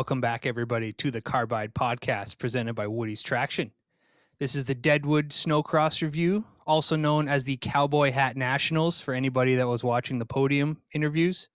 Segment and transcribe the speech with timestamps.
[0.00, 3.70] Welcome back, everybody, to the Carbide Podcast presented by Woody's Traction.
[4.38, 9.56] This is the Deadwood Snocross Review, also known as the Cowboy Hat Nationals for anybody
[9.56, 11.50] that was watching the podium interviews.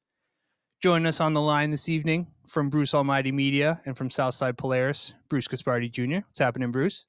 [0.79, 5.15] Join us on the line this evening from Bruce Almighty Media and from Southside Polaris,
[5.27, 6.27] Bruce Gaspardi Jr.
[6.27, 7.07] What's happening, Bruce?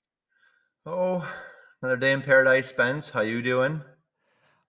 [0.87, 1.31] Oh,
[1.83, 3.11] another day in paradise, Spence.
[3.11, 3.83] How you doing?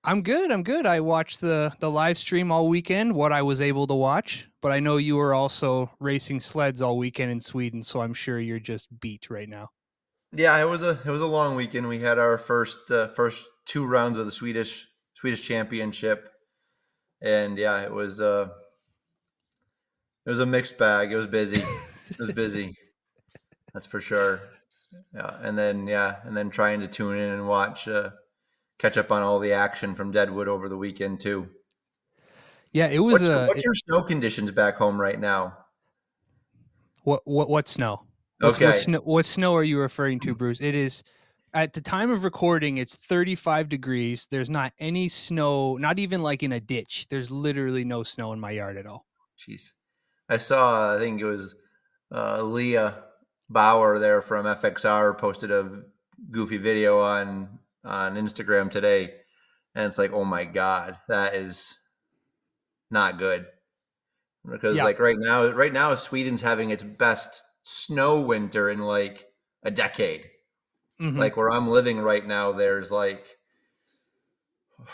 [0.03, 0.51] I'm good.
[0.51, 0.85] I'm good.
[0.85, 4.73] I watched the the live stream all weekend, what I was able to watch, but
[4.73, 8.59] I know you were also racing sleds all weekend in Sweden, so I'm sure you're
[8.59, 9.69] just beat right now.
[10.33, 11.87] Yeah, it was a it was a long weekend.
[11.87, 16.29] We had our first uh, first two rounds of the Swedish Swedish Championship,
[17.21, 18.49] and yeah, it was uh
[20.25, 21.13] it was a mixed bag.
[21.13, 21.61] It was busy.
[22.09, 22.75] it was busy.
[23.73, 24.41] That's for sure.
[25.15, 27.87] Yeah, and then yeah, and then trying to tune in and watch.
[27.87, 28.09] Uh,
[28.79, 31.47] catch up on all the action from Deadwood over the weekend too.
[32.73, 33.21] Yeah, it was.
[33.21, 35.57] What's, uh, what's your snow conditions back home right now?
[37.03, 38.03] What what what snow?
[38.39, 38.67] What's, Okay.
[38.67, 40.61] What snow, what snow are you referring to, Bruce?
[40.61, 41.03] It is
[41.53, 42.77] at the time of recording.
[42.77, 44.27] It's 35 degrees.
[44.29, 47.07] There's not any snow, not even like in a ditch.
[47.09, 49.07] There's literally no snow in my yard at all.
[49.39, 49.71] Jeez,
[50.29, 50.95] I saw.
[50.95, 51.55] I think it was
[52.13, 53.03] uh, Leah
[53.49, 55.83] Bauer there from FXR posted a
[56.29, 59.13] goofy video on on Instagram today,
[59.73, 61.77] and it's like, oh my god, that is
[62.89, 63.45] not good
[64.49, 64.83] because Yeah.
[64.83, 69.25] like right now, right now Sweden's having its best snow winter in like
[69.63, 70.29] a decade.
[71.01, 71.17] Mhm.
[71.17, 73.25] Like where I'm living right now, there's like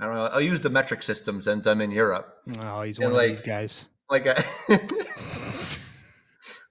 [0.00, 0.26] I don't know.
[0.26, 2.36] I'll use the metric system since I'm in Europe.
[2.58, 3.86] oh, he's and one like- of these guys.
[4.10, 4.44] Like a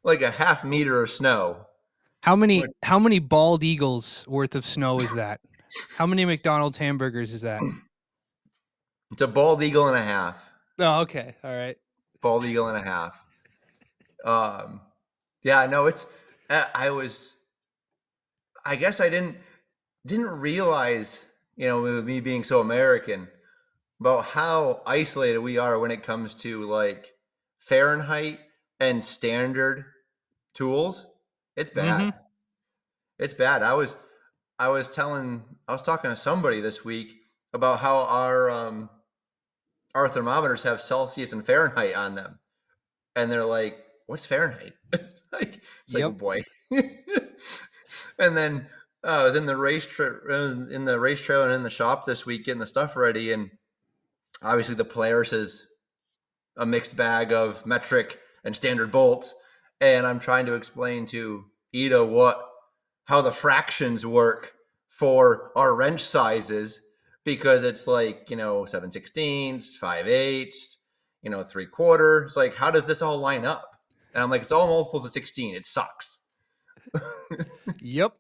[0.04, 1.66] like a half meter of snow.
[2.22, 5.42] How many how many bald eagles worth of snow is that?
[5.98, 7.62] How many McDonald's hamburgers is that?
[9.12, 10.38] It's a bald eagle and a half.
[10.80, 11.36] Oh, okay.
[11.44, 11.78] All right.
[12.22, 13.26] Bald eagle and a half.
[14.24, 14.82] Um,
[15.44, 16.06] yeah, no, it's.
[16.50, 17.36] I I was.
[18.66, 19.38] I guess I didn't
[20.06, 21.24] didn't realize,
[21.56, 23.28] you know, with me being so American,
[24.00, 27.14] about how isolated we are when it comes to like
[27.58, 28.40] Fahrenheit
[28.80, 29.86] and standard
[30.54, 31.06] tools.
[31.56, 32.02] It's bad.
[32.02, 32.14] Mhm.
[33.20, 33.62] It's bad.
[33.64, 33.96] I was
[34.58, 37.12] I was telling I was talking to somebody this week
[37.54, 38.90] about how our um
[39.96, 42.40] our thermometers have Celsius and Fahrenheit on them.
[43.16, 44.74] And they're like, what's Fahrenheit?
[45.32, 46.44] like it's like, oh boy.
[48.20, 48.68] and then
[49.04, 50.34] uh, I was in the race tra-
[50.72, 53.50] in the race trail and in the shop this week getting the stuff ready and
[54.42, 55.68] obviously the Polaris is
[56.58, 59.36] a mixed bag of metric and standard bolts
[59.80, 62.48] and I'm trying to explain to Ida what
[63.06, 64.54] how the fractions work
[64.88, 66.82] for our wrench sizes
[67.24, 70.78] because it's like you know 7 sixteenths 5 eighths
[71.22, 73.70] you know 3 quarter it's like how does this all line up?
[74.14, 76.20] And i'm like it's all multiples of 16 it sucks.
[77.82, 78.14] Yep.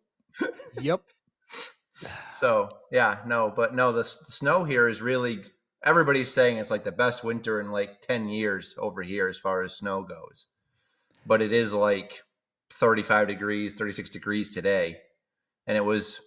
[0.82, 1.02] Yep.
[2.34, 5.42] so yeah no but no the, s- the snow here is really
[5.84, 9.62] everybody's saying it's like the best winter in like 10 years over here as far
[9.64, 10.46] as snow goes.
[11.26, 12.22] But it is like
[12.72, 14.98] 35 degrees 36 degrees today.
[15.68, 16.22] And it was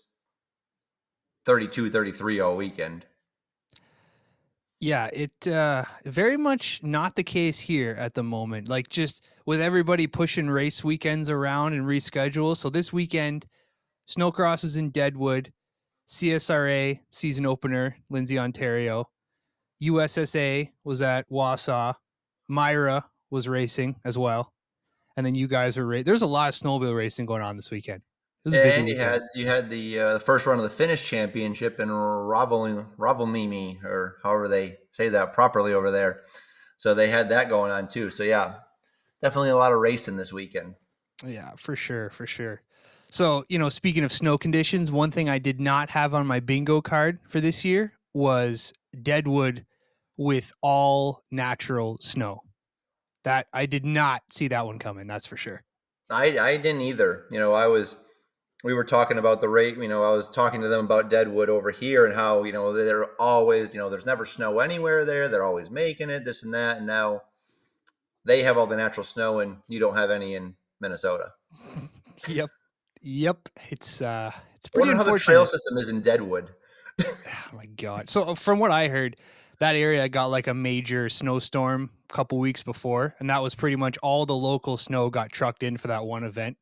[1.47, 3.05] 32 33 all weekend
[4.81, 8.69] Yeah, it uh very much not the case here at the moment.
[8.69, 12.57] Like just with everybody pushing race weekends around and reschedule.
[12.57, 13.47] So this weekend,
[14.09, 15.53] Snocross is in Deadwood,
[16.09, 19.09] CSRA season opener, Lindsay, Ontario.
[19.83, 21.95] USSA was at Wausau.
[22.49, 24.53] Myra was racing as well.
[25.17, 27.71] And then you guys were ra- there's a lot of snowmobile racing going on this
[27.71, 28.03] weekend.
[28.45, 30.65] It was a busy and you had you had the uh, the first run of
[30.65, 36.21] the Finnish championship in Ravel Ravelmimi or however they say that properly over there.
[36.77, 38.11] So they had that going on too.
[38.11, 38.57] So yeah,
[39.23, 40.75] definitely a lot of racing this weekend.
[41.25, 42.61] Yeah, for sure, for sure.
[43.11, 46.41] So, you know, speaking of snow conditions, one thing I did not have on my
[46.41, 49.65] bingo card for this year was Deadwood
[50.19, 52.43] with all natural snow.
[53.23, 55.63] That I did not see that one coming, that's for sure.
[56.11, 57.25] I I didn't either.
[57.31, 57.97] You know, I was
[58.65, 59.77] we were talking about the rate.
[59.77, 62.73] You know, I was talking to them about Deadwood over here and how you know
[62.73, 65.29] they're always you know there's never snow anywhere there.
[65.29, 67.23] They're always making it this and that, and now
[68.25, 71.33] they have all the natural snow and you don't have any in Minnesota.
[72.29, 72.49] Yep.
[73.03, 73.49] Yep.
[73.71, 76.51] It's uh it's I pretty wonder how the trail system is in Deadwood.
[77.07, 78.09] Oh my god.
[78.09, 79.17] So uh, from what I heard,
[79.59, 83.77] that area got like a major snowstorm a couple weeks before, and that was pretty
[83.77, 86.57] much all the local snow got trucked in for that one event.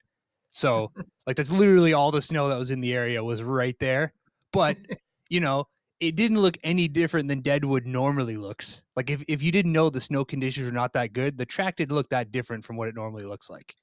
[0.52, 0.92] So
[1.26, 4.12] like that's literally all the snow that was in the area was right there.
[4.52, 4.76] But
[5.28, 5.66] you know,
[5.98, 8.82] it didn't look any different than Deadwood normally looks.
[8.94, 11.76] Like if, if you didn't know the snow conditions were not that good, the track
[11.76, 13.74] didn't look that different from what it normally looks like.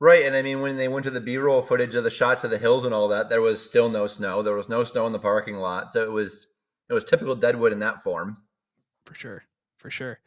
[0.00, 2.50] Right, and I mean when they went to the B-roll footage of the shots of
[2.50, 4.42] the hills and all that, there was still no snow.
[4.42, 6.46] There was no snow in the parking lot, so it was
[6.88, 8.38] it was typical Deadwood in that form.
[9.04, 9.44] For sure,
[9.78, 10.20] for sure.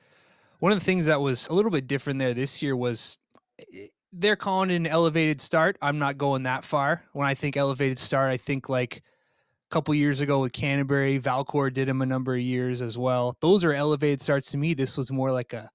[0.60, 3.18] One of the things that was a little bit different there this year was
[3.60, 3.88] eh,
[4.20, 5.78] they're calling it an elevated start.
[5.82, 7.04] I'm not going that far.
[7.14, 11.72] When I think elevated start, I think like a couple years ago with Canterbury, Valcour
[11.74, 13.38] did them a number of years as well.
[13.42, 14.74] Those are elevated starts to me.
[14.74, 15.70] This was more like a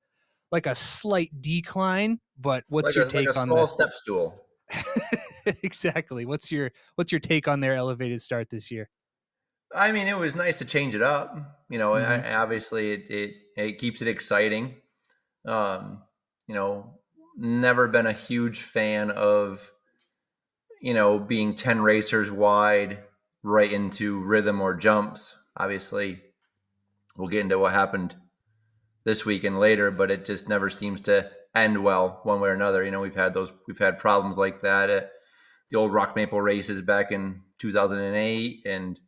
[0.50, 2.20] like a slight decline.
[2.38, 3.68] But what's like your a, take like a on small that?
[3.68, 4.46] step stool?
[5.62, 6.24] exactly.
[6.24, 8.88] What's your what's your take on their elevated start this year?
[9.74, 11.34] I mean, it was nice to change it up.
[11.70, 12.24] You know, Mhm.
[12.26, 14.76] I, obviously it, it it keeps it exciting.
[15.46, 16.02] Um,
[16.46, 17.00] you know,
[17.36, 19.72] never been a huge fan of
[20.80, 22.98] you know being ten racers wide
[23.42, 25.36] right into rhythm or jumps.
[25.56, 26.20] Obviously,
[27.16, 28.16] we'll get into what happened
[29.04, 32.84] this weekend later, but it just never seems to end well one way or another.
[32.84, 35.12] You know, we've had those we've had problems like that at
[35.70, 39.00] the old Rock Maple races back in 2008 and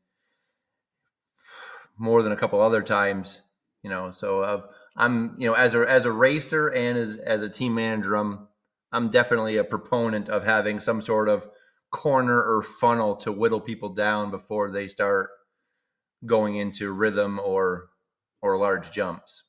[1.97, 3.43] more than a couple other times,
[3.83, 4.11] you know.
[4.11, 4.63] So uh,
[4.97, 8.49] I'm, you know, as a as a racer and as as a team manager, I'm
[8.93, 11.49] I'm definitely a proponent of having some sort of
[11.91, 15.31] corner or funnel to whittle people down before they start
[16.27, 17.89] going into rhythm or
[18.43, 19.43] or large jumps.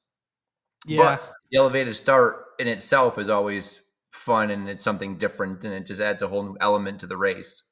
[0.86, 1.18] Yeah.
[1.52, 3.82] The elevated start in itself is always
[4.12, 7.18] fun and it's something different and it just adds a whole new element to the
[7.18, 7.64] race.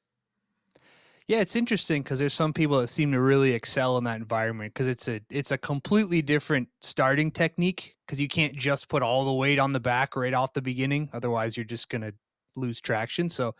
[1.26, 4.74] Yeah, it's interesting because there's some people that seem to really excel in that environment
[4.74, 9.24] because it's a it's a completely different starting technique because you can't just put all
[9.24, 12.12] the weight on the back right off the beginning, otherwise you're just gonna
[12.56, 13.30] lose traction.
[13.30, 13.54] So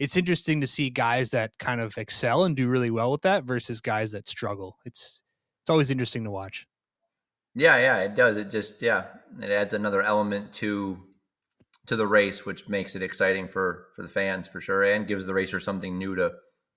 [0.00, 3.44] it's interesting to see guys that kind of excel and do really well with that
[3.44, 4.78] versus guys that struggle.
[4.84, 5.22] It's
[5.62, 6.66] it's always interesting to watch.
[7.54, 8.36] Yeah, yeah, it does.
[8.36, 9.06] It just yeah,
[9.40, 11.00] it adds another element to
[11.86, 15.26] to the race, which makes it exciting for for the fans for sure, and gives
[15.26, 16.32] the racer something new to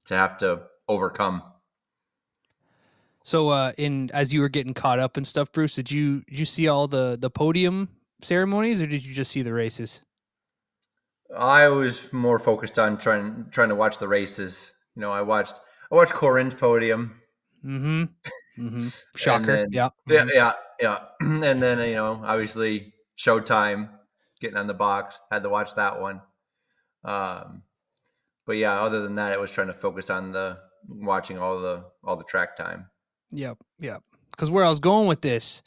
[0.08, 1.44] to have to overcome.
[3.24, 6.40] So uh in as you were getting caught up and stuff, Bruce, did you did
[6.40, 7.90] you see all the the podium
[8.22, 10.02] ceremonies or did you just see the races?
[11.38, 14.74] I was more focused on trying trying to watch the races.
[14.96, 15.60] You know, I watched
[15.92, 17.18] I watched Corin's podium.
[17.66, 18.04] Mm-hmm.
[18.66, 18.88] Mm-hmm.
[19.18, 19.46] Shocker.
[19.46, 19.90] then- yeah.
[20.08, 20.30] Yeah, mhm.
[20.34, 20.98] yeah, yeah.
[21.20, 23.90] and then you know, obviously Showtime
[24.40, 25.20] getting on the box.
[25.32, 26.22] Had to watch that one.
[27.04, 27.64] Um,
[28.48, 30.58] but yeah, other than that, it was trying to focus on the
[30.88, 32.88] watching all the all the track time.
[33.32, 34.02] Yep, yep.
[34.32, 35.62] Because where I was going with this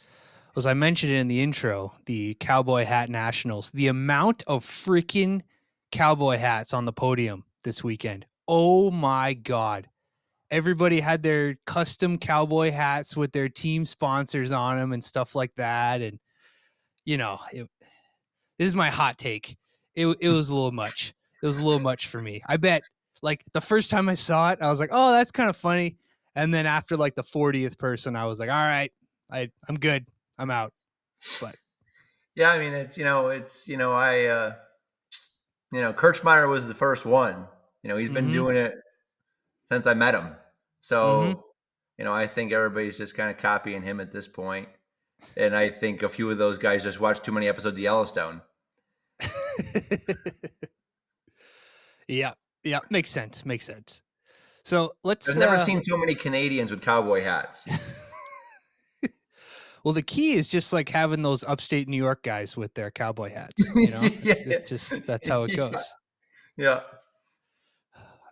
[0.55, 3.71] was I mentioned it in the intro, the Cowboy Hat Nationals.
[3.73, 5.43] The amount of freaking
[5.93, 8.25] cowboy hats on the podium this weekend.
[8.49, 9.87] Oh my god.
[10.51, 15.55] Everybody had their custom cowboy hats with their team sponsors on them and stuff like
[15.57, 16.01] that.
[16.01, 16.19] And
[17.05, 17.69] you know, it,
[18.59, 19.59] this is my hot take.
[19.95, 21.13] It it was a little much.
[21.43, 22.43] It was a little much for me.
[22.47, 22.83] I bet
[23.23, 25.97] like the first time I saw it, I was like, "Oh, that's kind of funny."
[26.35, 28.93] And then after like the 40th person, I was like, "All right,
[29.31, 30.07] I I'm good.
[30.39, 30.73] I'm out."
[31.41, 31.57] But
[32.35, 34.55] Yeah, I mean, it's you know, it's you know, I uh,
[35.73, 37.47] you know, Kirchmeyer was the first one.
[37.83, 38.33] You know, he's been Mhm.
[38.33, 38.75] doing it
[39.71, 40.37] since I met him.
[40.81, 41.43] So, Mhm.
[41.99, 44.69] you know, I think everybody's just kind of copying him at this point.
[45.37, 48.43] And I think a few of those guys just watched too many episodes of Yellowstone.
[52.11, 52.33] yeah,
[52.65, 53.45] yeah, makes sense.
[53.45, 54.03] Makes sense.
[54.65, 55.29] So let's.
[55.29, 57.67] I've never uh, seen so many Canadians with cowboy hats.
[59.85, 63.33] Well, the key is just like having those upstate New York guys with their cowboy
[63.33, 63.71] hats.
[63.75, 64.35] You know, Yeah.
[64.37, 65.83] it's just that's how it goes.
[66.57, 66.81] Yeah.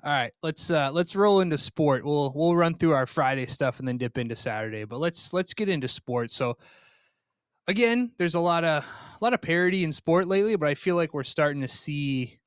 [0.05, 2.05] All right, let's uh let's roll into sport.
[2.05, 4.85] We'll we'll run through our Friday stuff and then dip into Saturday.
[4.85, 6.31] But let's let's get into sport.
[6.31, 6.57] So
[7.67, 10.97] again, there's a lot of a lot of parity in sport lately, but I feel
[10.97, 12.38] like we're starting to see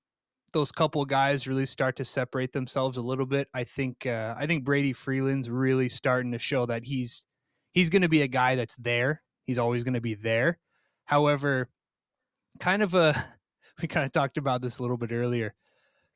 [0.53, 3.48] those couple guys really start to separate themselves a little bit.
[3.53, 7.25] I think uh, I think Brady Freeland's really starting to show that he's
[7.74, 9.22] he's going to be a guy that's there.
[9.46, 10.60] He's always going to be there.
[11.05, 11.70] However,
[12.60, 13.25] kind of a
[13.81, 15.53] we kind of talked about this a little bit earlier.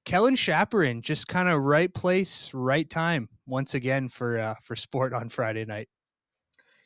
[0.05, 5.13] Kellen Chaperin just kind of right place, right time once again for uh, for sport
[5.13, 5.89] on Friday night.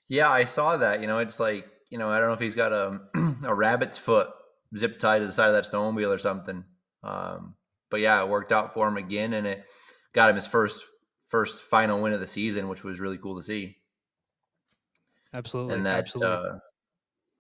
[0.08, 1.01] Yeah, I saw that.
[1.01, 3.00] You know, it's like, you know, I don't know if he's got a,
[3.44, 4.29] a rabbit's foot
[4.75, 6.63] zip tied to the side of that snowmobile or something.
[7.03, 7.56] Um,
[7.89, 9.65] but yeah, it worked out for him again and it
[10.13, 10.84] got him his first
[11.27, 13.77] first final win of the season, which was really cool to see.
[15.34, 16.50] Absolutely, and that absolutely.
[16.50, 16.60] uh,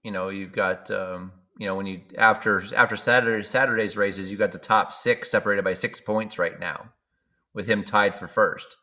[0.03, 4.37] you know you've got um, you know when you after after Saturday Saturday's races you
[4.37, 6.91] got the top six separated by six points right now,
[7.53, 8.75] with him tied for first.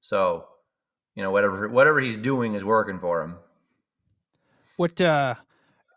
[0.00, 0.46] So
[1.14, 3.36] you know whatever whatever he's doing is working for him.
[4.76, 5.36] What uh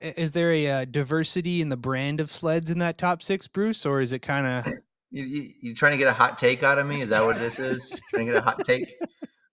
[0.02, 3.86] is there a uh, diversity in the brand of sleds in that top six, Bruce,
[3.86, 4.74] or is it kind of
[5.12, 7.02] you, you, you, trying to get a hot take out of me?
[7.02, 7.90] Is that what this is?
[8.10, 8.96] trying to get a hot take?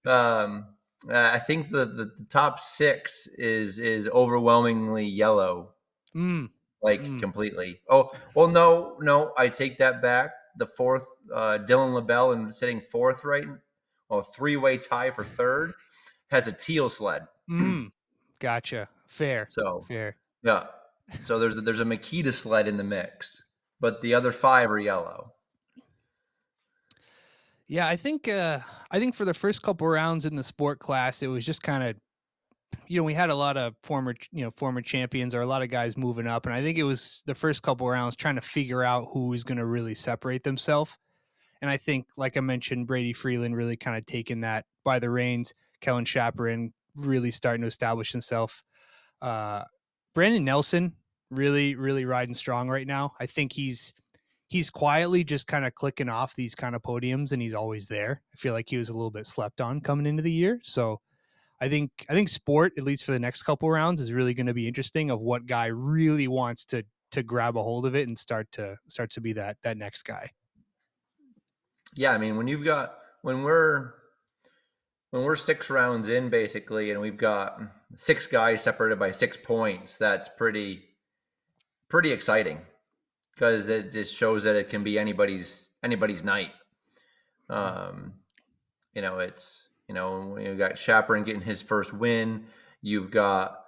[0.06, 0.66] Um,
[1.08, 5.74] uh, I think the, the, the top six is is overwhelmingly yellow,
[6.14, 6.48] mm.
[6.82, 7.20] like Mm.
[7.20, 7.80] completely.
[7.88, 10.30] Oh well, no, no, I take that back.
[10.58, 13.46] The fourth, uh, Dylan LaBelle, and sitting fourth right,
[14.08, 15.72] well, three way tie for third,
[16.30, 17.22] has a teal sled.
[17.50, 17.90] Mm.
[18.38, 18.88] Gotcha.
[19.06, 19.46] Fair.
[19.48, 20.16] So Fair.
[20.44, 20.66] Yeah,
[21.22, 23.42] so there's there's a Makita sled in the mix,
[23.80, 25.32] but the other five are yellow.
[27.66, 28.60] Yeah, I think uh
[28.90, 31.82] I think for the first couple rounds in the sport class, it was just kind
[31.82, 31.96] of
[32.88, 35.62] you know, we had a lot of former, you know, former champions or a lot
[35.62, 38.40] of guys moving up and I think it was the first couple rounds trying to
[38.42, 40.96] figure out who was going to really separate themselves.
[41.62, 45.08] And I think like I mentioned Brady Freeland really kind of taking that by the
[45.08, 48.62] reins, Kellen Chaperin really starting to establish himself.
[49.22, 49.64] Uh
[50.14, 50.94] Brandon Nelson
[51.30, 53.12] really really riding strong right now.
[53.18, 53.92] I think he's
[54.48, 58.22] he's quietly just kind of clicking off these kind of podiums and he's always there.
[58.32, 60.60] I feel like he was a little bit slept on coming into the year.
[60.62, 61.00] So
[61.60, 64.46] I think I think sport, at least for the next couple rounds, is really going
[64.46, 68.08] to be interesting of what guy really wants to to grab a hold of it
[68.08, 70.30] and start to start to be that that next guy.
[71.94, 73.92] Yeah, I mean when you've got when we're
[75.10, 77.60] when we're six rounds in basically and we've got
[77.96, 80.82] six guys separated by six points, that's pretty
[81.88, 82.60] pretty exciting
[83.34, 86.50] because it just shows that it can be anybody's anybody's night.
[87.48, 88.14] Um,
[88.94, 92.44] you know, it's you know you've got Chaperon getting his first win.
[92.80, 93.60] You've got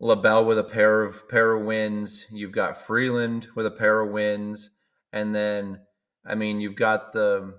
[0.00, 2.26] LaBelle with a pair of pair of wins.
[2.30, 4.70] You've got Freeland with a pair of wins,
[5.12, 5.80] and then
[6.24, 7.54] I mean you've got the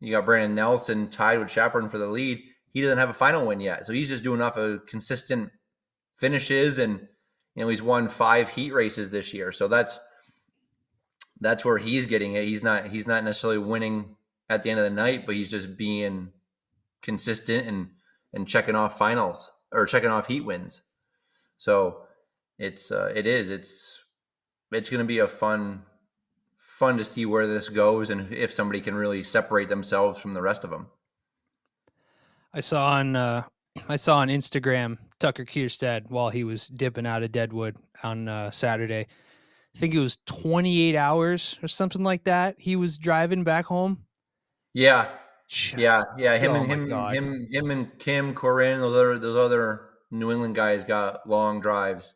[0.00, 2.42] you got Brandon Nelson tied with Chaperon for the lead.
[2.74, 5.50] He doesn't have a final win yet, so he's just doing enough of consistent
[6.18, 7.00] finishes, and
[7.54, 9.52] you know he's won five heat races this year.
[9.52, 9.98] So that's
[11.40, 12.44] that's where he's getting it.
[12.44, 14.16] He's not he's not necessarily winning
[14.50, 16.32] at the end of the night, but he's just being
[17.00, 17.90] consistent and
[18.32, 20.82] and checking off finals or checking off heat wins.
[21.56, 22.02] So
[22.58, 24.02] it's uh, it is it's
[24.72, 25.82] it's going to be a fun
[26.58, 30.42] fun to see where this goes and if somebody can really separate themselves from the
[30.42, 30.88] rest of them.
[32.54, 33.42] I saw on uh,
[33.88, 38.52] I saw on Instagram Tucker Kierstead while he was dipping out of Deadwood on uh,
[38.52, 39.08] Saturday.
[39.74, 42.54] I think it was 28 hours or something like that.
[42.58, 44.04] He was driving back home.
[44.72, 45.08] Yeah,
[45.48, 46.38] Just- yeah, yeah.
[46.38, 47.16] Him oh and him, God.
[47.16, 52.14] him, him and Kim Corin, those other those other New England guys got long drives.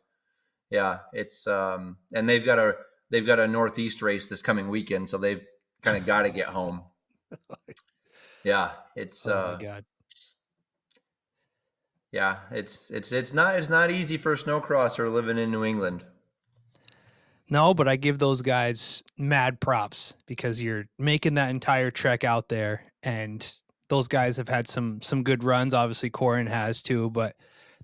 [0.69, 2.75] Yeah, it's um, and they've got a
[3.09, 5.45] they've got a northeast race this coming weekend, so they've
[5.81, 6.83] kind of got to get home.
[8.43, 9.85] Yeah, it's Oh uh, my god.
[12.11, 16.03] Yeah, it's it's it's not it's not easy for a snowcrosser living in New England.
[17.49, 22.47] No, but I give those guys mad props because you're making that entire trek out
[22.47, 23.51] there and
[23.89, 25.73] those guys have had some some good runs.
[25.73, 27.35] Obviously Corin has too, but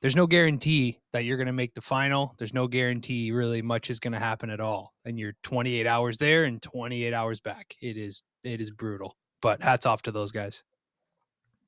[0.01, 2.35] there's no guarantee that you're going to make the final.
[2.37, 4.93] There's no guarantee really much is going to happen at all.
[5.05, 7.75] And you're 28 hours there and 28 hours back.
[7.81, 9.15] It is it is brutal.
[9.41, 10.63] But hats off to those guys.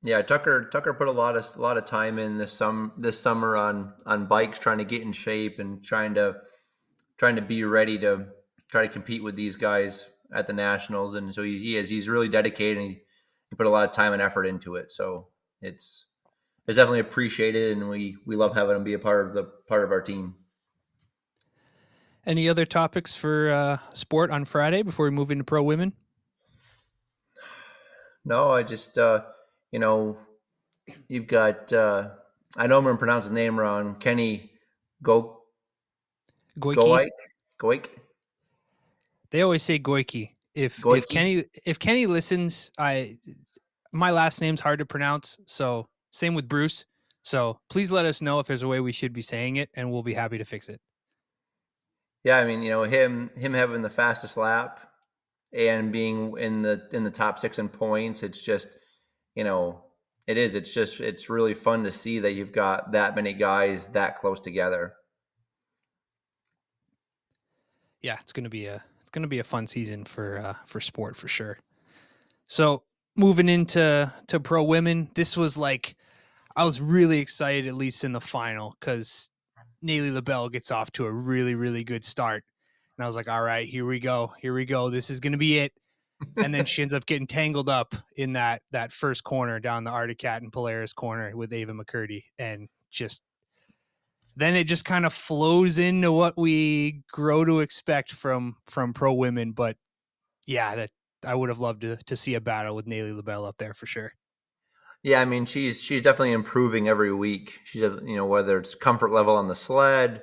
[0.03, 3.19] Yeah, Tucker Tucker put a lot of a lot of time in this sum this
[3.19, 6.37] summer on on bikes, trying to get in shape and trying to
[7.17, 8.27] trying to be ready to
[8.69, 11.15] try to compete with these guys at the nationals.
[11.15, 12.77] And so he, he is he's really dedicated.
[12.77, 13.01] And he,
[13.49, 14.91] he put a lot of time and effort into it.
[14.91, 15.27] So
[15.61, 16.05] it's
[16.67, 19.83] it's definitely appreciated, and we we love having him be a part of the part
[19.83, 20.35] of our team.
[22.25, 25.93] Any other topics for uh, sport on Friday before we move into pro women?
[28.25, 29.21] No, I just uh,
[29.71, 30.17] you know
[31.07, 32.09] you've got uh,
[32.55, 33.95] I know I'm gonna pronounce his name wrong.
[33.95, 34.51] Kenny
[35.01, 35.43] Go
[36.59, 36.75] Goiki.
[36.75, 37.09] Goik
[37.59, 37.87] Goik.
[39.31, 40.31] They always say Goiki.
[40.53, 43.17] If if Kenny if Kenny listens, I
[43.91, 46.85] my last name's hard to pronounce, so same with Bruce.
[47.23, 49.91] So please let us know if there's a way we should be saying it, and
[49.91, 50.79] we'll be happy to fix it.
[52.23, 54.79] Yeah, I mean, you know, him him having the fastest lap
[55.53, 58.69] and being in the in the top six in points, it's just,
[59.37, 59.83] you know,
[60.25, 60.55] it is.
[60.55, 64.39] It's just it's really fun to see that you've got that many guys that close
[64.39, 64.95] together.
[68.01, 71.15] Yeah, it's gonna be a it's gonna be a fun season for uh, for sport
[71.15, 71.59] for sure.
[72.47, 72.81] So
[73.15, 75.95] moving into to pro women, this was like
[76.55, 79.29] I was really excited at least in the final because
[79.85, 82.43] Nayli LaBelle gets off to a really really good start,
[82.97, 85.37] and I was like, all right, here we go, here we go, this is gonna
[85.37, 85.73] be it.
[86.37, 89.91] And then she ends up getting tangled up in that that first corner down the
[89.91, 93.21] Arctic Cat and Polaris corner with Ava McCurdy, and just
[94.35, 99.13] then it just kind of flows into what we grow to expect from from pro
[99.13, 99.51] women.
[99.51, 99.77] But
[100.45, 100.89] yeah, that
[101.25, 103.85] I would have loved to to see a battle with Nayli LaBelle up there for
[103.85, 104.11] sure.
[105.03, 107.59] Yeah, I mean she's she's definitely improving every week.
[107.63, 110.21] She's you know whether it's comfort level on the sled,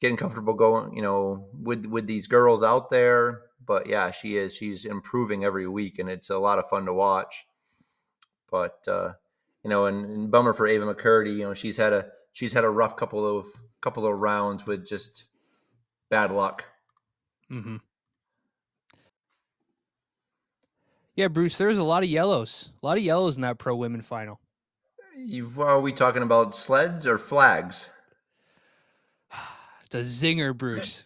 [0.00, 3.42] getting comfortable going, you know, with with these girls out there.
[3.64, 6.92] But yeah, she is she's improving every week, and it's a lot of fun to
[6.92, 7.46] watch.
[8.50, 9.12] But uh,
[9.62, 11.36] you know, and, and bummer for Ava McCurdy.
[11.36, 13.46] You know, she's had a she's had a rough couple of
[13.80, 15.24] couple of rounds with just
[16.10, 16.64] bad luck.
[17.50, 17.76] Mm-hmm.
[21.14, 22.70] Yeah, Bruce, there's a lot of yellows.
[22.82, 24.40] A lot of yellows in that pro women final.
[25.16, 27.90] You, are we talking about sleds or flags?
[29.94, 31.04] It's a zinger, Bruce.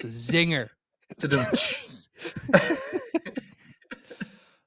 [0.00, 0.70] It's a zinger.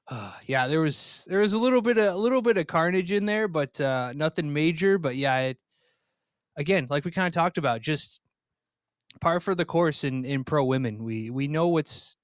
[0.08, 3.12] uh, yeah, there was there was a little bit of a little bit of carnage
[3.12, 4.98] in there, but uh, nothing major.
[4.98, 5.58] But yeah, it
[6.56, 8.20] again, like we kind of talked about, just
[9.20, 11.04] par for the course in in pro women.
[11.04, 12.16] We we know what's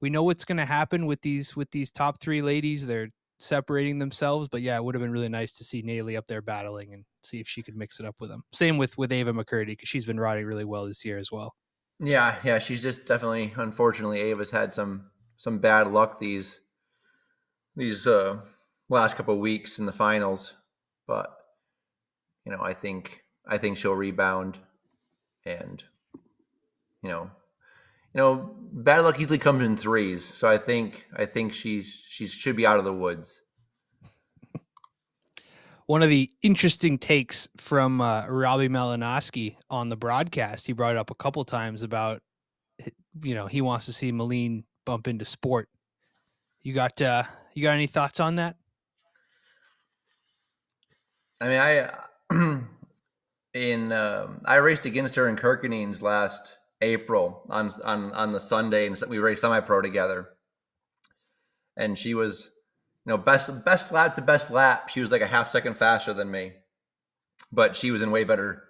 [0.00, 2.86] we know what's going to happen with these with these top three ladies.
[2.86, 6.26] They're separating themselves, but yeah, it would have been really nice to see Nayli up
[6.26, 8.42] there battling and see if she could mix it up with them.
[8.52, 11.54] Same with with Ava McCurdy because she's been riding really well this year as well.
[11.98, 16.60] Yeah, yeah, she's just definitely unfortunately Ava's had some some bad luck these
[17.74, 18.40] these uh
[18.88, 20.54] last couple weeks in the finals,
[21.06, 21.34] but
[22.44, 24.58] you know, I think I think she'll rebound
[25.44, 25.82] and
[27.02, 27.30] you know,
[28.12, 30.24] you know, bad luck usually comes in threes.
[30.24, 33.42] So I think I think she's she should be out of the woods.
[35.86, 41.10] One of the interesting takes from uh, Robbie Malinowski on the broadcast, he brought up
[41.10, 42.22] a couple times about,
[43.22, 45.68] you know, he wants to see Malene bump into sport.
[46.62, 47.22] You got uh,
[47.54, 48.56] you got any thoughts on that?
[51.40, 52.62] I mean, I
[53.54, 58.86] in um, I raced against her in Kirkenes last April on on on the Sunday,
[58.86, 60.30] and we raced semi pro together.
[61.76, 62.50] And she was,
[63.06, 64.88] you know, best best lap to best lap.
[64.88, 66.52] She was like a half second faster than me,
[67.52, 68.64] but she was in way better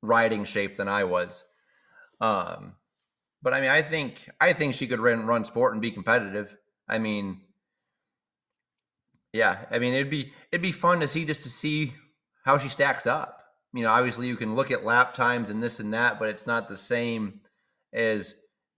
[0.00, 1.42] riding shape than I was.
[2.20, 2.74] Um,
[3.42, 6.56] but I mean, I think I think she could run run sport and be competitive.
[6.88, 7.40] I mean,
[9.32, 11.94] yeah, I mean it'd be it'd be fun to see just to see
[12.44, 13.38] how she stacks up.
[13.72, 16.46] You know, obviously you can look at lap times and this and that, but it's
[16.46, 17.40] not the same
[17.92, 18.36] as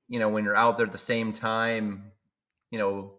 [0.09, 2.13] you know when you're out there at the same time
[2.71, 3.13] you know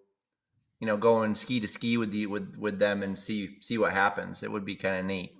[0.84, 3.94] you know going ski to ski with the with with them and see see what
[3.94, 5.32] happens it would be kind of neat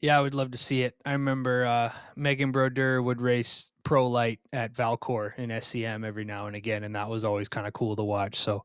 [0.00, 4.08] yeah i would love to see it i remember uh megan brodeur would race pro
[4.08, 7.74] light at Valcor in scm every now and again and that was always kind of
[7.74, 8.64] cool to watch so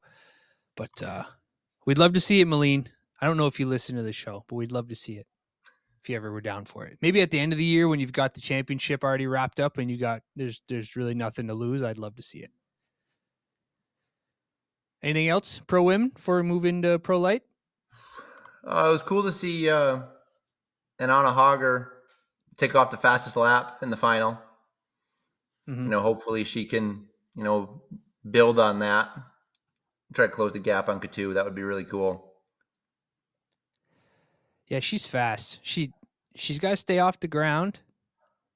[0.78, 1.24] but uh
[1.86, 2.88] we'd love to see it malene
[3.20, 5.28] i don't know if you listen to the show but we'd love to see it
[6.02, 6.98] if you ever were down for it.
[7.02, 9.78] Maybe at the end of the year when you've got the championship already wrapped up
[9.78, 11.84] and you got there's there's really nothing to lose.
[11.84, 12.52] I'd love to see it.
[15.04, 17.44] Anything else pro women before we move into pro light?
[18.66, 20.02] Uh, it was cool to see uh,
[21.00, 21.94] Anna Hager
[22.58, 24.40] take off the fastest lap in the final.
[25.70, 25.84] Mm-hmm.
[25.84, 27.06] You know, hopefully she can
[27.36, 27.82] you know
[28.30, 29.10] build on that,
[30.14, 31.34] try to close the gap on Katu.
[31.36, 32.34] That would be really cool.
[34.68, 35.60] Yeah, she's fast.
[35.62, 35.94] She
[36.36, 37.80] she's got to stay off the ground,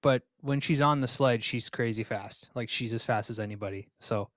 [0.02, 2.50] but when she's on the sled, she's crazy fast.
[2.56, 3.88] Like she's as fast as anybody.
[4.00, 4.30] So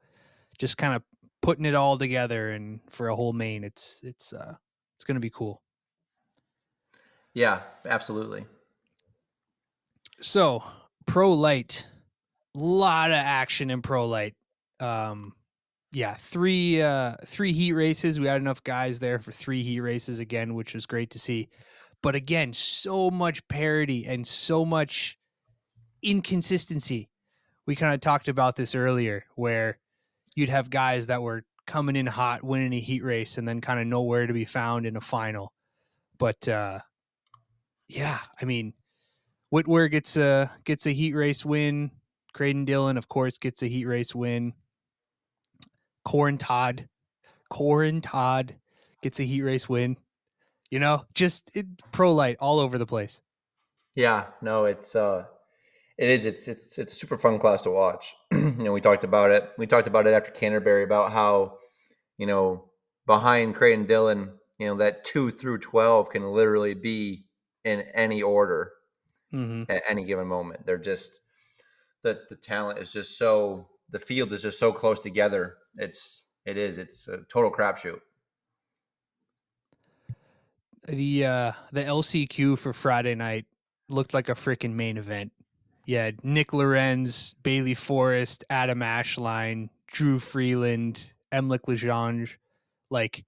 [0.59, 1.03] just kind of
[1.45, 4.55] putting it all together and for a whole main, it's it's uh
[4.97, 5.61] it's going to be cool.
[7.35, 8.47] Yeah, absolutely.
[10.21, 10.63] So,
[11.07, 11.87] Pro Light,
[12.57, 14.35] a lot of action in Pro Light.
[14.81, 15.35] Um
[15.93, 18.19] yeah, three uh three heat races.
[18.19, 21.51] We had enough guys there for three heat races again, which was great to see.
[22.03, 25.19] But again, so much parity and so much
[26.03, 27.11] inconsistency.
[27.67, 29.79] We kind of talked about this earlier where
[30.35, 33.81] you'd have guys that were coming in hot, winning a heat race, and then kind
[33.81, 35.53] of nowhere to be found in a final.
[36.19, 36.81] But uh
[37.89, 38.75] yeah, I mean
[39.53, 41.91] Whitwer gets a gets a heat race win.
[42.33, 44.53] Creighton Dillon, of course, gets a heat race win.
[46.05, 46.89] Corin Todd,
[47.49, 48.57] Corin Todd
[49.01, 49.97] gets a heat race win.
[50.71, 53.21] You know, just it, pro light all over the place.
[53.95, 55.27] Yeah, no, it's uh,
[55.99, 56.27] it is.
[56.27, 58.15] It's it's it's a super fun class to watch.
[58.33, 59.51] you know, we talked about it.
[59.59, 61.59] We talked about it after Canterbury about how,
[62.19, 62.71] you know,
[63.07, 67.27] behind Creighton Dillon, you know, that two through twelve can literally be
[67.65, 68.73] in any order
[69.33, 69.71] mm-hmm.
[69.71, 70.67] at any given moment.
[70.67, 71.21] They're just
[72.03, 76.57] the the talent is just so the field is just so close together it's it
[76.57, 76.79] is.
[76.79, 78.01] It's a total crapshoot.
[80.87, 83.47] The uh the LCQ for Friday night
[83.89, 85.33] looked like a freaking main event.
[85.87, 92.31] Yeah, Nick Lorenz, Bailey Forrest, Adam Ashline, Drew Freeland, Emlich Legendre.
[92.91, 93.25] Like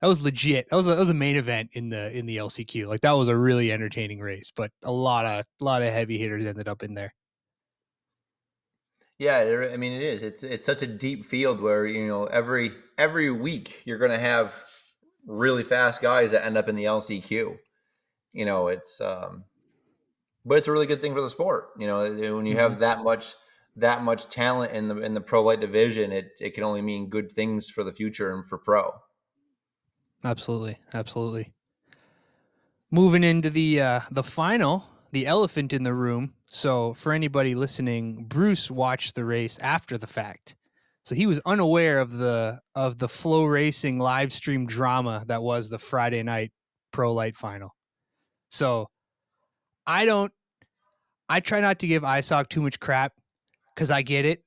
[0.00, 0.68] that was legit.
[0.70, 2.86] That was a, that was a main event in the in the LCQ.
[2.86, 6.18] Like that was a really entertaining race, but a lot of a lot of heavy
[6.18, 7.14] hitters ended up in there.
[9.18, 10.22] Yeah, I mean it is.
[10.22, 14.18] It's it's such a deep field where you know every every week you're going to
[14.18, 14.54] have
[15.26, 17.58] really fast guys that end up in the LCQ.
[18.32, 19.44] You know, it's um
[20.48, 21.68] but it's a really good thing for the sport.
[21.78, 22.80] You know, when you have mm-hmm.
[22.80, 23.34] that much
[23.76, 27.08] that much talent in the in the pro light division, it it can only mean
[27.08, 28.92] good things for the future and for pro.
[30.24, 31.52] Absolutely, absolutely.
[32.90, 36.34] Moving into the uh, the final, the elephant in the room.
[36.50, 40.56] So for anybody listening, Bruce watched the race after the fact,
[41.02, 45.78] so he was unaware of the of the FloRacing live stream drama that was the
[45.78, 46.52] Friday night
[46.90, 47.74] pro light final.
[48.48, 48.88] So
[49.86, 50.32] I don't.
[51.28, 53.12] I try not to give ISOC too much crap
[53.74, 54.42] because I get it,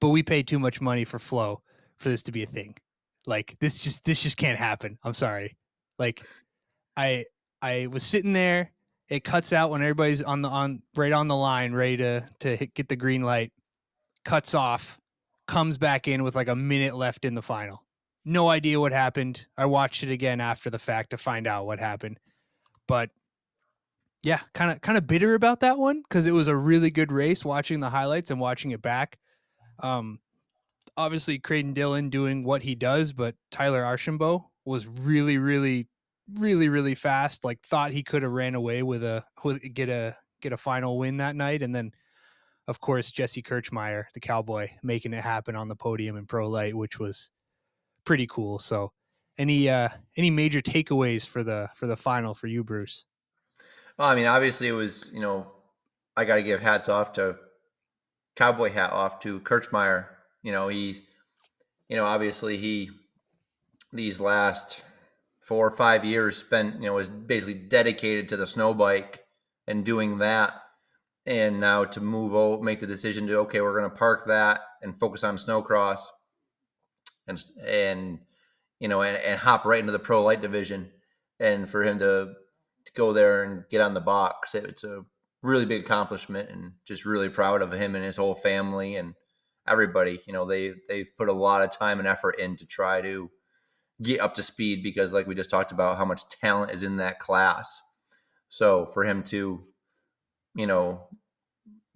[0.00, 1.62] but we pay too much money for Flow
[1.98, 2.76] for this to be a thing.
[3.26, 4.98] Like this just this just can't happen.
[5.04, 5.56] I'm sorry.
[5.98, 6.24] Like
[6.96, 7.26] I
[7.60, 8.72] I was sitting there.
[9.08, 12.56] It cuts out when everybody's on the on right on the line, ready to to
[12.56, 13.52] hit, get the green light.
[14.24, 14.98] Cuts off,
[15.46, 17.84] comes back in with like a minute left in the final.
[18.24, 19.46] No idea what happened.
[19.56, 22.18] I watched it again after the fact to find out what happened.
[22.86, 23.10] But
[24.24, 27.12] yeah, kind of kind of bitter about that one because it was a really good
[27.12, 27.44] race.
[27.44, 29.18] Watching the highlights and watching it back,
[29.80, 30.18] um,
[30.96, 35.86] obviously Creighton Dillon doing what he does, but Tyler Archambault was really, really,
[36.34, 37.44] really, really fast.
[37.44, 40.98] Like thought he could have ran away with a with get a get a final
[40.98, 41.92] win that night, and then
[42.66, 46.74] of course Jesse Kirchmeyer, the cowboy, making it happen on the podium in pro light,
[46.74, 47.30] which was
[48.04, 48.58] pretty cool.
[48.58, 48.92] So
[49.38, 53.06] any uh any major takeaways for the for the final for you, Bruce?
[53.98, 55.50] Well, I mean, obviously it was, you know,
[56.16, 57.36] I got to give hats off to
[58.36, 60.06] cowboy hat off to Kirchmeyer
[60.42, 61.02] you know, he's,
[61.88, 62.90] you know, obviously he,
[63.92, 64.82] these last
[65.40, 69.24] four or five years spent, you know, was basically dedicated to the snow bike
[69.66, 70.54] and doing that.
[71.26, 74.60] And now to move over, make the decision to, okay, we're going to park that
[74.82, 76.00] and focus on snowcross
[77.26, 78.20] and, and,
[78.80, 80.90] you know, and, and hop right into the pro light division.
[81.38, 82.32] And for him to,
[82.88, 85.04] to go there and get on the box, it, it's a
[85.42, 89.14] really big accomplishment and just really proud of him and his whole family and,
[89.68, 90.20] everybody.
[90.26, 93.30] You know, they they've put a lot of time and effort in to try to
[94.02, 96.96] get up to speed because, like we just talked about, how much talent is in
[96.96, 97.80] that class.
[98.48, 99.64] So for him to,
[100.54, 101.08] you know,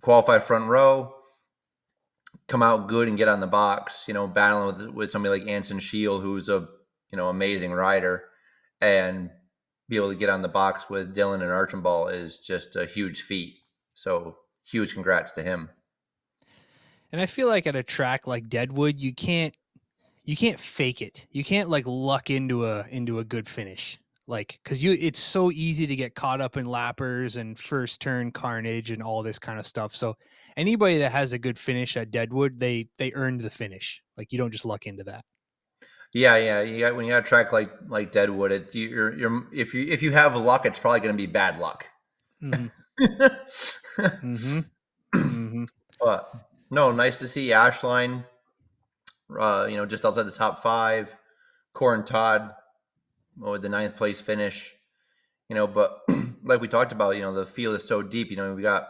[0.03, 1.15] qualify front row,
[2.49, 5.49] come out good and get on the box, you know, battling with with somebody like
[5.49, 6.69] Anson Shield, who's a
[7.11, 8.25] you know amazing rider,
[8.81, 9.31] and
[9.89, 13.23] be able to get on the box with Dillon and Archambault is just a huge
[13.23, 13.59] feat.
[13.95, 15.69] So huge congrats to him.
[17.13, 19.55] And I feel like at a track like Deadwood, you can't
[20.25, 21.27] you can't fake it.
[21.31, 23.99] You can't like luck into a into a good finish.
[24.27, 28.31] Like cuz you it's so easy to get caught up in lappers and first turn
[28.31, 29.95] carnage and all this kind of stuff.
[29.95, 30.17] So
[30.57, 34.03] anybody that has a good finish at Deadwood, they they earned the finish.
[34.17, 35.25] Like you don't just luck into that.
[36.13, 36.61] Yeah, yeah.
[36.61, 39.87] You got when you got a track like like Deadwood, it you're you're if you
[39.87, 41.87] if you have luck, it's probably going to be bad luck.
[42.43, 42.67] Mm-hmm.
[43.99, 44.59] mm-hmm.
[45.15, 45.65] mm-hmm.
[46.01, 46.35] But
[46.69, 48.25] no, nice to see Ashline.
[49.39, 51.15] Uh, you know, just outside the top five.
[51.73, 52.51] Corin Todd
[53.39, 54.75] with the ninth place finish.
[55.49, 56.01] You know, but
[56.45, 58.31] like we talked about, you know, the field is so deep.
[58.31, 58.89] You know, we got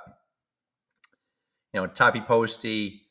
[1.73, 3.03] you know Toppy Posty,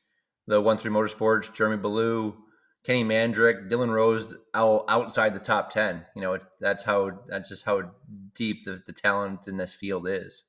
[0.47, 2.36] the one three motorsports, Jeremy Ballou,
[2.84, 6.06] Kenny Mandrick, Dillon Rose out, outside the top ten.
[6.15, 7.91] You know, that's how that's just how
[8.34, 10.44] deep the, the talent in this field is.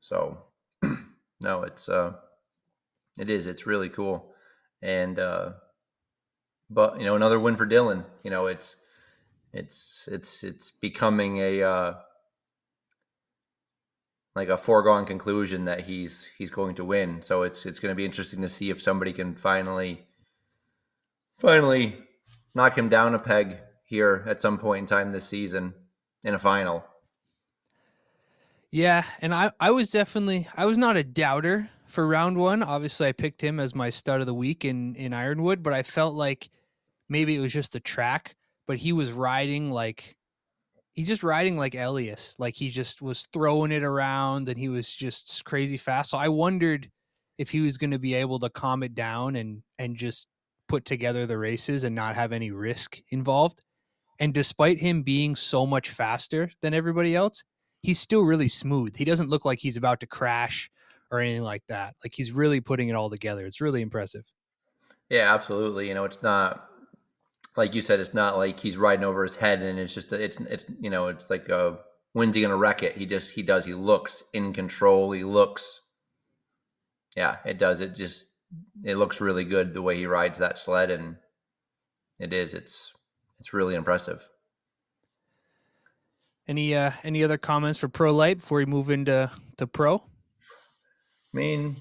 [0.00, 0.38] So,
[1.40, 2.14] no, it's uh,
[3.18, 3.46] it is.
[3.46, 4.32] It's really cool.
[4.82, 5.52] And uh
[6.70, 8.04] but you know, another win for Dylan.
[8.22, 8.76] You know, it's
[9.52, 11.94] it's it's it's becoming a uh
[14.34, 17.22] like a foregone conclusion that he's he's going to win.
[17.22, 20.06] So it's it's going to be interesting to see if somebody can finally
[21.38, 21.96] finally
[22.54, 25.74] knock him down a peg here at some point in time this season
[26.22, 26.84] in a final.
[28.70, 32.62] Yeah, and I I was definitely I was not a doubter for round one.
[32.62, 35.84] Obviously, I picked him as my stud of the week in in Ironwood, but I
[35.84, 36.50] felt like
[37.08, 38.34] maybe it was just the track,
[38.66, 40.16] but he was riding like
[40.94, 44.92] he's just riding like Elias, like he just was throwing it around and he was
[44.92, 46.10] just crazy fast.
[46.10, 46.90] So I wondered
[47.38, 50.28] if he was going to be able to calm it down and and just
[50.68, 53.60] put together the races and not have any risk involved.
[54.18, 57.42] And despite him being so much faster than everybody else,
[57.82, 58.96] he's still really smooth.
[58.96, 60.70] He doesn't look like he's about to crash
[61.10, 61.94] or anything like that.
[62.04, 63.44] Like he's really putting it all together.
[63.46, 64.24] It's really impressive.
[65.10, 65.88] Yeah, absolutely.
[65.88, 66.68] You know, it's not
[67.56, 68.00] like you said.
[68.00, 71.08] It's not like he's riding over his head, and it's just it's it's you know
[71.08, 71.78] it's like a
[72.12, 72.96] when's he gonna wreck it?
[72.96, 73.64] He just he does.
[73.64, 75.12] He looks in control.
[75.12, 75.80] He looks.
[77.16, 77.80] Yeah, it does.
[77.80, 78.26] It just
[78.82, 81.16] it looks really good the way he rides that sled, and
[82.18, 82.54] it is.
[82.54, 82.92] It's
[83.38, 84.26] it's really impressive.
[86.46, 89.96] Any uh any other comments for Pro Light before we move into to Pro?
[89.96, 91.76] I mean,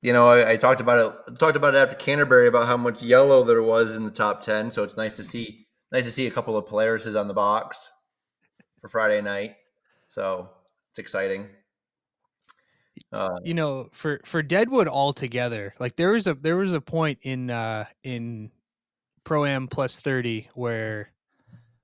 [0.00, 3.02] you know, I, I, talked about it talked about it after Canterbury about how much
[3.02, 4.70] yellow there was in the top ten.
[4.70, 7.90] So it's nice to see nice to see a couple of players on the box
[8.80, 9.56] for Friday night.
[10.08, 10.48] So
[10.90, 11.48] it's exciting.
[13.12, 17.18] Uh, you know, for for Deadwood altogether, like there was a there was a point
[17.22, 18.50] in uh in
[19.24, 21.12] Pro Am plus thirty where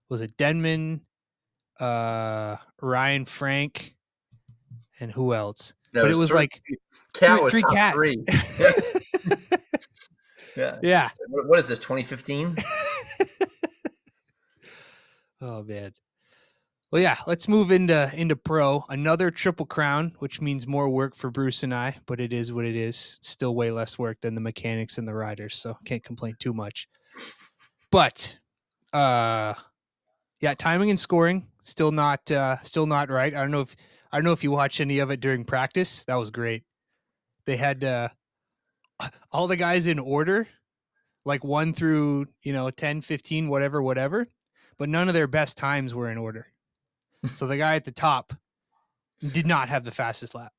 [0.08, 1.00] was it Denman,
[1.80, 3.96] uh Ryan Frank,
[5.00, 5.74] and who else?
[5.92, 6.62] No, but it was, it was three, like
[7.16, 7.94] Cat three, three cats.
[7.96, 8.24] Three.
[8.58, 8.72] Yeah.
[10.56, 10.78] yeah.
[10.82, 11.10] yeah.
[11.28, 11.78] What is this?
[11.78, 12.56] 2015?
[15.40, 15.92] oh man.
[16.92, 17.16] Well, yeah.
[17.26, 18.84] Let's move into into pro.
[18.88, 22.64] Another triple crown, which means more work for Bruce and I, but it is what
[22.64, 23.18] it is.
[23.22, 26.88] Still way less work than the mechanics and the riders, so can't complain too much.
[27.90, 28.38] But,
[28.92, 29.54] uh,
[30.40, 33.34] yeah, timing and scoring still not uh still not right.
[33.34, 33.74] I don't know if
[34.12, 36.04] I don't know if you watched any of it during practice.
[36.04, 36.62] That was great.
[37.44, 38.08] They had uh,
[39.32, 40.48] all the guys in order,
[41.24, 44.28] like one through, you know, 10, 15, whatever, whatever,
[44.78, 46.46] but none of their best times were in order.
[47.34, 48.32] So the guy at the top
[49.20, 50.52] did not have the fastest lap.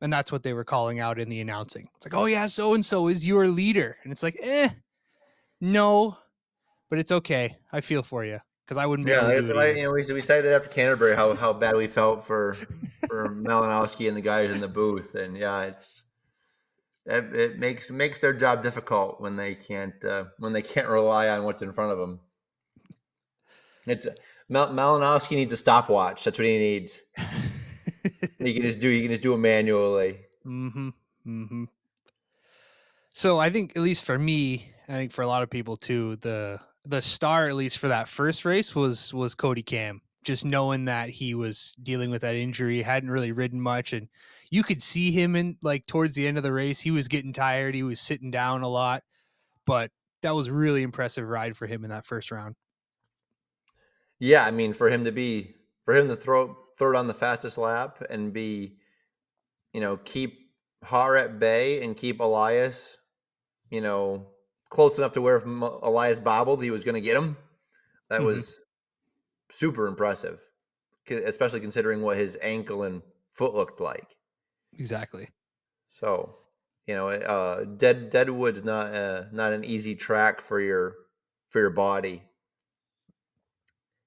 [0.00, 1.88] And that's what they were calling out in the announcing.
[1.96, 3.96] It's like, oh, yeah, so and so is your leader.
[4.02, 4.68] And it's like, eh,
[5.60, 6.18] no,
[6.90, 7.56] but it's okay.
[7.72, 9.76] I feel for you because I wouldn't be yeah, able to do it.
[9.76, 12.54] you know, we, we cited after Canterbury how, how bad we felt for
[13.08, 16.02] for Malinowski and the guys in the booth, and yeah, it's
[17.06, 21.28] it, it makes makes their job difficult when they can't uh, when they can't rely
[21.28, 22.20] on what's in front of them.
[23.86, 24.06] It's
[24.48, 26.24] Mal- Malinowski needs a stopwatch.
[26.24, 27.00] That's what he needs.
[28.38, 28.90] he can just do.
[28.90, 30.18] He can just do it manually.
[30.46, 30.88] Mm-hmm.
[31.26, 31.64] Mm-hmm.
[33.12, 36.16] So I think, at least for me, I think for a lot of people too,
[36.16, 40.02] the the star at least for that first race was was Cody Cam.
[40.24, 44.08] Just knowing that he was dealing with that injury, hadn't really ridden much, and
[44.50, 47.32] you could see him in like towards the end of the race, he was getting
[47.32, 47.74] tired.
[47.74, 49.02] He was sitting down a lot,
[49.66, 49.90] but
[50.22, 52.56] that was really impressive ride for him in that first round.
[54.18, 57.14] Yeah, I mean, for him to be for him to throw throw it on the
[57.14, 58.76] fastest lap and be,
[59.72, 60.38] you know, keep
[60.82, 62.96] Har at bay and keep Elias,
[63.70, 64.26] you know,
[64.70, 67.36] close enough to where if Elias bobbled, he was going to get him.
[68.10, 68.26] That mm-hmm.
[68.26, 68.60] was
[69.50, 70.40] super impressive,
[71.08, 74.16] especially considering what his ankle and foot looked like.
[74.76, 75.28] Exactly.
[75.88, 76.36] So,
[76.86, 80.94] you know, uh, dead Deadwood's not uh, not an easy track for your
[81.48, 82.22] for your body.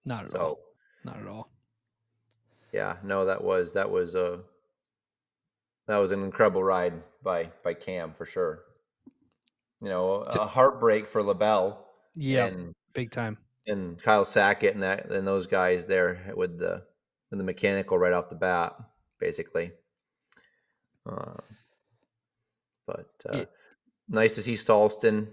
[0.08, 0.60] Not at so, all.
[1.04, 1.50] Not at all.
[2.74, 4.40] Yeah, no, that was that was a
[5.88, 6.94] that was an incredible ride
[7.24, 8.64] by by Cam for sure
[9.82, 11.86] you know, a heartbreak for LaBelle.
[12.16, 12.50] Yeah,
[12.94, 13.38] big time.
[13.68, 16.84] And Kyle Sackett and that and those guys there with the
[17.30, 18.76] with the mechanical right off the bat,
[19.20, 19.72] basically.
[21.06, 21.36] Uh,
[22.86, 23.46] but uh,
[24.10, 25.28] nice to see Stallston,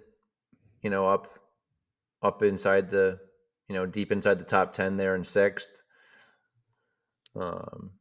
[0.83, 1.29] you know, up
[2.23, 3.19] up inside the,
[3.69, 5.71] you know, deep inside the top ten there in sixth.
[7.37, 7.93] Um,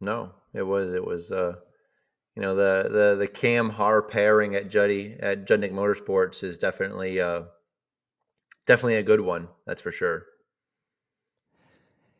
[0.00, 1.54] no, it was it was uh
[2.34, 7.20] you know the the the Cam Har pairing at Juddy at Judnick Motorsports is definitely
[7.20, 7.42] uh
[8.66, 9.48] definitely a good one.
[9.66, 10.24] That's for sure.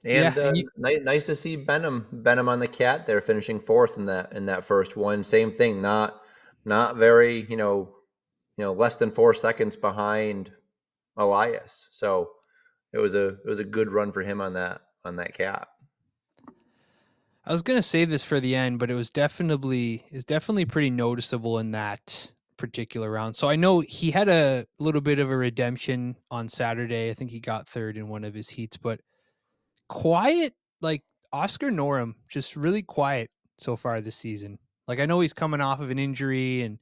[0.05, 3.21] And, yeah, and uh, you, nice, nice to see Benham Benham on the cat there
[3.21, 5.25] finishing fourth in that in that first one.
[5.25, 6.21] Same thing, not
[6.65, 7.95] not very you know
[8.57, 10.53] you know less than four seconds behind
[11.17, 11.89] Elias.
[11.91, 12.31] So
[12.93, 15.69] it was a it was a good run for him on that on that cat.
[17.45, 20.91] I was gonna save this for the end, but it was definitely is definitely pretty
[20.91, 23.35] noticeable in that particular round.
[23.35, 27.11] So I know he had a little bit of a redemption on Saturday.
[27.11, 29.01] I think he got third in one of his heats, but
[29.89, 31.03] quiet like
[31.33, 34.59] Oscar Norum, just really quiet so far this season.
[34.87, 36.79] Like I know he's coming off of an injury and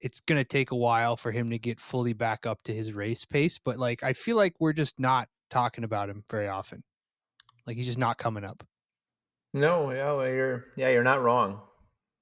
[0.00, 2.92] it's going to take a while for him to get fully back up to his
[2.92, 6.82] race pace, but like I feel like we're just not talking about him very often.
[7.66, 8.64] Like he's just not coming up.
[9.52, 11.60] No, yeah, you're yeah, you're not wrong.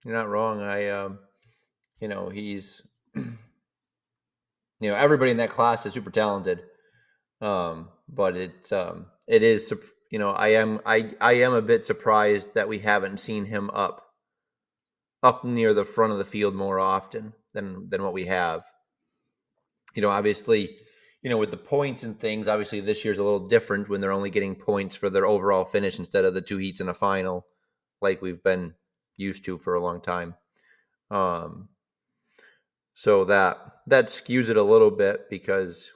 [0.05, 0.63] You're not wrong.
[0.63, 1.19] I, um,
[2.01, 2.83] you know, he's
[3.15, 3.37] you
[4.81, 6.63] know, everybody in that class is super talented.
[7.41, 9.73] Um, but it um, it is
[10.11, 13.71] you know I am I I am a bit surprised that we haven't seen him
[13.71, 14.05] up
[15.23, 18.63] up near the front of the field more often than than what we have.
[19.95, 20.79] You know, obviously,
[21.23, 24.13] you know, with the points and things, obviously this year's a little different when they're
[24.13, 27.47] only getting points for their overall finish instead of the two heats in a final,
[28.01, 28.75] like we've been
[29.17, 30.35] used to for a long time.
[31.11, 31.69] Um,
[32.95, 35.93] so that that skews it a little bit because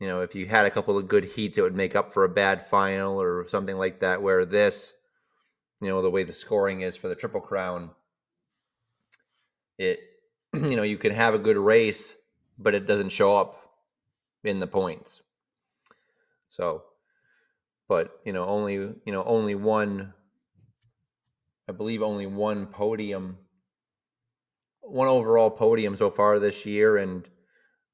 [0.00, 2.24] you know if you had a couple of good heats, it would make up for
[2.24, 4.22] a bad final or something like that.
[4.22, 4.92] Where this,
[5.80, 7.90] you know, the way the scoring is for the Triple Crown,
[9.78, 10.00] it
[10.54, 12.16] you know you can have a good race,
[12.58, 13.59] but it doesn't show up
[14.44, 15.22] in the points.
[16.48, 16.84] So,
[17.88, 20.14] but you know, only you know only one.
[21.68, 23.38] I believe only one podium
[24.90, 27.28] one overall podium so far this year, and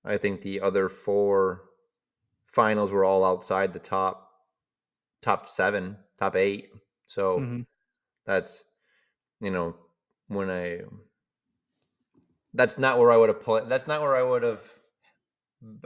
[0.05, 1.63] I think the other four
[2.47, 4.31] finals were all outside the top
[5.23, 6.71] top seven, top eight.
[7.07, 7.61] So mm-hmm.
[8.25, 8.65] that's
[9.41, 9.77] you know
[10.29, 10.81] when I
[12.55, 13.69] that's not where I would have put.
[13.69, 14.63] That's not where I would have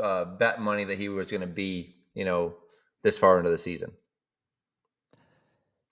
[0.01, 1.97] uh, bet money that he was going to be.
[2.15, 2.55] You know,
[3.03, 3.93] this far into the season.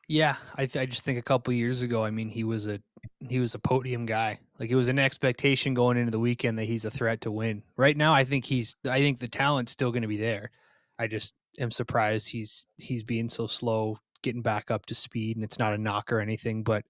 [0.08, 2.80] Yeah, I, th- I just think a couple years ago, I mean, he was a
[3.20, 4.40] he was a podium guy.
[4.58, 7.62] Like it was an expectation going into the weekend that he's a threat to win.
[7.76, 10.50] Right now, I think he's I think the talent's still going to be there.
[10.98, 15.44] I just am surprised he's he's being so slow getting back up to speed, and
[15.44, 16.84] it's not a knock or anything, but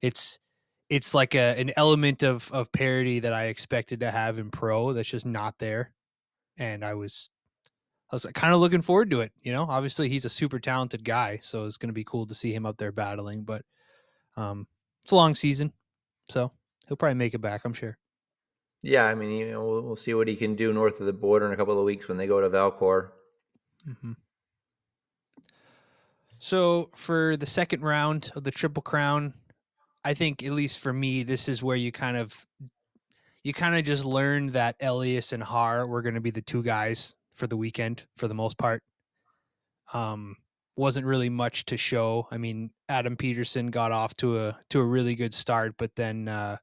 [0.00, 0.38] it's
[0.88, 4.92] it's like a an element of of parity that I expected to have in pro
[4.92, 5.90] that's just not there,
[6.58, 7.30] and I was
[8.10, 9.32] I was kind of looking forward to it.
[9.42, 12.34] You know, obviously he's a super talented guy, so it's going to be cool to
[12.34, 13.42] see him up there battling.
[13.44, 13.64] But
[14.36, 14.66] um,
[15.02, 15.72] it's a long season,
[16.28, 16.52] so
[16.86, 17.62] he'll probably make it back.
[17.64, 17.96] I'm sure.
[18.82, 21.12] Yeah, I mean, you know, we'll, we'll see what he can do north of the
[21.12, 23.14] border in a couple of weeks when they go to Valcourt.
[23.88, 24.12] Mm-hmm.
[26.38, 29.34] So for the second round of the Triple Crown,
[30.04, 32.44] I think at least for me, this is where you kind of
[33.44, 36.62] you kind of just learned that Elias and Har were going to be the two
[36.62, 38.82] guys for the weekend for the most part.
[39.92, 40.36] Um,
[40.76, 42.28] wasn't really much to show.
[42.30, 46.28] I mean, Adam Peterson got off to a to a really good start, but then
[46.28, 46.56] uh,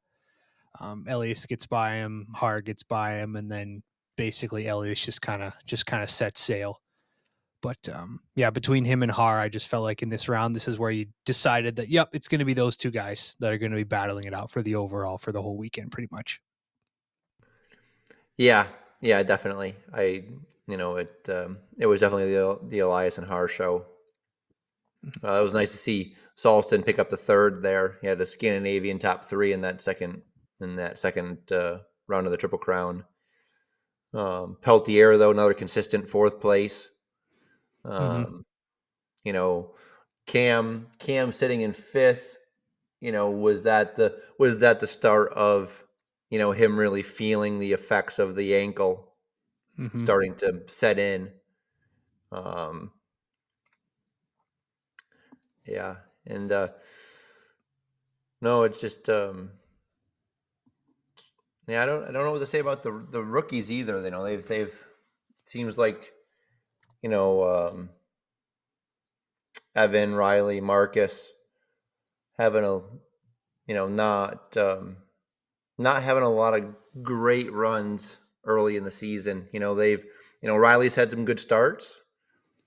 [0.79, 3.83] um, Elias gets by him, Har gets by him, and then
[4.15, 6.81] basically Elias just kind of just kind of sets sail.
[7.61, 10.67] But um, yeah, between him and Har, I just felt like in this round, this
[10.67, 13.57] is where you decided that yep, it's going to be those two guys that are
[13.57, 16.39] going to be battling it out for the overall for the whole weekend, pretty much.
[18.39, 18.67] Yeah,
[19.01, 19.75] yeah, definitely.
[19.93, 20.23] I
[20.65, 23.85] you know, it um, it was definitely the the Elias and Haar show.
[25.21, 27.97] Uh, it was nice to see Saulston pick up the third there.
[27.99, 30.21] He had a Scandinavian top three in that second
[30.61, 33.03] in that second uh, round of the Triple Crown.
[34.13, 36.87] Um, Pelletier though another consistent fourth place.
[37.85, 38.03] Mm-hmm.
[38.03, 38.39] Um, mm-hmm.
[39.25, 39.71] You know,
[40.27, 42.37] Cam Cam sitting in fifth.
[43.01, 45.83] You know, was that the was that the start of
[46.29, 49.09] you know him really feeling the effects of the ankle
[49.79, 50.03] mm-hmm.
[50.03, 51.31] starting to set in.
[52.31, 52.91] Um,
[55.65, 56.69] yeah, and uh,
[58.41, 59.51] no, it's just um,
[61.67, 61.83] yeah.
[61.83, 64.01] I don't I don't know what to say about the the rookies either.
[64.03, 64.73] You know, they've they've
[65.45, 66.13] seems like
[67.01, 67.89] you know um,
[69.75, 71.31] Evan Riley Marcus
[72.37, 72.81] having a
[73.67, 74.97] you know not um,
[75.79, 76.65] not having a lot of
[77.01, 79.47] great runs early in the season.
[79.51, 80.03] You know, they've,
[80.41, 81.95] you know, Riley's had some good starts.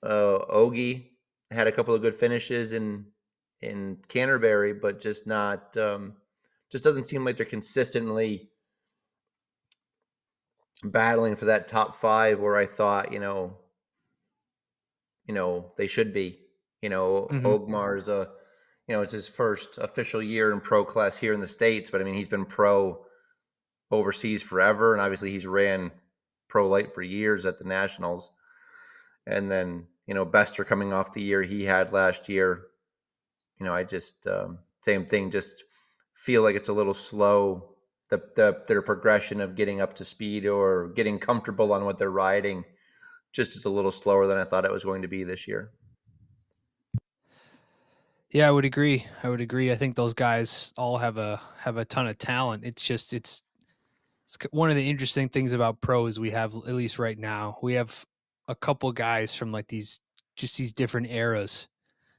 [0.02, 1.10] Uh, Ogie
[1.50, 3.06] had a couple of good finishes in
[3.60, 6.14] in Canterbury, but just not, um,
[6.70, 8.50] just doesn't seem like they're consistently
[10.82, 13.58] battling for that top five where I thought, you know,
[15.28, 16.40] you know, they should be.
[16.80, 17.46] You know, mm-hmm.
[17.46, 18.30] Ogmar's a,
[18.88, 22.00] you know, it's his first official year in pro class here in the States, but
[22.00, 23.04] I mean, he's been pro
[23.90, 25.92] overseas forever, and obviously he's ran
[26.48, 28.30] pro light for years at the nationals.
[29.26, 32.62] And then you know Bester coming off the year he had last year.
[33.58, 35.30] You know, I just um, same thing.
[35.30, 35.64] Just
[36.14, 37.68] feel like it's a little slow.
[38.10, 42.10] The, the their progression of getting up to speed or getting comfortable on what they're
[42.10, 42.64] riding
[43.32, 45.70] just is a little slower than I thought it was going to be this year.
[48.32, 49.06] Yeah, I would agree.
[49.22, 49.70] I would agree.
[49.70, 52.64] I think those guys all have a have a ton of talent.
[52.64, 53.42] It's just it's
[54.24, 57.74] it's one of the interesting things about pros we have at least right now we
[57.74, 58.06] have
[58.48, 60.00] a couple guys from like these
[60.36, 61.68] just these different eras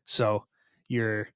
[0.05, 0.45] so
[0.87, 1.29] you're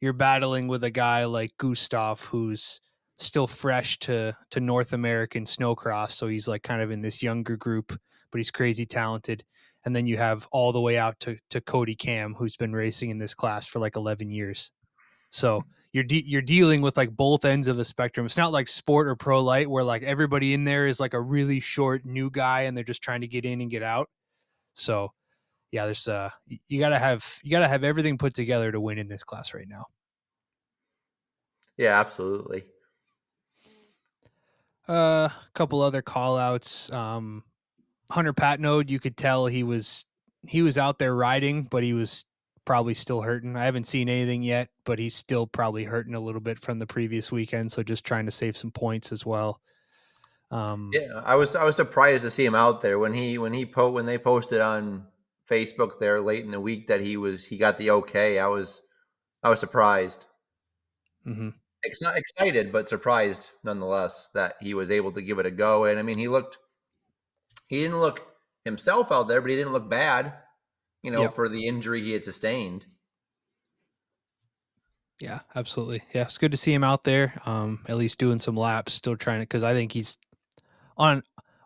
[0.00, 2.80] you're battling with a guy like gustav who's
[3.18, 7.56] still fresh to to North American snocross, so he's like kind of in this younger
[7.56, 7.98] group,
[8.30, 9.44] but he's crazy talented.
[9.86, 13.10] And then you have all the way out to to Kody Kamm, who's been racing
[13.10, 14.72] in this class for like 11 years.
[15.30, 15.62] So
[15.92, 18.26] you're de- you're dealing with like both ends of the spectrum.
[18.26, 21.20] It's not like sport or pro light where like everybody in there is like a
[21.20, 24.10] really short new guy and they're just trying to get in and get out.
[24.74, 25.12] So
[25.70, 26.30] yeah, there's uh
[26.68, 29.68] you gotta have you gotta have everything put together to win in this class right
[29.68, 29.86] now.
[31.76, 32.64] Yeah, absolutely.
[34.88, 36.90] Uh, a couple other call outs.
[36.92, 37.42] Um,
[38.10, 40.06] Hunter Patenaude, you could tell he was
[40.46, 42.24] he was out there riding, but he was
[42.64, 43.56] probably still hurting.
[43.56, 46.86] I haven't seen anything yet, but he's still probably hurting a little bit from the
[46.86, 47.72] previous weekend.
[47.72, 49.60] So just trying to save some points as well.
[50.50, 53.52] Um, yeah, I was I was surprised to see him out there when he when
[53.52, 55.06] he po when they posted on
[55.50, 58.38] Facebook there late in the week that he was he got the okay.
[58.38, 58.82] I was
[59.42, 60.26] I was surprised.
[61.26, 61.50] Mm-hmm.
[61.84, 65.84] Ex- excited, but surprised nonetheless that he was able to give it a go.
[65.84, 66.58] And I mean, he looked
[67.66, 68.26] he didn't look
[68.64, 70.32] himself out there, but he didn't look bad.
[71.02, 71.34] You know, yep.
[71.34, 72.86] for the injury he had sustained.
[75.20, 76.02] Yeah, absolutely.
[76.12, 77.40] Yeah, it's good to see him out there.
[77.46, 80.18] Um, at least doing some laps, still trying to because I think he's
[80.96, 81.22] on,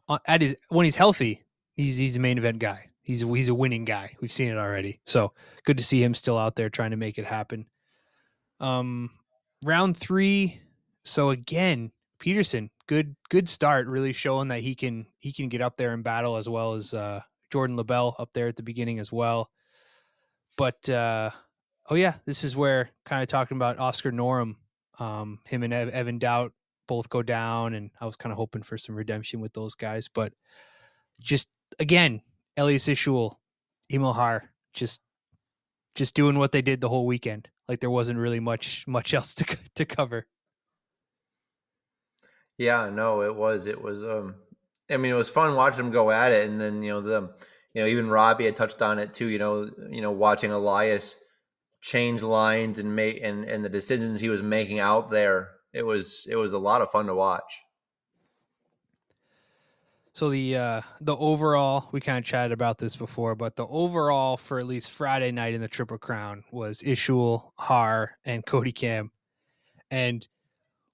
[0.08, 1.42] on at his when he's healthy,
[1.74, 2.90] he's he's a main event guy.
[3.02, 4.14] He's he's a winning guy.
[4.20, 5.00] We've seen it already.
[5.04, 5.32] So
[5.64, 7.66] good to see him still out there trying to make it happen.
[8.60, 9.10] Um,
[9.64, 10.60] round three.
[11.04, 11.90] So again,
[12.20, 16.04] Peterson, good good start, really showing that he can he can get up there and
[16.04, 19.50] battle as well as uh, Jordan LaBelle up there at the beginning as well.
[20.56, 21.30] But uh,
[21.88, 24.56] oh yeah, this is where kind of talking about Oscar Norum,
[24.98, 26.52] um, him and Evan Doubt
[26.86, 30.08] both go down, and I was kind of hoping for some redemption with those guys,
[30.08, 30.32] but
[31.20, 31.48] just
[31.78, 32.22] again,
[32.56, 33.36] Elias Ishoel,
[33.90, 35.00] Emil Har, just
[35.94, 37.48] just doing what they did the whole weekend.
[37.68, 40.26] Like there wasn't really much much else to to cover.
[42.60, 44.34] Yeah, no, it was it was um
[44.90, 47.32] I mean it was fun watching them go at it and then you know the
[47.72, 51.16] you know even Robbie had touched on it too, you know, you know watching Elias
[51.80, 55.52] change lines and make and and the decisions he was making out there.
[55.72, 57.60] It was it was a lot of fun to watch.
[60.12, 64.36] So the uh, the overall, we kind of chatted about this before, but the overall
[64.36, 69.12] for at least Friday night in the Triple Crown was Ishoel, Har, and Kody Kamm.
[69.90, 70.28] And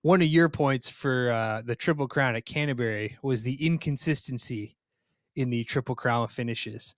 [0.06, 4.76] one of your points for uh, the Triple Crown at Canterbury was the inconsistency
[5.34, 6.94] in the Triple Crown finishes.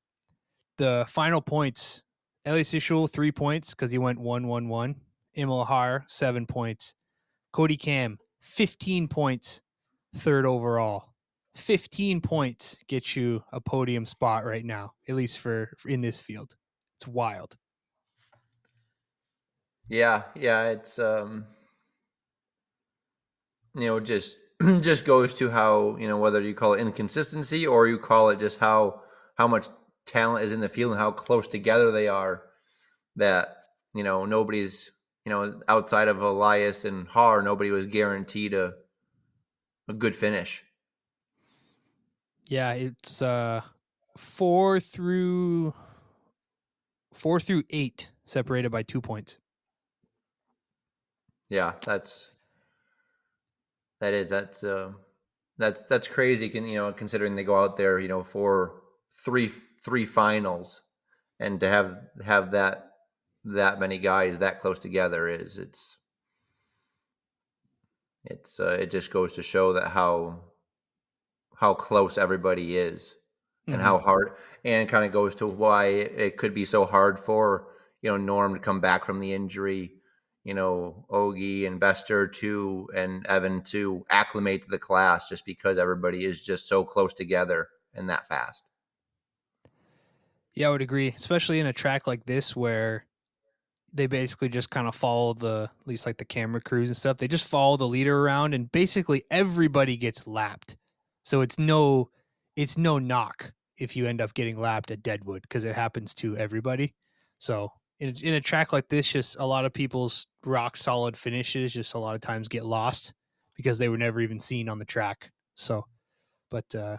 [0.77, 2.05] The final points,
[2.45, 4.97] Elias Ishoel, three points because he went one one one.
[5.35, 6.95] Emil Haar, seven points.
[7.55, 9.63] Kody Kamm, 15 points,
[10.15, 11.15] third overall.
[11.55, 16.21] 15 points gets you a podium spot right now, at least for, for in this
[16.21, 16.57] field.
[16.99, 17.57] It's wild.
[19.89, 21.47] Yeah, yeah, it's um
[23.81, 24.37] you know, just
[24.81, 28.39] just goes to how, you know, whether you call it inconsistency or you call it
[28.39, 29.03] just how
[29.37, 29.69] how much
[30.07, 32.43] talent is in the field and how close together they are
[33.17, 33.57] that,
[33.95, 34.91] you know, nobody's,
[35.25, 38.73] you know, outside of Elias and Har nobody was guaranteed a
[39.89, 40.65] a good finish.
[42.49, 43.63] Yeah, it's uh
[44.17, 45.75] four through
[47.13, 49.39] four through eight separated by two points.
[51.49, 52.29] Yeah, that's
[54.01, 54.93] that is that's uh
[55.59, 56.49] that's that's crazy.
[56.49, 58.75] Can you know considering they go out there you know for
[59.25, 59.51] three
[59.85, 60.83] three finals
[61.41, 62.93] and to have have that
[63.45, 65.97] that many guys that close together is it's
[68.25, 70.41] it's uh, it just goes to show that how
[71.57, 73.15] how close everybody is
[73.67, 73.85] and mm-hmm.
[73.85, 74.33] how hard
[74.65, 77.69] and kind of goes to why it could be so hard for
[78.03, 79.93] you know norm to come back from the injury
[80.49, 85.77] you know ogie and bester to and evan to acclimate to the class just because
[85.77, 88.65] everybody is just so close together and that fast.
[90.55, 93.05] Yeah i would agree especially in a track like this where
[93.93, 97.17] they basically just kind of follow the at least like the camera crews and stuff.
[97.17, 100.77] They just follow the leader around and basically everybody gets lapped.
[101.23, 102.11] So it's no
[102.57, 106.37] it's no knock if you end up getting lapped at Deadwood because it happens to
[106.37, 106.95] everybody.
[107.39, 111.73] So in, in a track like this, just a lot of people's rock solid finishes
[111.73, 113.13] just a lot of times get lost
[113.57, 115.33] because they were never even seen on the track.
[115.55, 115.85] So,
[116.51, 116.99] but uh,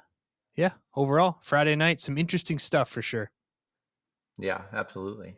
[0.55, 3.31] yeah, overall Friday night, some interesting stuff for sure.
[4.37, 5.35] Yeah, absolutely.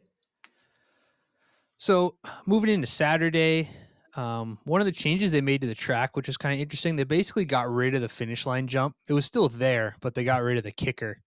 [1.77, 3.69] So moving into Saturday,
[4.15, 6.95] um, one of the changes they made to the track, which is kind of interesting,
[6.95, 8.95] they basically got rid of the finish line jump.
[9.07, 11.21] It was still there, but they got rid of the kicker,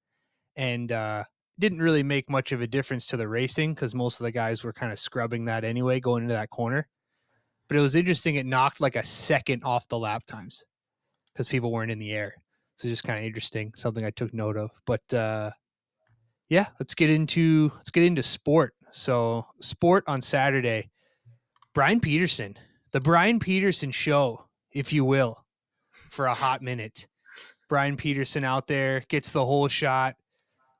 [0.54, 1.24] and uh,
[1.58, 4.64] didn't really make much of a difference to the racing because most of the guys
[4.64, 6.88] were kind of scrubbing that anyway going into that corner.
[7.68, 8.36] but it was interesting.
[8.36, 10.64] It knocked like a second off the lap times
[11.32, 12.34] because people weren't in the air.
[12.76, 14.70] So just kind of interesting, something I took note of.
[14.84, 15.50] But uh,
[16.48, 18.74] yeah, let's get into let's get into sport.
[18.90, 20.90] So sport on Saturday,
[21.72, 22.56] Brian Peterson,
[22.92, 25.44] the Brian Peterson show, if you will,
[26.10, 27.06] for a hot minute.
[27.68, 30.16] Brian Peterson out there gets the whole shot,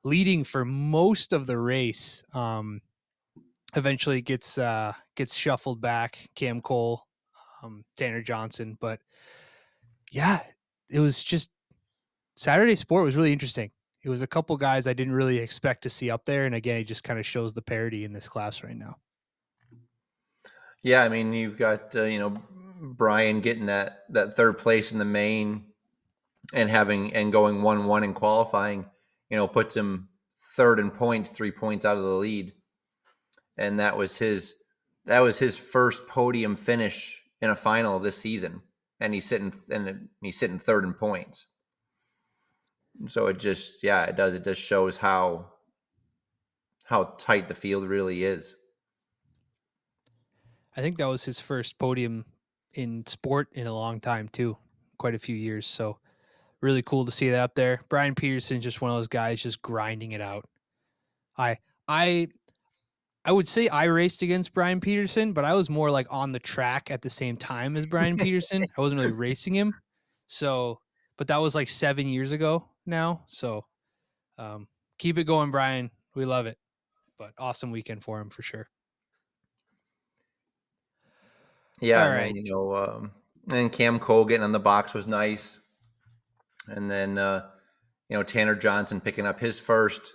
[0.05, 2.23] leading for most of the race.
[2.33, 2.81] Um,
[3.75, 6.29] eventually gets uh, gets shuffled back.
[6.35, 7.05] Cam Cole,
[7.61, 8.99] um, Tanner Johnson, but
[10.11, 10.39] yeah,
[10.89, 11.49] it was just
[12.37, 13.71] Saturday sport was really interesting.
[14.03, 16.77] It was a couple guys I didn't really expect to see up there, and again,
[16.77, 18.97] it just kind of shows the parity in this class right now.
[20.83, 22.37] Yeah, I mean, you've got uh, you know
[22.79, 25.65] Brian getting that that third place in the main,
[26.53, 28.85] and having and going one one in qualifying,
[29.29, 30.09] you know, puts him
[30.55, 32.53] third in points, three points out of the lead,
[33.57, 34.55] and that was his
[35.05, 38.61] that was his first podium finish in a final this season,
[38.99, 41.47] and he's sitting and he's sitting third in points.
[43.07, 45.51] So it just yeah, it does it just shows how
[46.85, 48.55] how tight the field really is.
[50.77, 52.25] I think that was his first podium
[52.73, 54.57] in sport in a long time too,
[54.97, 55.65] quite a few years.
[55.65, 55.99] So
[56.65, 57.81] really cool to see that up there.
[57.89, 60.45] Brian Peterson just one of those guys just grinding it out.
[61.37, 61.57] I
[61.87, 62.27] I
[63.23, 66.39] I would say I raced against Brian Peterson, but I was more like on the
[66.39, 68.65] track at the same time as Brian Peterson.
[68.77, 69.73] I wasn't really racing him.
[70.27, 70.79] So,
[71.17, 73.23] but that was like 7 years ago now.
[73.27, 73.65] So,
[74.37, 75.91] um keep it going Brian.
[76.15, 76.57] We love it.
[77.17, 78.67] But awesome weekend for him for sure.
[81.81, 83.11] Yeah, All and you know, um,
[83.49, 85.59] and Cam Cole getting on the box was nice,
[86.67, 87.45] and then uh,
[88.09, 90.13] you know Tanner Johnson picking up his first.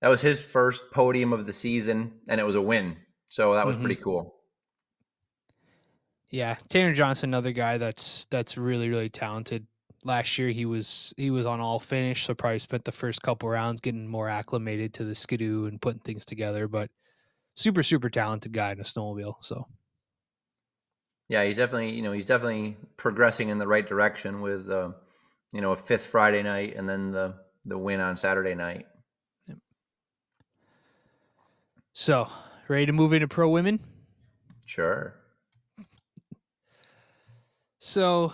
[0.00, 2.96] That was his first podium of the season, and it was a win.
[3.28, 3.84] So that was mm-hmm.
[3.84, 4.36] pretty cool.
[6.30, 9.66] Yeah, Tanner Johnson, another guy that's that's really really talented.
[10.04, 13.48] Last year he was he was on all finish, so probably spent the first couple
[13.48, 16.68] rounds getting more acclimated to the skidoo and putting things together.
[16.68, 16.90] But
[17.54, 19.34] super super talented guy in a snowmobile.
[19.40, 19.66] So
[21.28, 24.90] yeah, he's definitely you know he's definitely progressing in the right direction with uh,
[25.52, 27.34] you know a fifth Friday night and then the
[27.64, 28.86] the win on Saturday night.
[29.46, 29.58] Yep.
[31.92, 32.28] So
[32.68, 33.80] ready to move into pro women?
[34.66, 35.14] Sure.
[37.80, 38.32] So,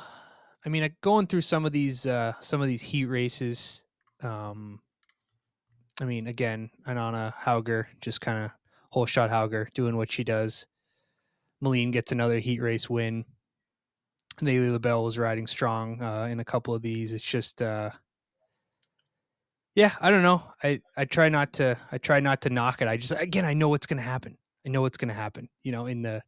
[0.64, 3.82] I mean, going through some of these uh, some of these heat races,
[4.22, 4.80] um,
[6.00, 8.50] I mean, again, Anana Hauger just kind of
[8.90, 10.66] whole shot Hauger doing what she does.
[11.62, 13.24] Malene gets another heat race win.
[14.40, 17.12] Nayeli LaBelle was riding strong uh, in a couple of these.
[17.12, 17.90] It's just, uh,
[19.74, 20.42] yeah, I don't know.
[20.62, 22.88] I, I try not to I try not to knock it.
[22.88, 24.38] I just again I know what's going to happen.
[24.64, 25.48] I know what's going to happen.
[25.62, 26.22] You know, in the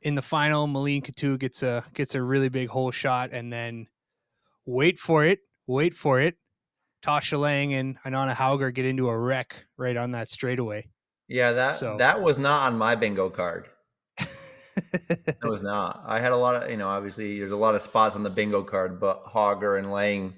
[0.00, 3.88] in the final, Malene Couture gets a gets a really big hole shot, and then
[4.64, 6.36] wait for it, wait for it.
[7.04, 10.88] Tasha Lang and Anana Hauger get into a wreck right on that straightaway.
[11.26, 13.68] Yeah, that so, that was not on my bingo card
[14.76, 16.02] it was not.
[16.06, 18.30] I had a lot of, you know, obviously there's a lot of spots on the
[18.30, 20.34] bingo card, but Hauger and Lang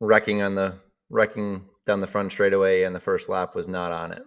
[0.00, 0.74] wrecking on the
[1.10, 4.24] wrecking down the front straightaway and the first lap was not on it.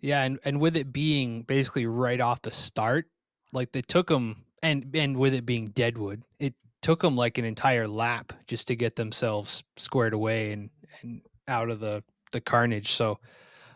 [0.00, 3.06] Yeah, and and with it being basically right off the start,
[3.52, 7.44] like they took them, and and with it being Deadwood, it took them like an
[7.44, 10.70] entire lap just to get themselves squared away and
[11.02, 12.92] and out of the the carnage.
[12.92, 13.18] So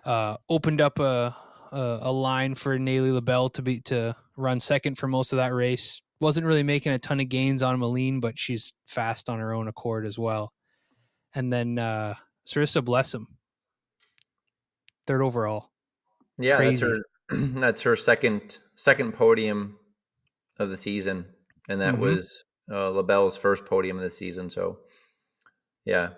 [0.04, 1.36] uh opened up a
[1.72, 5.54] a, a line for Nayeli LaBelle to be to run second for most of that
[5.54, 6.02] race.
[6.20, 9.68] Wasn't really making a ton of gains on Malene, but she's fast on her own
[9.68, 10.52] accord as well.
[11.34, 12.14] And then uh
[12.46, 13.26] Sarissa Blessum,
[15.06, 15.70] third overall.
[16.38, 16.70] Yeah, Crazy.
[16.70, 17.36] that's her.
[17.60, 19.78] that's her second second podium
[20.58, 21.26] of the season,
[21.68, 22.02] and that mm-hmm.
[22.02, 24.50] was uh, LaBelle's first podium of the season.
[24.50, 24.78] So,
[25.84, 26.10] yeah,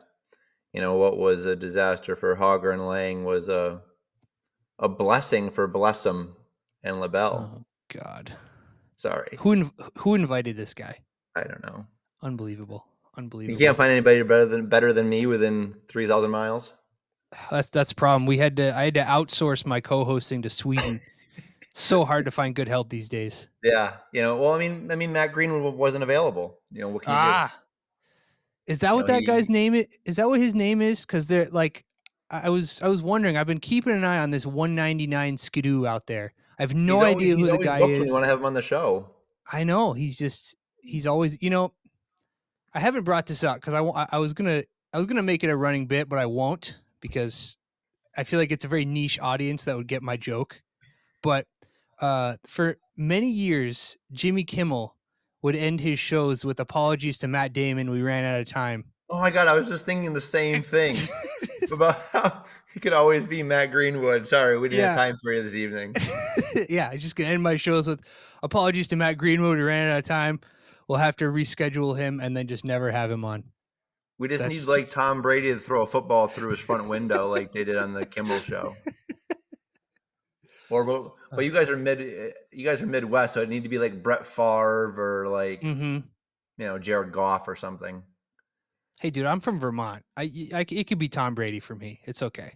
[0.72, 3.82] you know what was a disaster for Hauger and Lang was a
[4.78, 6.32] a blessing for Blessum
[6.82, 7.50] and LaBelle.
[7.58, 8.32] Oh God.
[8.96, 9.36] Sorry.
[9.40, 10.98] Who inv- who invited this guy?
[11.34, 11.86] I don't know.
[12.22, 12.86] Unbelievable.
[13.16, 13.58] Unbelievable.
[13.58, 16.72] You can't find anybody better than better than me within three thousand miles.
[17.50, 18.26] That's that's the problem.
[18.26, 21.00] We had to I had to outsource my co-hosting to Sweden.
[21.74, 23.48] so hard to find good help these days.
[23.62, 24.36] Yeah, you know.
[24.36, 26.58] Well, I mean, I mean, Matt Greenwood wasn't available.
[26.70, 27.54] You know, what can you ah,
[28.66, 28.72] do?
[28.72, 29.86] Is that you what know, that he, guy's name is?
[30.04, 31.02] Is that what his name is?
[31.02, 31.84] Because they're like
[32.30, 33.36] I was I was wondering.
[33.36, 36.32] I've been keeping an eye on this 199 Skidoo out there.
[36.58, 38.06] I have no always, idea who the guy is.
[38.08, 39.08] You want to have him on the show?
[39.52, 41.72] I know he's just he's always you know.
[42.74, 45.50] I haven't brought this up because I, I was gonna I was gonna make it
[45.50, 47.56] a running bit, but I won't because
[48.16, 50.62] I feel like it's a very niche audience that would get my joke.
[51.22, 51.46] But
[52.00, 54.96] Uh, for many years, Jimmy Kimmel
[55.40, 57.90] would end his shows with apologies to Matt Damon.
[57.90, 58.84] We ran out of time.
[59.08, 60.94] Oh my god, I was just thinking the same thing
[61.70, 62.44] about how
[62.74, 64.26] he could always be Matt Greenwood.
[64.28, 64.88] Sorry, we didn't Yeah.
[64.90, 65.94] have time for you this evening.
[66.68, 68.00] yeah, I'm just gonna end my shows with
[68.42, 69.58] apologies to Matt Greenwood.
[69.58, 70.40] We ran out of time.
[70.88, 73.44] We'll have to reschedule him and then just never have him on.
[74.18, 77.28] We just That's- need like Tom Brady to throw a football through his front window
[77.28, 78.74] like they did on the Kimmel show.
[80.68, 82.00] Or but, but you guys are mid
[82.50, 85.98] you guys are Midwest, so it need to be like Brett Favre or like hmm
[86.58, 88.02] you know Jared Goff or something.
[88.98, 90.02] Hey, dude, I'm from Vermont.
[90.16, 90.22] I,
[90.54, 92.00] I it could be Tom Brady for me.
[92.06, 92.54] It's okay.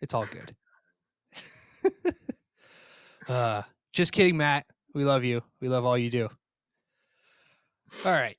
[0.00, 0.54] It's all good.
[3.28, 3.62] uh,
[3.92, 4.66] just kidding, Matt.
[4.94, 5.42] We love you.
[5.60, 6.30] We love all you do.
[8.04, 8.36] All right.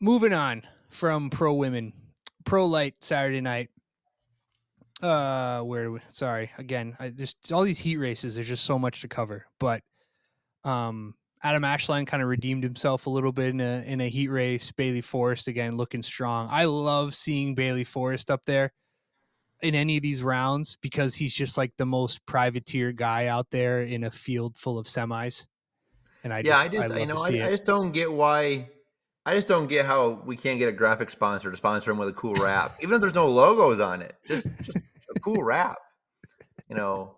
[0.00, 1.92] Moving on from pro women,
[2.44, 3.68] pro light Saturday night.
[5.02, 6.94] Uh, where sorry again.
[7.00, 8.34] I just all these heat races.
[8.34, 9.82] There's just so much to cover, but
[10.64, 14.28] um, Adam Ashline kind of redeemed himself a little bit in a in a heat
[14.28, 14.70] race.
[14.72, 16.48] Bailey Forrest again looking strong.
[16.50, 18.72] I love seeing Bailey Forrest up there
[19.62, 23.82] in any of these rounds because he's just like the most privateer guy out there
[23.82, 25.46] in a field full of semis.
[26.24, 28.68] And I yeah, just, I just love you know I, I just don't get why
[29.24, 32.08] I just don't get how we can't get a graphic sponsor to sponsor him with
[32.08, 34.14] a cool wrap, even if there's no logos on it.
[34.26, 34.78] Just, just
[35.14, 35.78] a cool wrap.
[36.68, 37.16] You know,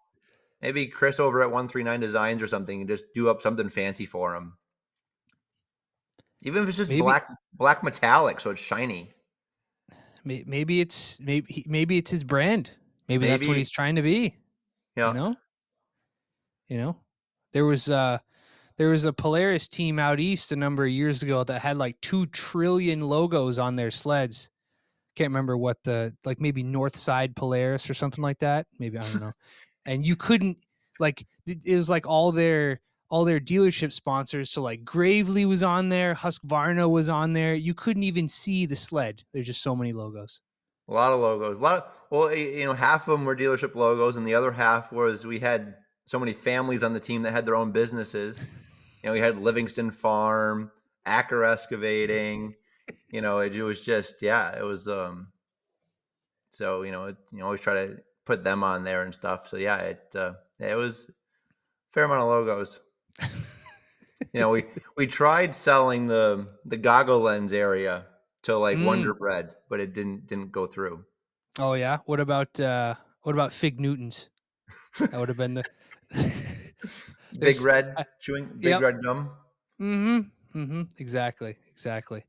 [0.63, 3.69] maybe Chris over at One Three Nine Designs or something, and just do up something
[3.69, 4.57] fancy for him.
[6.43, 9.13] Even if it's just Maybe- black black metallic, so it's shiny.
[10.25, 12.71] Maybe it's maybe maybe it's his brand.
[13.09, 14.37] Maybe, that's what he's trying to be.
[14.97, 15.37] Yeah, You know,
[16.69, 16.97] you know,
[17.53, 18.19] there was uh
[18.79, 22.01] there was a Polaris team out east a number of years ago that had like
[22.01, 24.49] two trillion logos on their sleds.
[25.17, 28.67] Can't remember what the like maybe North Side Polaris or something like that.
[28.79, 29.33] Maybe I don't know.
[29.87, 30.59] and you couldn't
[30.99, 34.51] like it was like all their all their dealership sponsors.
[34.51, 37.55] So like Gravely was on there, Husqvarna was on there.
[37.55, 39.25] You couldn't even see the sled.
[39.33, 40.41] There's just so many logos.
[40.89, 41.59] a lot of logos.
[41.59, 41.77] A lot.
[41.77, 45.27] Of, well, you know, half of them were dealership logos, and the other half was
[45.27, 45.77] we had
[46.07, 48.41] so many families on the team that had their own businesses.
[49.03, 50.71] You know, we had Livingston Farm,
[51.05, 52.55] Acker Excavating.
[53.11, 54.89] You know, it, it was just yeah, it was.
[54.89, 55.29] um
[56.51, 59.49] So you know, it, you always try to put them on there and stuff.
[59.49, 61.13] So yeah, it uh, it was a
[61.93, 62.81] fair amount of logos.
[64.33, 64.65] you know, we
[64.97, 68.07] we tried selling the the goggle lens area
[68.43, 68.85] to like Mm.
[68.87, 71.05] Wonder Bread, but it didn't didn't go through.
[71.59, 71.99] Oh yeah.
[72.07, 74.29] What about uh what about Fig Newtons?
[74.99, 75.65] That would have been the
[77.39, 78.81] Big red I- chewing, big Yep.
[78.83, 79.31] red gum.
[79.81, 80.59] Mm-hmm.
[80.59, 80.83] Mm-hmm.
[80.99, 81.57] Exactly.
[81.71, 82.25] Exactly.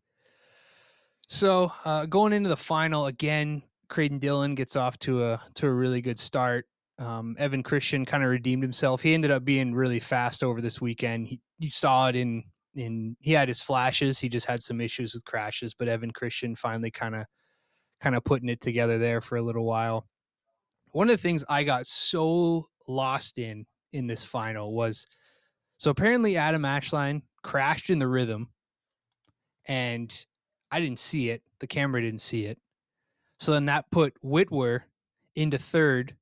[1.28, 5.72] So uh, going into the final again, Creighton Dillon gets off to a to a
[5.72, 6.66] really good start.
[7.00, 9.02] Um, Evan Christian kind of redeemed himself.
[9.02, 11.28] He ended up being really fast over this weekend.
[11.28, 12.44] He, you saw it in
[12.76, 14.20] in he had his flashes.
[14.20, 17.26] He just had some issues with crashes, but Evan Christian finally kind of
[18.00, 20.08] kind of putting it together there for a little while.
[20.92, 25.08] One of the things I got so lost in in this final was
[25.78, 28.50] so apparently Adam Ashline crashed in the rhythm
[29.66, 30.26] and
[30.72, 31.42] I didn't see it.
[31.60, 32.58] The camera didn't see it.
[33.40, 34.82] So then that put Whitwer
[35.36, 36.16] into third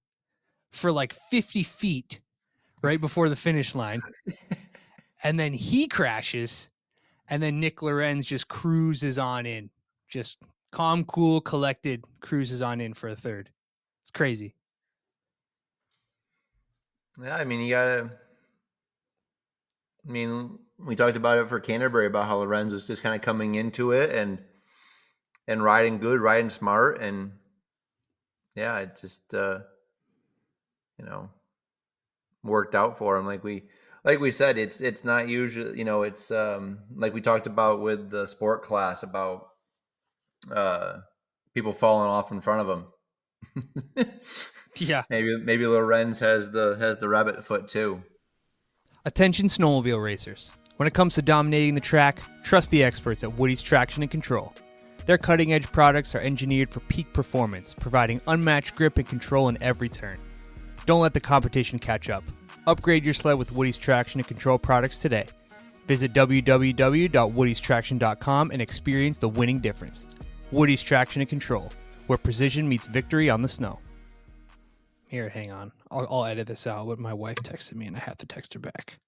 [0.72, 2.22] for like 50 feet
[2.82, 4.02] right before the finish line.
[5.24, 6.70] and then he crashes
[7.32, 9.70] and then Nick Lorenz just cruises on in.
[10.10, 10.40] Just
[10.72, 13.50] calm, cool, collected, cruises on in for a third.
[14.02, 14.54] It's crazy.
[17.22, 18.12] Yeah, I mean, you gotta.
[20.08, 23.22] I mean, we talked about it for Canterbury about how Lorenz was just kind of
[23.22, 24.40] coming into it and
[25.48, 27.32] and riding good, riding smart, and
[28.56, 29.60] yeah, it just uh,
[30.98, 31.30] you know
[32.44, 33.26] worked out for him.
[33.26, 33.64] Like we
[34.04, 37.82] like we said, it's it's not usually you know it's um like we talked about
[37.82, 39.48] with the sport class about
[40.52, 40.98] uh
[41.54, 42.78] people falling off in front of
[43.98, 44.08] him.
[44.78, 45.04] Yeah.
[45.10, 48.04] maybe maybe Lorenz has the has the rabbit foot too.
[49.06, 50.52] Attention snowmobile racers.
[50.78, 54.54] When it comes to dominating the track, trust the experts at Woody's Traction and Control.
[55.06, 59.58] Their cutting edge products are engineered for peak performance, providing unmatched grip and control in
[59.62, 60.18] every turn.
[60.86, 62.24] Don't let the competition catch up.
[62.68, 65.26] Upgrade your sled with Woody's Traction and Control products today.
[65.88, 70.06] Visit www.woodystraction.com and experience the winning difference.
[70.52, 71.72] Woody's Traction and Control,
[72.08, 73.80] where precision meets victory on the snow.
[75.08, 75.72] Here, hang on.
[75.90, 78.54] I'll, I'll edit this out, but my wife texted me and I have to text
[78.54, 79.00] her back.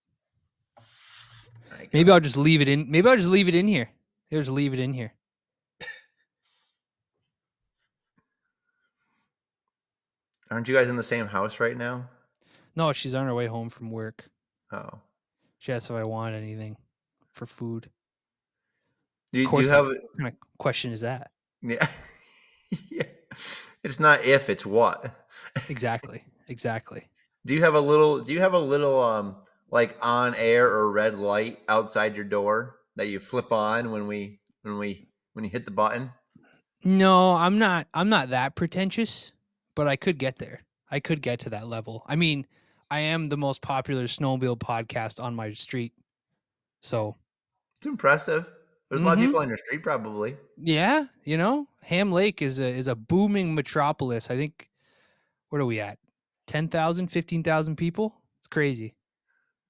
[1.92, 2.90] Maybe I'll just leave it in.
[2.90, 3.90] Maybe I'll just leave it in here.
[4.30, 5.14] Here's leave it in here.
[10.54, 12.08] Aren't you guys in the same house right now?
[12.76, 14.26] No, she's on her way home from work.
[14.72, 15.00] Oh,
[15.58, 16.78] She asked if I want anything
[17.32, 17.90] for food.
[19.32, 19.86] do you, do course you I- have?
[19.88, 21.32] What kind of question is that?
[21.64, 21.88] Yeah.
[22.92, 23.04] yeah.
[23.84, 25.28] It's not if, it's what.
[25.70, 26.24] Exactly.
[26.48, 27.08] Exactly.
[27.46, 28.20] Do you have a little?
[28.20, 29.38] Do you have a little um
[29.72, 34.40] like on air or red light outside your door that you flip on when we
[34.62, 36.12] when we when you hit the button?
[36.84, 39.32] No, I'm not I'm not that pretentious,
[39.76, 40.64] but I could get there.
[40.92, 42.04] I could get to that level.
[42.08, 42.46] I mean,
[42.92, 45.94] I am the most popular snowmobile podcast on my street.
[46.82, 47.16] So,
[47.80, 48.46] It's impressive.
[48.90, 49.26] There's a lot of Mhm.
[49.28, 50.38] people on your street, probably.
[50.58, 54.30] yeah, you know, Ham Lake is a is a booming metropolis.
[54.30, 54.70] I think
[55.50, 55.98] what are we at?
[56.48, 58.22] 10,000, 15,000 people?
[58.40, 58.94] It's crazy.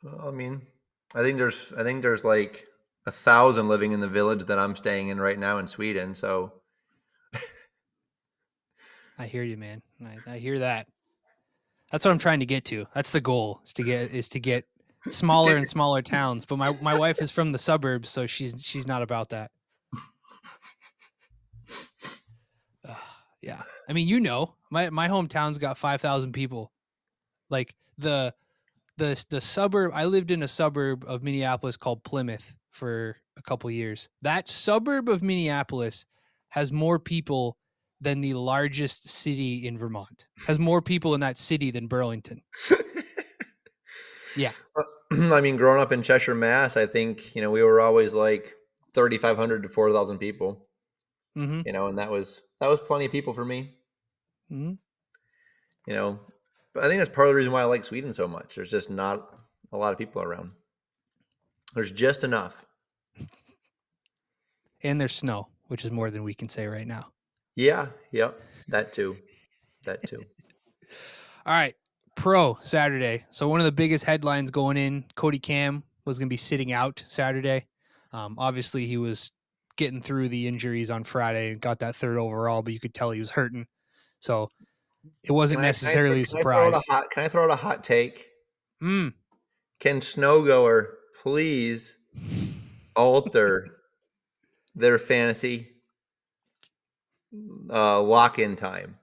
[0.02, 0.68] Well, I mean,
[1.16, 2.68] I think there's I think there's like
[3.06, 6.16] a thousand living in the village that I'm staying in right now in Sweden.
[6.16, 6.62] So
[9.18, 9.82] I hear you, man.
[10.08, 10.88] I, I hear that.
[11.92, 12.88] That's what I'm trying to get to.
[12.96, 14.66] That's the goal is to get is to get
[15.10, 16.46] smaller and smaller towns.
[16.46, 19.52] But my, my wife is from the suburbs, so she's she's not about that.
[22.88, 22.96] Ugh,
[23.42, 26.72] yeah, I mean, you know, my my hometown's got five thousand people.
[27.50, 28.34] Like the
[28.98, 33.70] the the suburb, I lived in a suburb of Minneapolis called Plymouth for a couple
[33.70, 34.10] years.
[34.22, 36.06] That suburb of Minneapolis
[36.50, 37.58] has more people
[38.04, 40.26] than the largest city in Vermont.
[40.46, 42.42] Has more people in that city than Burlington.
[44.36, 44.52] Yeah.
[45.12, 48.54] I mean, growing up in Cheshire, Mass, I think you know we were always like
[48.94, 50.66] 3,500 to 4,000 people.
[51.38, 51.62] Mm-hmm.
[51.66, 53.76] You know, and that was that was plenty of people for me.
[54.50, 54.74] hmm
[55.88, 56.20] You know,
[56.74, 58.56] but I think that's part of the reason why I like Sweden so much.
[58.56, 59.40] There's just not
[59.72, 60.52] a lot of people around.
[61.74, 62.66] There's just enough.
[64.86, 67.13] And there's snow, which is more than we can say right now.
[67.56, 67.88] Yeah.
[68.12, 68.40] Yep.
[68.70, 69.16] That too.
[69.86, 70.20] That too.
[71.46, 71.76] All right,
[72.16, 73.26] pro Saturday.
[73.32, 76.72] So one of the biggest headlines going in, Kody Kamm was going to be sitting
[76.72, 77.66] out Saturday.
[78.14, 79.32] Um, obviously, he was
[79.76, 83.12] getting through the injuries on Friday and got that third overall, but you could tell
[83.12, 83.66] he was hurting.
[84.20, 84.50] So
[85.24, 86.76] it wasn't Can I- can I necessarily a can I surprise.
[86.76, 88.28] a hot- Can I throw out a hot take?
[88.82, 89.14] Mm,
[89.80, 90.88] Can Snowgoer
[91.22, 91.98] please
[92.96, 93.68] alter
[94.76, 95.70] their fantasy
[97.70, 98.98] uh, lock-in time?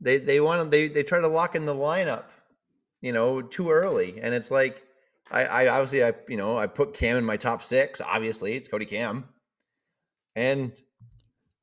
[0.00, 2.24] They they want they they try to lock in the lineup,
[3.00, 4.82] you know, too early, and it's like
[5.30, 8.00] I, I obviously I you know I put Cam in my top six.
[8.00, 9.24] Obviously, it's Kody Kamm,
[10.34, 10.72] and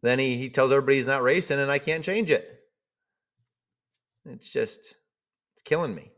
[0.04, 2.60] then he he tells everybody he's not racing, and I can't change it.
[4.26, 4.96] It's just
[5.56, 6.12] it's killing me.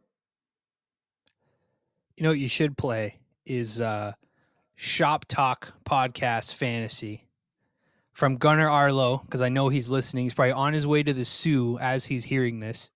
[2.20, 4.12] you know what you should play is uh,
[4.76, 7.29] Shop Talk Podcast Fantasy
[8.20, 10.26] from Gunnar Arlo because I know he's listening.
[10.26, 12.92] He's probably on his way to the Sioux as he's hearing this,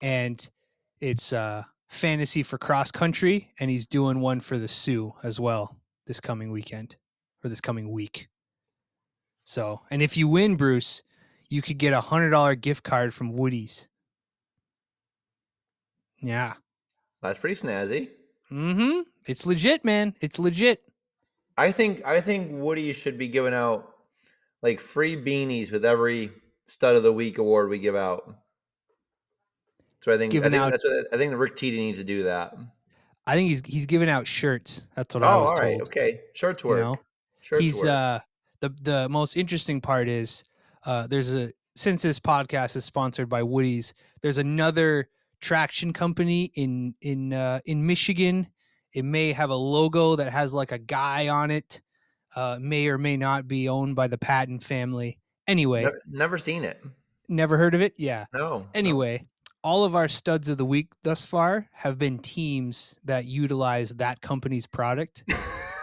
[0.00, 0.48] and
[0.98, 5.76] it's uh, fantasy for cross country, and he's doing one for the Sioux as well
[6.06, 6.96] this coming weekend
[7.44, 8.28] or this coming week.
[9.44, 11.02] So, and if you win, Bruce,
[11.50, 13.88] you could get a hundred dollar gift card from Woody's.
[16.22, 16.54] Yeah.
[17.20, 18.08] That's pretty snazzy.
[18.50, 19.02] Mm-hmm.
[19.26, 20.14] It's legit, man.
[20.22, 20.82] It's legit.
[21.56, 23.90] I think I think Woody should be giving out
[24.62, 26.30] like free beanies with every
[26.66, 28.34] stud of the week award we give out.
[30.02, 32.04] So I think, I think out- that's what I think the Rick Teedy needs to
[32.04, 32.54] do that.
[33.26, 34.82] I think he's he's giving out shirts.
[34.94, 35.88] That's what oh, I was all right, told.
[35.88, 36.20] okay.
[36.34, 36.80] Shirts You work.
[36.80, 36.98] know,
[37.40, 37.88] Shirts he's work.
[37.88, 38.20] uh
[38.60, 40.44] the the most interesting part is
[40.84, 45.08] uh there's a since this podcast is sponsored by Woody's, there's another
[45.40, 48.46] traction company in in uh in Michigan.
[48.96, 51.80] It may have a logo that has like a guy on it.
[52.34, 55.18] Uh may or may not be owned by the Patton family.
[55.46, 56.82] Anyway, never, never seen it.
[57.28, 57.94] never heard of it?
[57.96, 58.26] Yeah.
[58.32, 58.40] No.
[58.40, 58.66] no.
[58.74, 59.26] Anyway,
[59.62, 64.20] all of our studs of the week thus far have been teams that utilize that
[64.20, 65.24] company's product.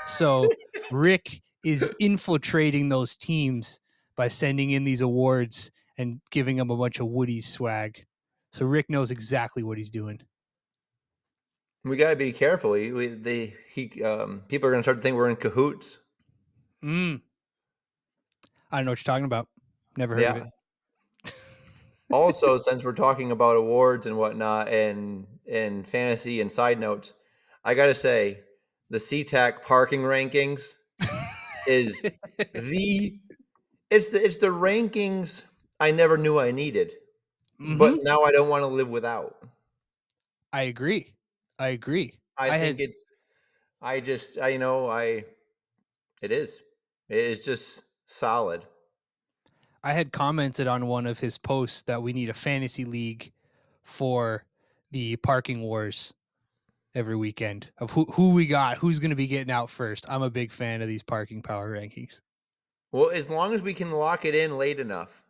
[0.05, 0.49] So
[0.91, 3.79] Rick is infiltrating those teams
[4.15, 8.05] by sending in these awards and giving them a bunch of Woody swag.
[8.51, 10.21] So Rick knows exactly what he's doing.
[11.83, 12.71] We gotta be careful.
[12.71, 15.99] We, they he um people are gonna start to think we're in cahoots.
[16.83, 17.21] Mm.
[18.71, 19.47] I don't know what you're talking about.
[19.97, 20.47] Never heard of
[21.25, 21.33] it.
[22.11, 27.13] also, since we're talking about awards and whatnot and and fantasy and side notes,
[27.63, 28.41] I gotta say
[28.89, 30.75] the SeaTac parking rankings
[31.67, 32.01] is
[32.53, 33.19] the
[33.89, 35.43] it's the it's the rankings
[35.79, 36.93] I never knew I needed,
[37.59, 37.77] Mhm.
[37.77, 39.35] but now I don't want to live without.
[40.51, 41.12] I agree.
[41.59, 42.19] I agree.
[42.37, 43.11] I, I think had- it's
[43.81, 45.25] I just I you know I
[46.21, 46.61] it is
[47.09, 48.65] it is just solid.
[49.83, 53.33] I had commented on one of his posts that we need a fantasy league
[53.83, 54.45] for
[54.91, 56.13] the parking wars.
[56.95, 60.05] every weekend of who who we got, who's going to be getting out first.
[60.09, 62.21] I'm a big fan of these parking power rankings.
[62.93, 65.21] Well, as long as we can lock it in late enough,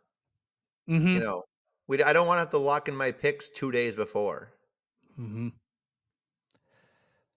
[0.88, 1.08] Mm-hmm.
[1.08, 1.44] you know,
[1.88, 4.52] we I don't want to have to lock in my picks two days before.
[5.18, 5.48] mm-hmm.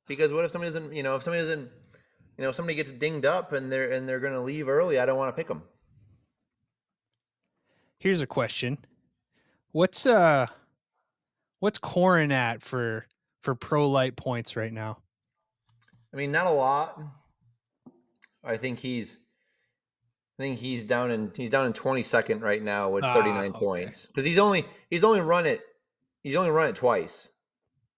[0.08, 1.70] Because what if somebody doesn't, you know, if somebody doesn't,
[2.38, 4.99] you know, if somebody gets dinged up and they're and they're going to leave early,
[4.99, 5.64] I don't want to pick them.
[7.99, 8.78] Here's a question:
[9.72, 10.47] What's uh,
[11.60, 13.05] what's Corin at for
[13.41, 14.99] for pro light points right now?
[16.14, 16.99] I mean, not a lot.
[18.43, 19.20] I think he's,
[20.39, 23.30] I think he's down in he's down in twenty second right now with Ah, thirty
[23.30, 23.60] nine okay.
[23.60, 25.62] points because he's only he's only run it
[26.24, 27.28] he's only run it twice.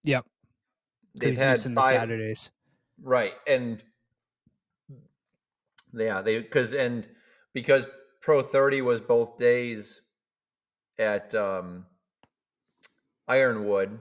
[0.02, 0.24] Yep,
[1.14, 2.50] They've he's had missing the Saturdays.
[3.02, 3.82] right, and
[5.92, 7.08] yeah, they because and
[7.52, 7.86] because
[8.20, 10.02] Pro thirty was both days
[10.98, 11.86] at um,
[13.26, 14.00] Ironwood,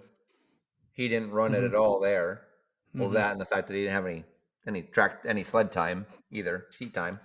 [0.92, 1.66] he didn't run it Mhm.
[1.68, 2.48] at all there.
[2.94, 3.14] Well, Mhm.
[3.14, 4.26] that and the fact that he didn't have any
[4.68, 7.20] any track any sled time either, seat time.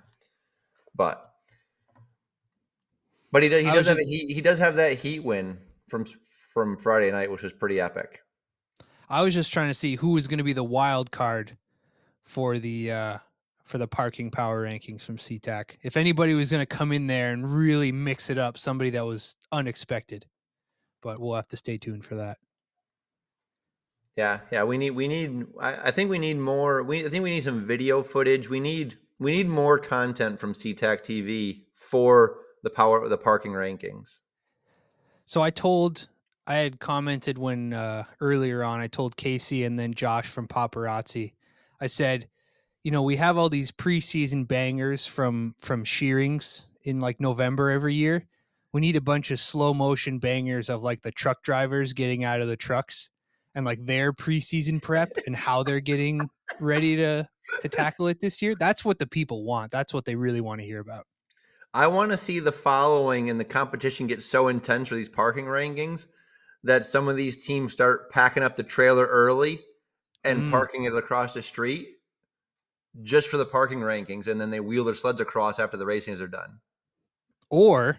[0.95, 1.31] But
[3.33, 5.59] but he does he does have just- a heat, he does have that heat win
[5.89, 8.23] from from Friday night, which was pretty epic.
[9.15, 11.57] I was just trying to see who was going to be the wild card
[12.25, 13.19] for the uh,
[13.63, 15.77] for the parking power rankings from SeaTac.
[15.85, 19.07] If anybody was going to come in there and really mix it up, somebody that
[19.07, 20.27] was unexpected.
[21.01, 22.39] But we'll have to stay tuned for that.
[24.17, 27.23] Yeah, yeah, we need we need I, I think we need more we I think
[27.23, 28.51] we need some video footage.
[28.51, 34.19] We need we need more content from SeaTac TV for the power the parking rankings.
[35.25, 36.09] So I told
[36.47, 41.33] I had commented when uh, earlier on I told Casey and then Josh from Paparazzi.
[41.81, 42.29] I said,
[42.83, 47.95] you know, we have all these preseason bangers from from shearings in like November every
[47.95, 48.27] year.
[48.73, 52.41] We need a bunch of slow motion bangers of like the truck drivers getting out
[52.41, 53.09] of the trucks
[53.55, 56.29] and like their preseason prep and how they're getting
[56.61, 57.27] ready to
[57.63, 58.55] to tackle it this year.
[58.59, 59.71] That's what the people want.
[59.71, 61.07] That's what they really want to hear about.
[61.73, 65.47] I want to see the following and the competition get so intense for these parking
[65.47, 66.07] rankings
[66.65, 69.65] that some of these teams start packing up the trailer early
[70.25, 70.51] and Mm.
[70.51, 71.99] parking it across the street
[73.03, 76.21] just for the parking rankings, and then they wheel their sleds across after the racings
[76.21, 76.61] are done.
[77.51, 77.99] Or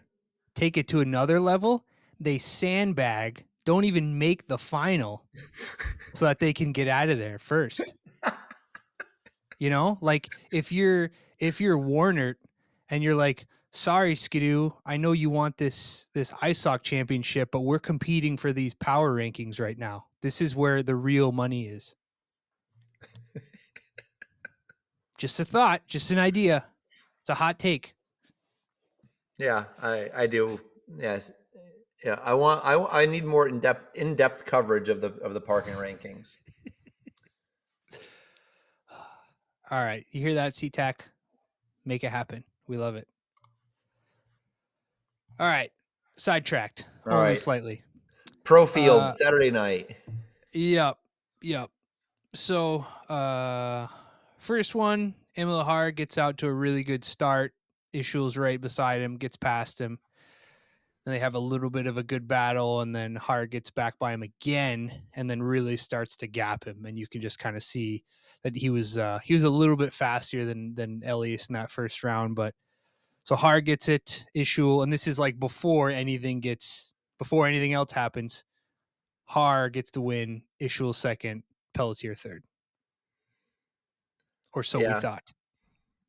[0.55, 1.85] take it to another level,
[2.19, 5.25] they sandbag, don't even make the final
[6.13, 7.93] so that they can get out of there first.
[9.57, 12.37] You know, like if you're if you're Warner
[12.89, 13.45] and you're like,
[13.75, 18.73] sorry, Skidoo, I know you want this this ISOC championship, but we're competing for these
[18.73, 20.05] power rankings right now.
[20.21, 21.95] This is where the real money is.
[25.17, 26.65] just a thought, just an idea.
[27.21, 27.93] It's a hot take.
[29.37, 30.59] Yeah, I I do.
[30.97, 31.31] Yes,
[32.03, 32.19] yeah.
[32.23, 35.41] I want I I need more in depth in depth coverage of the of the
[35.41, 36.37] parking rankings.
[39.71, 41.01] All right, you hear that, SeaTac?
[41.83, 42.43] Make it happen.
[42.67, 43.07] We love it.
[45.39, 45.71] All right,
[46.17, 47.39] sidetracked All only right.
[47.39, 47.83] slightly.
[48.43, 49.97] Pro field Uh, Saturday night.
[50.53, 50.97] Yep,
[51.41, 51.69] yep.
[52.33, 53.87] So, uh,
[54.37, 57.53] first one, Emil Har gets out to a really good start.
[57.93, 59.99] Ishoel's right beside him, gets past him.
[61.05, 63.99] And they have a little bit of a good battle, and then Har gets back
[63.99, 67.55] by him again, and then really starts to gap him, and you can just kind
[67.55, 68.03] of see
[68.43, 71.69] that he was uh, he was a little bit faster than than Elias in that
[71.71, 72.53] first round, but
[73.25, 77.91] so Har gets it, Ishoel, and this is like before anything gets before anything else
[77.91, 78.43] happens.
[79.25, 81.41] Har gets the win, Ishoel second,
[81.73, 82.43] Pelletier third.
[84.53, 84.93] Or so Yeah.
[84.93, 85.33] we thought.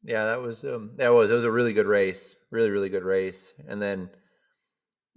[0.02, 3.02] Yeah, that was um, that was it was a really good race, really really good
[3.02, 3.54] race.
[3.66, 4.10] And then,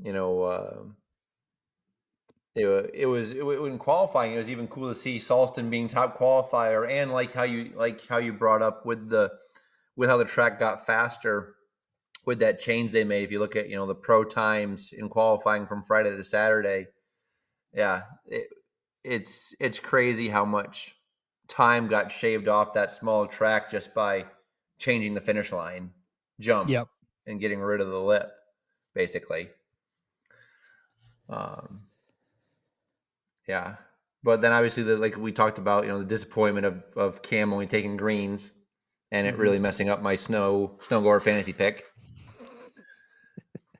[0.01, 0.83] you know, uh,
[2.55, 4.33] it it was it, in qualifying.
[4.33, 8.07] It was even cool to see Salston being top qualifier, and like how you like
[8.07, 9.33] how you brought up with the
[9.97, 11.55] with how the track got faster
[12.25, 13.23] with that change they made.
[13.23, 16.87] If you look at you know the pro times in qualifying from Friday to Saturday,
[17.73, 18.47] yeah, it,
[19.03, 20.95] it's it's crazy how much
[21.47, 24.25] time got shaved off that small track just by
[24.79, 25.93] changing the finish line
[26.39, 26.87] jump Yep.
[27.27, 28.31] and getting rid of the lip,
[28.95, 29.49] basically.
[31.29, 31.87] Um,
[33.47, 33.77] yeah,
[34.23, 37.53] but then obviously the like we talked about, you know, the disappointment of of Cam
[37.53, 38.51] only taking greens
[39.11, 39.39] and it Mhm.
[39.39, 41.85] really messing up my snow snow snowboard fantasy pick.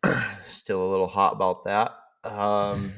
[0.44, 1.92] Still a little hot about that.
[2.24, 2.92] Um,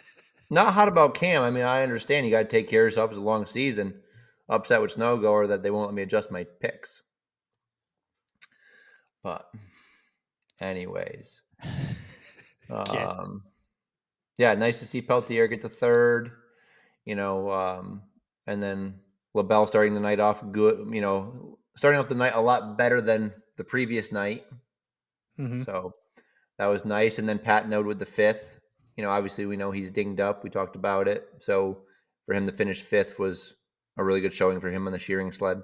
[0.50, 1.42] not hot about Cam.
[1.42, 3.10] I mean, I understand you got to take care of yourself.
[3.10, 4.00] It's a long season.
[4.48, 7.02] Upset with snow goer that they won't let me adjust my picks.
[9.22, 9.46] But,
[10.64, 11.42] anyways,
[12.70, 13.42] um,
[14.38, 16.32] yeah, nice to see Pelletier get to third.
[17.04, 18.02] You know, um,
[18.46, 19.00] and then
[19.34, 20.88] LaBelle starting the night off good.
[20.92, 24.46] You know, starting off the night a lot better than the previous night.
[25.38, 25.64] Mhm.
[25.64, 25.94] So
[26.58, 27.18] that was nice.
[27.18, 28.60] And then Patenaude with the fifth.
[28.96, 30.42] You know, obviously we know he's dinged up.
[30.42, 31.28] We talked about it.
[31.38, 31.82] So
[32.26, 33.54] for him to finish fifth was
[33.96, 35.62] a really good showing for him on the shearing sled.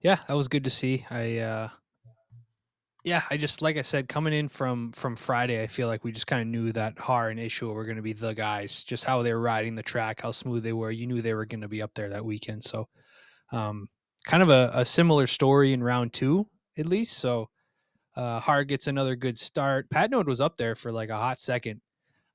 [0.00, 1.06] Yeah, that was good to see.
[1.10, 1.68] I uh
[3.04, 6.12] yeah, I just like I said, coming in from from Friday, I feel like we
[6.12, 8.84] just kind of knew that Har and Ishoel were going to be the guys.
[8.84, 10.90] Just how they were riding the track, how smooth they were.
[10.90, 12.64] You knew they were going to be up there that weekend.
[12.64, 12.88] So,
[13.50, 13.88] um,
[14.26, 17.16] kind of a, a similar story in round two, at least.
[17.18, 17.48] So,
[18.16, 19.88] uh, Har gets another good start.
[19.90, 21.80] Patenaude was up there for like a hot second,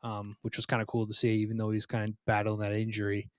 [0.01, 2.73] um, which was kind of cool to see, even though he's kind of battling that
[2.73, 3.29] injury.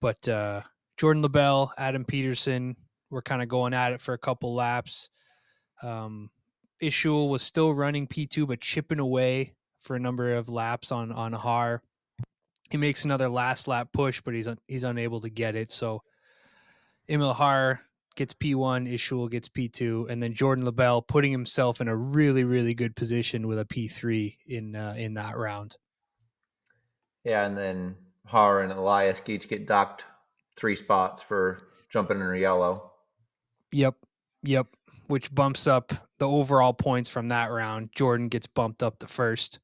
[0.00, 0.62] But uh,
[0.96, 2.76] Jordan LaBelle, Adam Peterson
[3.10, 5.10] were kind of going at it for a couple laps.
[5.82, 6.30] Um,
[6.82, 11.32] Ishoel was still running P2, but chipping away for a number of laps on on
[11.32, 11.82] Har.
[12.70, 15.70] He makes another last lap push, but he's un, he's unable to get it.
[15.70, 16.02] So
[17.08, 17.80] Emil Har
[18.14, 22.74] gets P1, Ishoel gets P2, and then Jordan LaBelle putting himself in a really really
[22.74, 25.76] good position with a P3 in uh, in that round.
[27.24, 27.96] Yeah, and then
[28.26, 30.04] Har and Elias each get docked
[30.56, 32.92] three spots for jumping in a yellow.
[33.72, 33.94] Yep,
[34.42, 34.66] yep.
[35.08, 37.90] Which bumps up the overall points from that round.
[37.94, 39.58] Jordan gets bumped up to first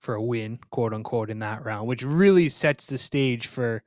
[0.00, 3.82] for a win, quote unquote, in that round, which really sets the stage for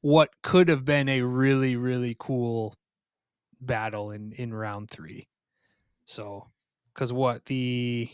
[0.00, 2.74] what could have been a really, really cool
[3.60, 5.28] battle in in round three.
[6.04, 6.46] So,
[6.94, 8.08] because what the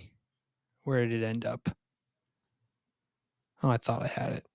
[0.84, 1.68] where did it end up?
[3.62, 4.46] Oh, I thought I had it,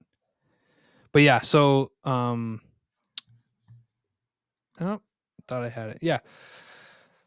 [1.11, 1.41] but yeah.
[1.41, 2.61] So, um,
[4.81, 5.01] oh,
[5.47, 5.99] thought I had it.
[6.01, 6.19] Yeah.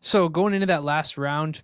[0.00, 1.62] So going into that last round,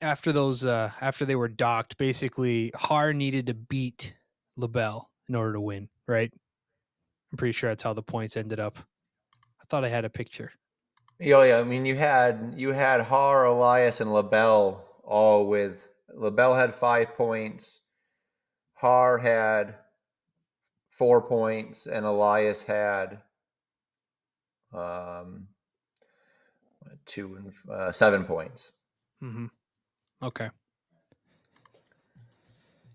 [0.00, 4.16] after those uh after they were docked, basically Har needed to beat
[4.56, 6.32] LaBelle in order to win, right?
[7.32, 8.78] I'm pretty sure that's how the points ended up.
[9.60, 10.52] I thought I had a picture.
[11.18, 11.58] Yeah, yeah.
[11.58, 17.14] I mean, you had you had Har, Elias, and LaBelle all with LaBelle had five
[17.14, 17.80] points,
[18.74, 19.76] Har had
[20.90, 23.22] four points, and Elias had
[24.74, 25.48] um
[27.06, 28.72] two and uh, seven points.
[29.22, 29.46] Mm-hmm.
[30.22, 30.50] Okay.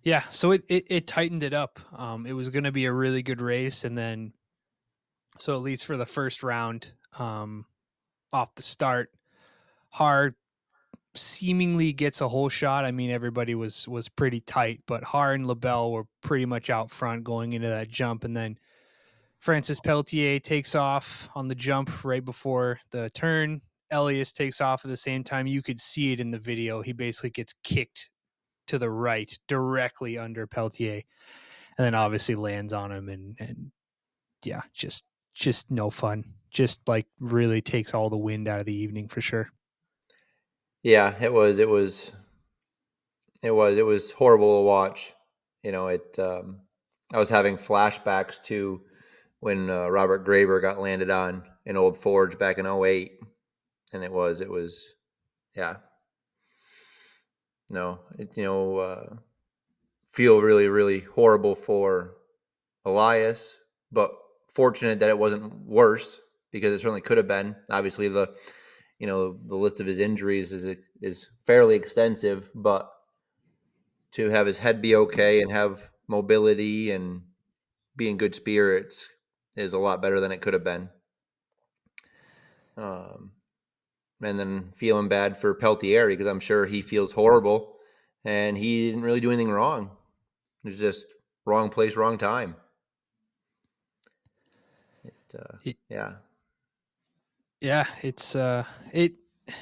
[0.03, 1.79] Yeah, so it, it, it tightened it up.
[1.95, 4.33] Um, it was going to be a really good race, and then,
[5.37, 7.65] so at least for the first round, um,
[8.33, 9.11] off the start,
[9.89, 10.35] Har
[11.13, 12.85] seemingly gets a whole shot.
[12.85, 16.91] I mean, everybody was was pretty tight, but Har and LaBelle were pretty much out
[16.91, 18.57] front going into that jump, and then
[19.39, 23.61] Francis Pelletier takes off on the jump right before the turn.
[23.91, 25.47] Elias takes off at the same time.
[25.47, 26.81] You could see it in the video.
[26.81, 28.09] He basically gets kicked
[28.67, 31.01] to the right directly under Pelletier,
[31.77, 33.71] and then obviously lands on him, and and
[34.45, 36.23] yeah, just just no fun.
[36.51, 39.49] Just like really takes all the wind out of the evening for sure.
[40.83, 41.59] Yeah, it was.
[41.59, 42.11] It was.
[43.41, 43.77] It was.
[43.77, 45.13] It was horrible to watch.
[45.63, 46.17] You know, it.
[46.19, 46.57] Um,
[47.13, 48.81] I was having flashbacks to
[49.39, 53.13] when uh, Robert Graber got landed on in Old Forge back in 08.
[53.93, 54.41] and it was.
[54.41, 54.93] It was.
[55.55, 55.77] Yeah.
[57.69, 59.15] No, it, you know, uh,
[60.11, 62.15] feel really, really horrible for
[62.83, 63.55] Elias,
[63.91, 64.11] but
[64.53, 66.19] fortunate that it wasn't worse
[66.51, 67.55] because it certainly could have been.
[67.69, 68.33] Obviously, the
[68.99, 72.91] you know the list of his injuries is is fairly extensive, but
[74.11, 77.21] to have his head be okay and have mobility and
[77.95, 79.07] be in good spirits
[79.55, 80.89] is a lot better than it could have been.
[82.77, 83.31] Um,
[84.21, 87.75] and then feeling bad for Pelletier because I'm sure he feels horrible,
[88.23, 89.91] and he didn't really do anything wrong.
[90.63, 91.05] It was just
[91.45, 92.55] wrong place, wrong time.
[95.03, 95.57] It, uh,
[95.89, 96.13] yeah.
[97.61, 99.13] Yeah, it's uh it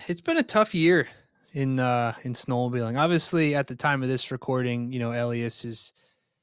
[0.08, 1.10] it's been a tough year
[1.54, 2.97] in uh in snowmobiling.
[2.97, 5.91] Obviously at the time of this recording, you know, Elias is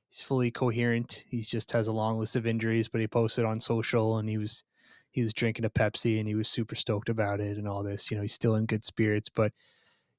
[0.09, 1.25] he's fully coherent.
[1.29, 4.39] He just has a long list of injuries, but he posted on social and he
[4.39, 4.65] was
[5.11, 8.11] he was drinking a Pepsi and he was super stoked about it and all this.
[8.11, 9.53] You know, he's still in good spirits, but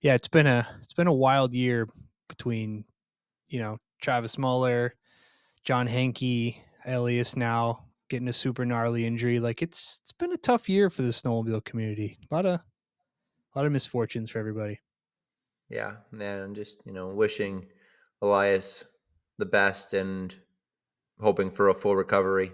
[0.01, 1.87] yeah, it's been a it's been a wild year
[2.29, 2.85] between,
[3.49, 4.95] you know, Travis Muller,
[5.63, 9.39] John Henke, Elias now getting a super gnarly injury.
[9.39, 12.17] Like it's it's been a tough year for the snowmobile community.
[12.29, 12.63] A lot of a
[13.55, 14.79] lot of misfortunes for everybody.
[15.69, 17.67] Yeah, man, I'm just you know wishing
[18.21, 18.83] Elias
[19.37, 20.33] the best and
[21.19, 22.51] hoping for a full recovery.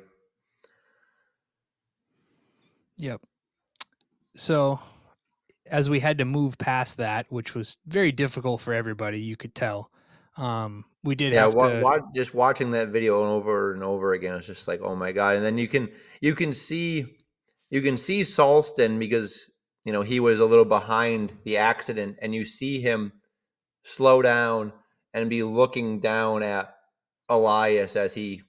[2.98, 3.22] Yep.
[4.36, 4.80] So
[5.68, 9.56] as we had to move past that, which was very difficult for everybody, you could
[9.56, 9.90] tell.
[10.36, 11.80] Um, we did yeah, have wa- to.
[11.80, 15.36] wa- just watching that video over and over again, it's just like, oh my god!
[15.38, 15.90] And then you can
[16.22, 17.18] you can see
[17.70, 19.42] you can see Salsten because
[19.84, 23.14] you know he was a little behind the accident, and you see him
[23.84, 24.74] slow down
[25.14, 26.76] and be looking down at
[27.30, 28.44] Elias as he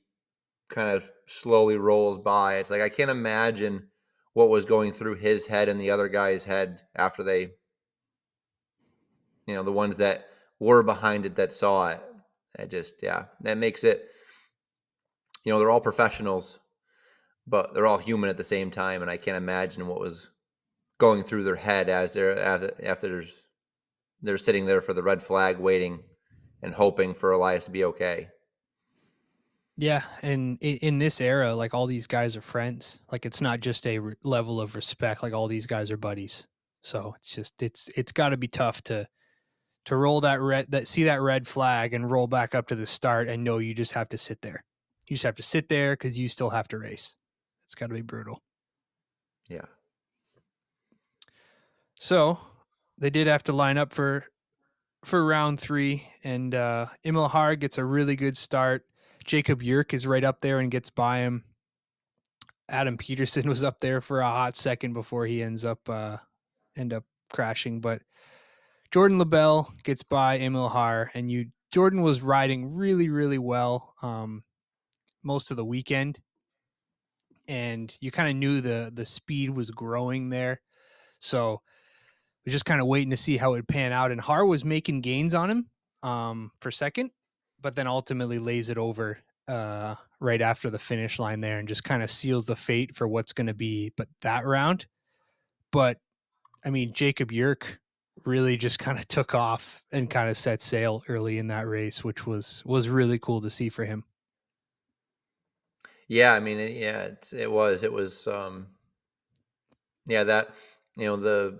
[0.70, 2.56] kind of slowly rolls by.
[2.58, 3.90] It's like I can't imagine
[4.34, 7.52] what was going through his head and the other guy's head after they,
[9.46, 10.26] you know, the ones that
[10.58, 12.00] were behind it that saw it.
[12.58, 14.08] It just, yeah, that makes it,
[15.44, 16.58] you know, they're all professionals,
[17.46, 19.02] but they're all human at the same time.
[19.02, 20.30] And I can't imagine what was
[20.98, 23.24] going through their head as they're, after, after
[24.22, 26.00] they're sitting there for the red flag waiting
[26.62, 28.28] and hoping for Elias to be okay.
[29.76, 33.00] Yeah, and in, this era, like all these guys are friends.
[33.10, 35.22] Like it's not just a level of respect.
[35.22, 36.46] Like all these guys are buddies.
[36.80, 39.08] So it's just it's it's got to be tough to
[39.86, 42.86] to roll that red that see that red flag and roll back up to the
[42.86, 44.64] start and know you just have to sit there.
[45.06, 47.16] You just have to sit there because you still have to race.
[47.66, 48.42] It's got to be brutal.
[49.48, 49.66] Yeah.
[51.98, 52.38] So
[52.98, 54.24] they did have to line up for
[55.04, 58.86] for round three, and uh, Emil Har gets a really good start.
[59.24, 61.44] Jacob Yerk is right up there and gets by him.
[62.68, 66.16] Adam Peterson was up there for a hot second before he ends up uh,
[66.76, 68.00] end up crashing, but
[68.94, 74.44] Jordan LaBelle gets by Emil Har, and you Jordan was riding really really well um,
[75.24, 76.20] most of the weekend,
[77.48, 80.60] and you kind of knew the the speed was growing there,
[81.18, 81.60] so
[82.46, 84.12] we're just kind of waiting to see how it pan out.
[84.12, 85.66] And Har was making gains on him
[86.04, 87.10] um, for second,
[87.60, 89.18] but then ultimately lays it over
[89.48, 93.08] uh, right after the finish line there and just kind of seals the fate for
[93.08, 94.86] what's going to be but that round.
[95.72, 95.98] But
[96.64, 97.80] I mean, Jacob Yerk
[98.24, 102.02] really just kind of took off and kind of set sail early in that race,
[102.02, 104.04] which was was really cool to see for him.
[106.08, 107.82] Yeah, I mean, it, yeah, it, it was.
[107.82, 108.26] It was.
[108.26, 108.68] um
[110.06, 110.50] Yeah, that
[110.96, 111.58] you know the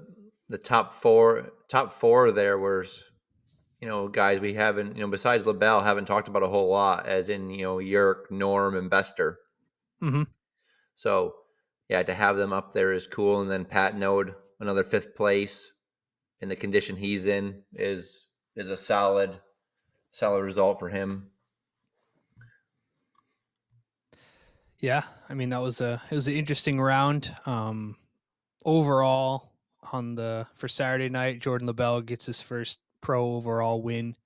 [0.48, 3.04] the top four top four there was
[3.80, 7.06] you know guys we haven't you know besides LaBelle haven't talked about a whole lot
[7.06, 9.38] as in you know Yerk, Norm, and Bester.
[10.02, 10.24] Mm-hmm.
[10.94, 11.34] So
[11.88, 13.40] yeah, to have them up there is cool.
[13.40, 15.72] And then Patenaude another fifth place
[16.40, 18.26] in the condition he's in is
[18.56, 19.38] is a solid
[20.10, 21.30] solid result for him.
[24.78, 27.34] Yeah, I mean that was a it was an interesting round.
[27.46, 27.96] Um,
[28.64, 29.52] overall,
[29.92, 34.16] on the for Saturday night, Jordan LaBelle gets his first pro overall win.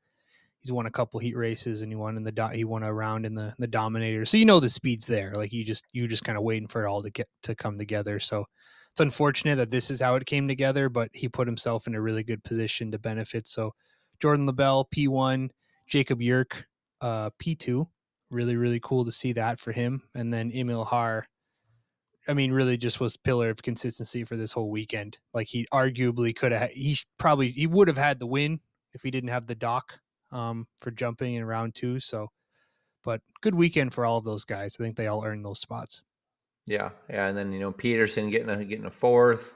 [0.60, 3.24] He's won a couple heat races and he won in the he won a round
[3.24, 4.24] in the the Dominator.
[4.26, 5.32] So you know the speed's there.
[5.34, 7.78] Like you just you just kind of waiting for it all to get to come
[7.78, 8.18] together.
[8.18, 8.44] So
[8.98, 12.00] it's unfortunate that this is how it came together, but he put himself in a
[12.00, 13.46] really good position to benefit.
[13.46, 13.72] So
[14.20, 15.50] Jordan LaBelle P1,
[15.86, 16.66] Jacob Yerk
[17.00, 17.86] uh, P2.
[18.32, 20.02] Really really cool to see that for him.
[20.16, 21.28] And then Emil Har
[22.26, 25.18] I mean, really just was pillar of consistency for this whole weekend.
[25.32, 28.58] Like he arguably could have, he probably he would have had the win
[28.92, 30.00] if he didn't have the dock
[30.32, 32.00] um, for jumping in round two.
[32.00, 32.28] So,
[33.04, 34.76] but good weekend for all of those guys.
[34.78, 36.02] I think they all earned those spots.
[36.68, 39.54] Yeah, yeah, and then you know Peterson getting a getting a fourth,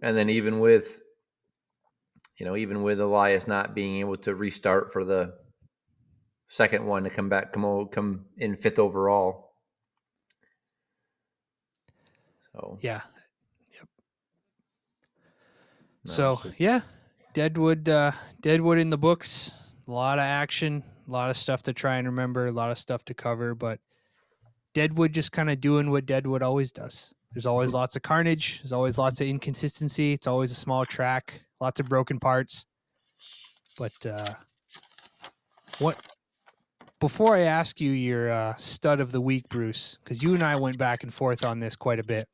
[0.00, 1.00] and then even with,
[2.38, 5.34] you know, even with Elias not being able to restart for the
[6.48, 9.54] second one to come back, come come in fifth overall.
[12.52, 13.00] So yeah,
[13.74, 13.88] yep.
[16.04, 16.82] No, so so- yeah,
[17.34, 19.74] Deadwood, uh, Deadwood in the books.
[19.88, 22.78] A lot of action, a lot of stuff to try and remember, a lot of
[22.78, 23.80] stuff to cover, but
[24.76, 27.10] Deadwood just kind of doing what Deadwood always does.
[27.32, 28.58] There's always lots of carnage.
[28.58, 30.12] There's always lots of inconsistency.
[30.12, 32.66] It's always a small track, lots of broken parts.
[33.78, 34.34] But uh,
[35.78, 35.98] what?
[37.00, 40.56] Before I ask you your uh, stud of the week, Bruce, because you and I
[40.56, 42.28] went back and forth on this quite a bit.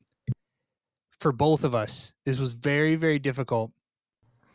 [1.20, 3.70] For both of us, this was very, very difficult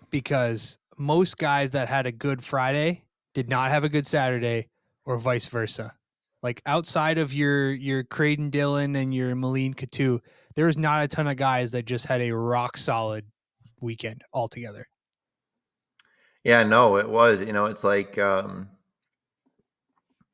[0.10, 4.68] because most guys that had a good Friday did not have a good Saturday,
[5.06, 5.94] or vice versa.
[6.44, 10.20] Like outside of your your Creighton Dillon and your Moline Katu,
[10.56, 13.26] there was not a ton of guys that just had a rock solid
[13.82, 14.88] weekend altogether.
[16.44, 17.42] Yeah, no, it was.
[17.42, 18.70] You know, it's like um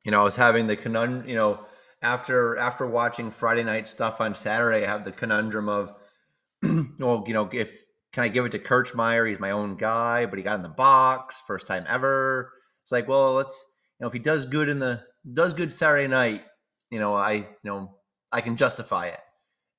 [0.04, 1.66] you know, I was having the conundrum, you know,
[2.02, 5.94] after after watching Friday night stuff on Saturday, I have the conundrum of
[6.62, 9.28] well, you know, if can I give it to Kirchmeyer?
[9.28, 12.52] He's my own guy, but he got in the box, first time ever.
[12.82, 13.66] It's like, well, let's
[13.98, 15.02] you know, if he does good in the
[15.32, 16.44] does good Saturday night,
[16.90, 17.96] you know, I you know,
[18.32, 19.20] I can justify it.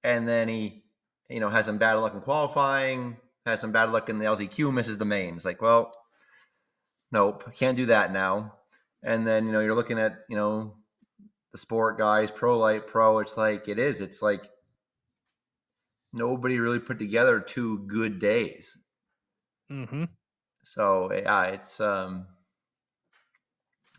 [0.03, 0.83] And then he,
[1.29, 4.73] you know, has some bad luck in qualifying, has some bad luck in the LCQ,
[4.73, 5.35] misses the main.
[5.35, 5.93] It's like, well,
[7.11, 8.53] nope, can't do that now.
[9.03, 10.75] and then you know you're looking at you know
[11.51, 13.19] the sport guys, pro light, pro.
[13.19, 14.01] It's like it is.
[14.01, 14.49] It's like
[16.11, 18.77] nobody really put together two good days.
[19.71, 20.05] Mm-hmm.
[20.63, 22.27] So yeah, it's um,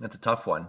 [0.00, 0.66] it's a tough one,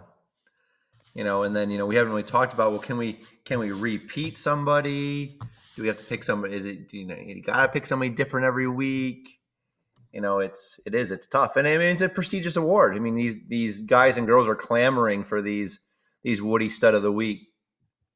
[1.18, 1.44] you know.
[1.44, 4.38] And then you know we haven't really talked about well, can we can we repeat
[4.38, 5.38] somebody?
[5.76, 6.53] Do we have to pick somebody?
[6.56, 9.39] Is it you know you gotta pick somebody different every week?
[10.14, 12.95] You know, it's it is it's tough, and I mean it's a prestigious award.
[12.95, 15.81] I mean these these guys and girls are clamoring for these
[16.23, 17.41] these Woody Stud of the Week,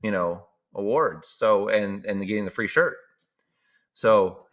[0.01, 1.27] you know, awards.
[1.27, 2.95] So and and getting the free shirt.
[3.93, 4.45] So,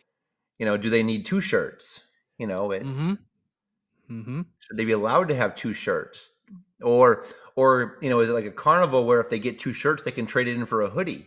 [0.58, 2.02] you know, do they need two shirts?
[2.38, 4.20] You know, it's Mm-hmm.
[4.20, 4.40] Mm-hmm.
[4.58, 6.32] should they be allowed to have two shirts?
[6.82, 7.24] Or
[7.58, 10.12] or you know, is it like a carnival where if they get two shirts they
[10.12, 11.26] can trade it in for a hoodie?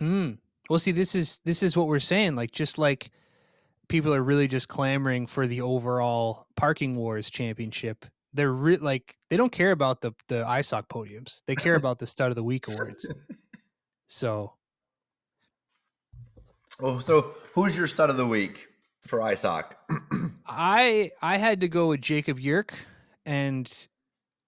[0.00, 0.38] Mm.
[0.68, 2.34] Well, see, this is this is what we're saying.
[2.34, 3.12] Like, just like
[3.88, 8.06] people are really just clamoring for the overall parking wars championship.
[8.32, 11.42] They're re- like they don't care about the the ISOC podiums.
[11.46, 13.06] They care about the stud of the week awards.
[14.08, 14.54] So
[16.80, 18.66] Oh, so who's your stud of the week
[19.06, 19.64] for ISOC?
[20.48, 22.74] I I had to go with Jacob Yerk,
[23.24, 23.70] and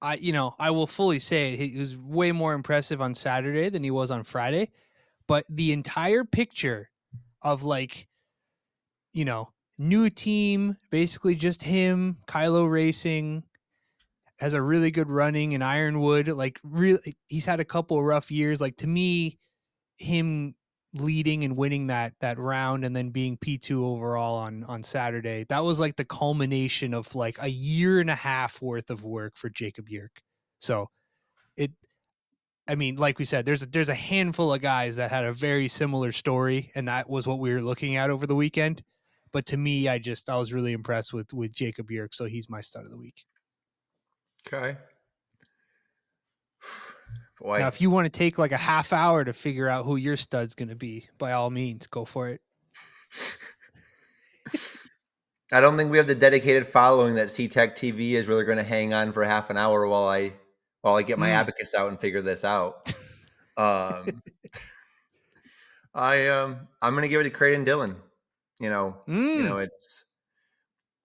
[0.06, 1.58] I you know I will fully say it.
[1.58, 4.70] He was way more impressive on Saturday than he was on Friday,
[5.26, 6.90] but the entire picture
[7.42, 8.06] of like,
[9.12, 13.42] you know, new team, basically just him, Kylo Racing,
[14.38, 16.28] has a really good running in Ironwood.
[16.28, 18.60] Like, really, he's had a couple of rough years.
[18.60, 19.38] Like to me,
[19.98, 20.54] him
[21.00, 25.44] leading and winning that that round and then being P2 overall on on Saturday.
[25.48, 29.36] That was like the culmination of like a year and a half worth of work
[29.36, 30.20] for Jacob Yerk.
[30.58, 30.88] So
[31.56, 31.72] it
[32.68, 35.32] I mean, like we said, there's a, there's a handful of guys that had a
[35.32, 38.82] very similar story and that was what we were looking at over the weekend.
[39.32, 42.48] But to me, I just I was really impressed with with Jacob Yerk, so he's
[42.48, 43.24] my stud of the week.
[44.46, 44.76] Okay.
[47.40, 49.96] Boy, Now, if you want to take like a half hour to figure out who
[49.96, 52.40] your stud's going to be, by all means, go for it.
[55.52, 58.64] I don't think we have the dedicated following that CTech TV is really going to
[58.64, 60.32] hang on for half an hour while I
[60.82, 61.34] while I get my Mm.
[61.34, 62.92] abacus out and figure this out.
[63.56, 64.22] um,
[65.94, 67.96] I um I'm going to give it to Creighton Dillon.
[68.58, 69.48] You know, you Mm.
[69.48, 70.04] know it's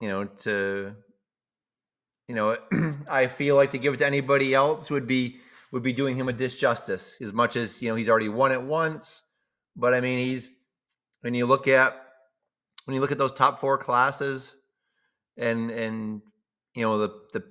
[0.00, 0.96] you know to
[2.26, 2.56] you know
[3.08, 5.38] I feel like to give it to anybody else would be
[5.72, 8.62] would be doing him a disjustice as much as you know he's already won it
[8.62, 9.24] once,
[9.74, 10.48] but I mean he's
[11.22, 11.96] when you look at
[12.84, 14.54] when you look at those top four classes
[15.36, 16.20] and and
[16.74, 17.42] you know the the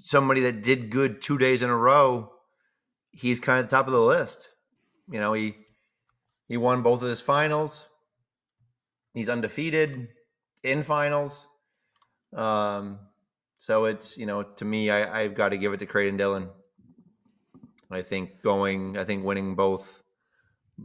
[0.00, 2.30] somebody that did good two days in a row
[3.12, 4.50] he's kind of top of the list.
[5.10, 5.54] You know he
[6.48, 7.88] he won both of his finals.
[9.14, 10.08] He's undefeated
[10.62, 11.46] in finals.
[12.34, 12.98] Um
[13.54, 16.48] so it's you know to me i i've got to give it to creighton dillon
[17.94, 20.02] i think going i think winning both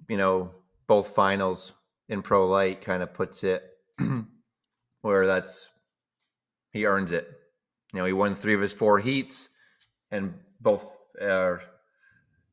[0.07, 0.51] you know
[0.87, 1.73] both finals
[2.09, 3.63] in pro light kind of puts it
[5.01, 5.69] where that's
[6.71, 7.29] he earns it.
[7.93, 9.49] You know, he won three of his four heats
[10.11, 11.57] and both uh,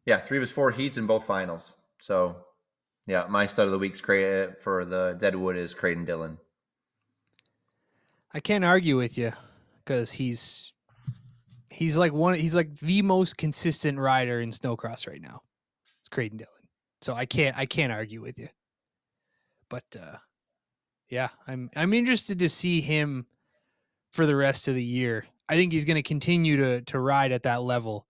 [0.07, 1.73] yeah, three of his four heats in both finals.
[2.01, 2.37] So
[3.07, 6.39] yeah, my stud of the week's credit for the Deadwood is Creighton Dillon.
[8.33, 9.33] I can't argue with you
[9.85, 10.74] because he's
[11.75, 15.43] he's like one he's like the most consistent rider in snocross right now.
[16.01, 16.51] It's Creighton Dillon.
[17.01, 18.49] So I can't I can't argue with you.
[19.69, 20.17] But uh
[21.09, 23.27] yeah, I'm I'm interested to see him
[24.13, 25.27] for the rest of the year.
[25.49, 28.07] I think he's going to continue to to ride at that level.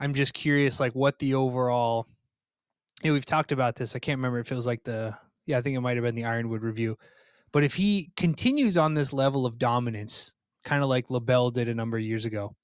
[0.00, 2.08] I'm just curious like what the overall
[3.02, 3.94] you know, we've talked about this.
[3.94, 5.16] I can't remember if it was like the
[5.46, 6.96] yeah, I think it might have been the Ironwood review.
[7.52, 10.34] But if he continues on this level of dominance,
[10.64, 12.56] kind of like LaBelle did a number of years ago,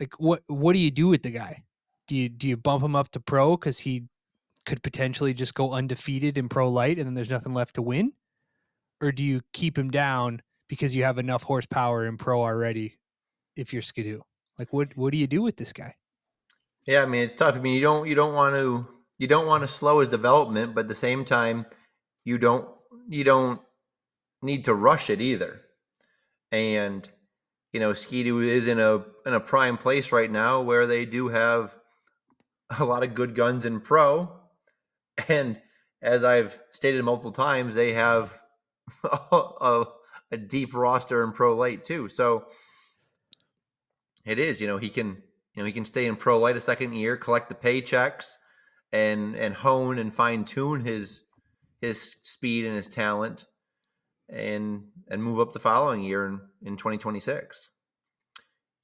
[0.00, 1.64] like what what do you do with the guy?
[2.06, 4.04] Do you do you bump him up to pro because he
[4.66, 8.12] could potentially just go undefeated in pro light and then there's nothing left to win?
[9.00, 12.98] Or do you keep him down because you have enough horsepower in pro already
[13.56, 14.22] if you're Ski-Doo?
[14.58, 15.94] Like what what do you do with this guy?
[16.86, 17.56] Yeah, I mean it's tough.
[17.56, 18.86] I mean you don't you don't want to
[19.18, 21.66] you don't want to slow his development, but at the same time
[22.24, 22.68] you don't
[23.08, 23.60] you don't
[24.42, 25.62] need to rush it either.
[26.52, 27.08] And
[27.78, 31.28] you know, Ski-Doo is in a in a prime place right now where they do
[31.28, 31.76] have
[32.76, 34.36] a lot of good guns in pro.
[35.28, 35.62] And
[36.02, 38.36] as I've stated multiple times, they have
[39.04, 39.84] a,
[40.32, 42.08] a deep roster in pro light too.
[42.08, 42.46] So
[44.26, 45.22] it is, you know, he can
[45.54, 48.38] you know, he can stay in pro light a second year, collect the paychecks
[48.90, 51.22] and and hone and fine tune his
[51.80, 53.46] his speed and his talent
[54.28, 57.70] and and move up the following year in, in 2026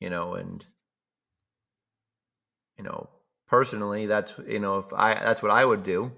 [0.04, 0.64] you know, and
[2.76, 3.08] you know,
[3.48, 6.12] personally, that's you know, if I that's what I would do.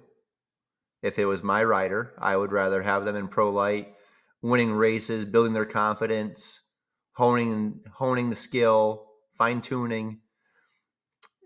[1.02, 3.94] If it was my rider, I would rather have them in pro light,
[4.42, 6.62] winning races, building their confidence,
[7.12, 9.06] honing honing the skill,
[9.38, 10.20] fine tuning,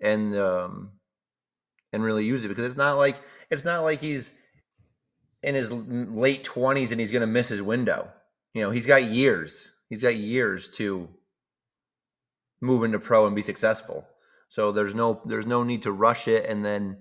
[0.00, 0.92] and um,
[1.92, 3.20] and really use it because it's not like
[3.50, 4.32] it's not like he's
[5.42, 8.10] in his late twenties and he's going to miss his window.
[8.54, 9.70] You know, he's got years.
[9.88, 11.08] He's got years to
[12.60, 14.06] move into pro and be successful.
[14.48, 16.98] So there's no there's no need to rush it and then,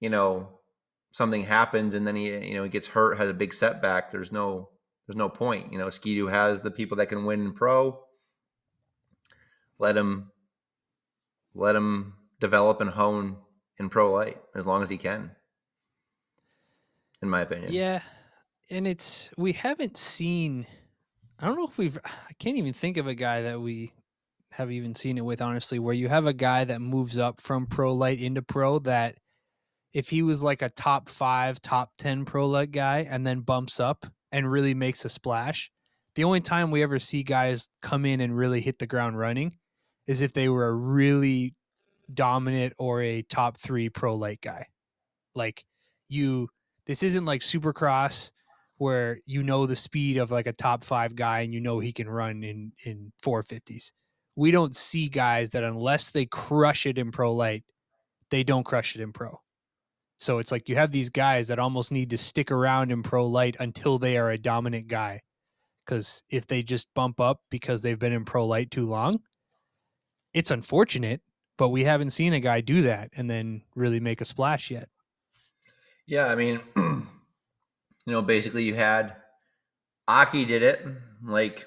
[0.00, 0.48] you know,
[1.12, 4.10] something happens and then he you know he gets hurt, has a big setback.
[4.10, 4.70] There's no
[5.06, 5.72] there's no point.
[5.72, 7.98] You know, Ski-Doo has the people that can win in pro.
[9.78, 10.30] Let him
[11.54, 13.36] let him develop and hone
[13.78, 15.32] in pro light as long as he can.
[17.22, 17.72] In my opinion.
[17.72, 18.00] Yeah.
[18.70, 20.66] And it's we haven't seen
[21.38, 23.92] I don't know if we've I can't even think of a guy that we
[24.52, 27.66] have even seen it with honestly where you have a guy that moves up from
[27.66, 29.16] pro light into pro that
[29.92, 33.80] if he was like a top 5 top 10 pro light guy and then bumps
[33.80, 35.70] up and really makes a splash
[36.16, 39.52] the only time we ever see guys come in and really hit the ground running
[40.06, 41.54] is if they were a really
[42.12, 44.66] dominant or a top 3 pro light guy
[45.34, 45.64] like
[46.08, 46.48] you
[46.90, 48.32] this isn't like supercross
[48.78, 51.92] where you know the speed of like a top 5 guy and you know he
[51.92, 53.92] can run in in 450s
[54.36, 57.62] we don't see guys that unless they crush it in pro light,
[58.30, 59.38] they don't crush it in pro.
[60.18, 63.26] So it's like you have these guys that almost need to stick around in pro
[63.26, 65.20] light until they are a dominant guy.
[65.84, 69.20] Because if they just bump up because they've been in pro light too long,
[70.32, 71.20] it's unfortunate,
[71.58, 74.88] but we haven't seen a guy do that and then really make a splash yet.
[76.06, 77.06] Yeah, I mean, you
[78.06, 79.16] know, basically you had
[80.08, 80.84] Aki did it
[81.22, 81.66] like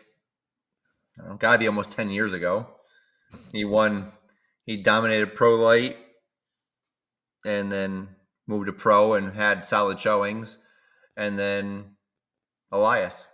[1.18, 2.68] know, gotta be almost 10 years ago.
[3.52, 4.12] He won,
[4.66, 5.98] he dominated pro light
[7.46, 8.10] and then
[8.48, 10.58] moved to pro and had solid showings.
[11.16, 11.96] And then
[12.72, 13.28] Elias.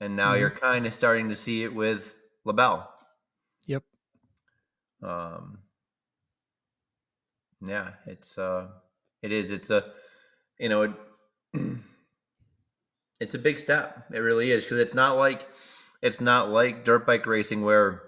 [0.00, 0.40] And now mm-hmm.
[0.40, 2.14] you're kind of starting to see it with
[2.44, 2.90] LaBelle.
[3.66, 3.82] Yep.
[5.02, 5.58] Um,
[7.60, 8.68] yeah, it's, uh,
[9.22, 9.84] it is, it's a,
[10.58, 10.92] you know, it,
[13.20, 14.06] it's a big step.
[14.12, 14.66] It really is.
[14.66, 15.48] Cause it's not like,
[16.02, 18.02] it's not like dirt bike racing where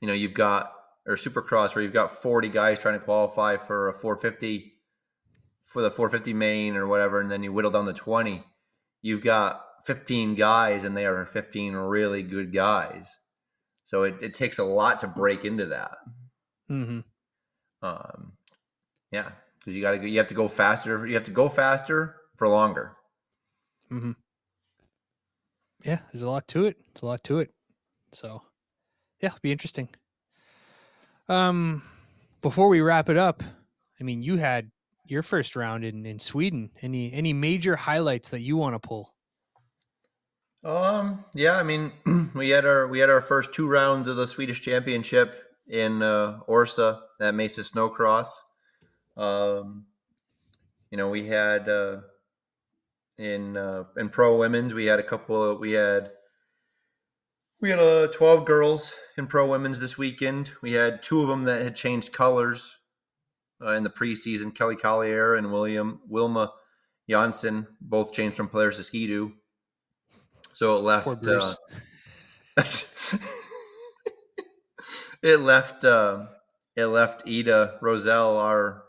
[0.00, 0.72] you know you've got
[1.06, 4.72] or supercross where you've got 40 guys trying to qualify for a 450
[5.64, 8.42] for the 450 main or whatever and then you whittle down to 20
[9.02, 13.18] you've got 15 guys and they are 15 really good guys
[13.84, 15.96] so it, it takes a lot to break into that
[16.70, 17.00] mm-hmm.
[17.82, 18.32] um,
[19.12, 19.30] yeah
[19.66, 22.48] because you got to you have to go faster you have to go faster for
[22.48, 22.92] longer
[23.90, 24.12] mm-hmm
[25.86, 26.76] yeah, there's a lot to it.
[26.90, 27.50] It's a lot to it.
[28.12, 28.42] So,
[29.20, 29.88] yeah, it'll be interesting.
[31.28, 31.82] Um,
[32.42, 33.42] before we wrap it up,
[34.00, 34.70] I mean, you had
[35.06, 36.70] your first round in in Sweden.
[36.82, 39.14] Any any major highlights that you want to pull?
[40.64, 41.92] Um, yeah, I mean,
[42.34, 46.40] we had our we had our first two rounds of the Swedish Championship in uh,
[46.48, 48.28] Orsa at Mesa Snowcross.
[49.16, 49.86] Um,
[50.90, 52.00] you know, we had uh,
[53.18, 54.74] in uh, in pro women's.
[54.74, 55.42] We had a couple.
[55.42, 56.10] Of, we had
[57.60, 60.52] we had uh, twelve girls in pro women's this weekend.
[60.62, 62.78] We had two of them that had changed colors
[63.64, 64.54] uh, in the preseason.
[64.54, 66.52] Kelly Collier and William Wilma
[67.08, 69.32] Janssen both changed from Polaris to Ski-Doo.
[70.52, 71.26] So it left.
[71.26, 71.54] Uh,
[75.22, 75.84] it left.
[75.84, 76.26] Uh,
[76.74, 78.82] it left Ida Roselle, our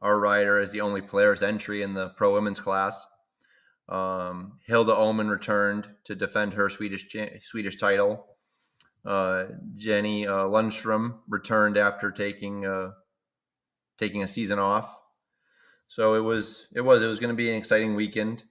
[0.00, 3.06] our rider, as the only Polaris entry in the pro women's class.
[3.88, 7.06] Um, Hilda Oman returned to defend her Swedish
[7.42, 8.26] Swedish title.
[9.04, 9.44] Uh,
[9.76, 12.90] Jenny uh, Lundstrom returned after taking uh,
[13.98, 15.00] taking a season off.
[15.88, 18.42] So it was it was it was going to be an exciting weekend.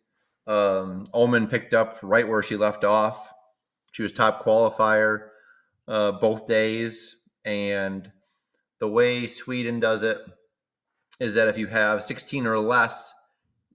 [0.47, 3.31] Um, Oman picked up right where she left off.
[3.91, 5.29] She was top qualifier
[5.87, 8.11] uh, both days, and
[8.79, 10.19] the way Sweden does it
[11.19, 13.13] is that if you have 16 or less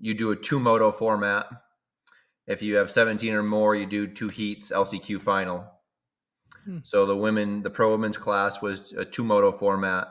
[0.00, 1.46] you do a two moto format.
[2.46, 5.70] If you have 17 or more, you do two heats, LCQ final.
[6.64, 6.78] Hmm.
[6.82, 10.08] So the women, the pro women's class was a two moto format.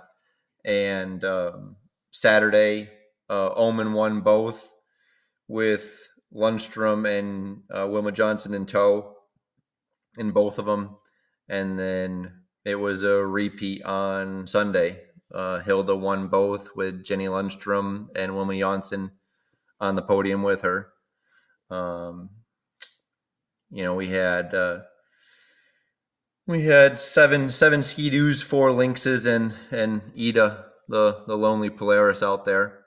[0.64, 1.76] And um,
[2.12, 2.90] Saturday,
[3.30, 4.72] uh, Oman won both
[5.48, 9.16] with Lundstrom and uh, Wilma Johnson in tow
[10.18, 10.98] in both of them.
[11.50, 15.02] And then it was a repeat on Sunday.
[15.34, 19.12] Uh, Hilda won both with Jenny Lundstrom and Wilma Johnson
[19.80, 20.90] on the podium with her.
[21.70, 22.32] Um,
[23.70, 24.80] you know, we had uh,
[26.48, 32.46] We had seven seven ski-doos, four lynxes, and and Ida, the the lonely Polaris out
[32.46, 32.86] there.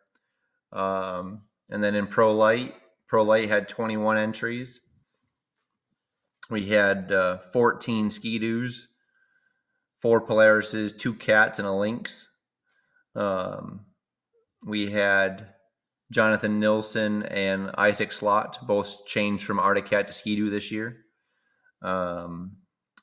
[0.73, 2.75] Um, and then in Pro Light,
[3.07, 4.81] Pro Light had 21 entries.
[6.51, 8.89] We had uh, 14 ski-doos,
[10.01, 12.29] four Polarises, two cats, and a lynx.
[13.15, 13.87] Um,
[14.65, 15.49] we had
[16.11, 20.99] Jonathan Nilsson and Isaac Slot both changed from Arctic Cat to Ski-Doo this year.
[21.81, 22.59] Um,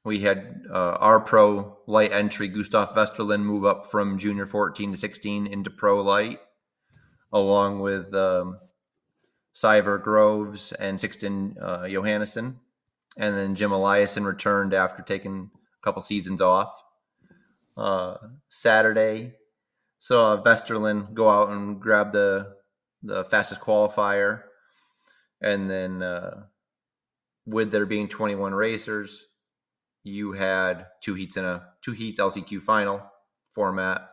[0.05, 4.97] we had uh, our pro light entry, Gustav Westerlin, move up from junior 14 to
[4.97, 6.39] 16 into pro light,
[7.33, 8.59] along with um,
[9.53, 12.55] Cyver Groves and Sixten uh, Johannesson.
[13.17, 16.81] And then Jim Eliason returned after taking a couple seasons off.
[17.75, 18.15] Uh,
[18.47, 19.33] Saturday,
[19.99, 22.55] saw Westerlin go out and grab the
[23.03, 24.43] the fastest qualifier,
[25.41, 26.43] and then uh,
[27.45, 29.25] with there being 21 racers,
[30.03, 33.01] you had two heats in a two heats LCQ final
[33.53, 34.09] format.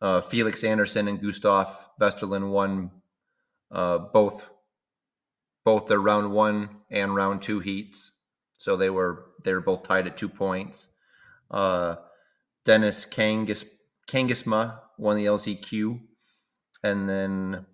[0.00, 2.90] Uh, Felix Anderson and Gustav Westerlin won
[3.70, 4.48] uh, both
[5.64, 8.12] both the round one and round two heats,
[8.58, 10.88] so they were they were both tied at two points.
[11.50, 11.96] Uh,
[12.64, 13.64] Dennis Kangas
[14.08, 16.00] Kangasma won the LCQ,
[16.84, 17.66] and then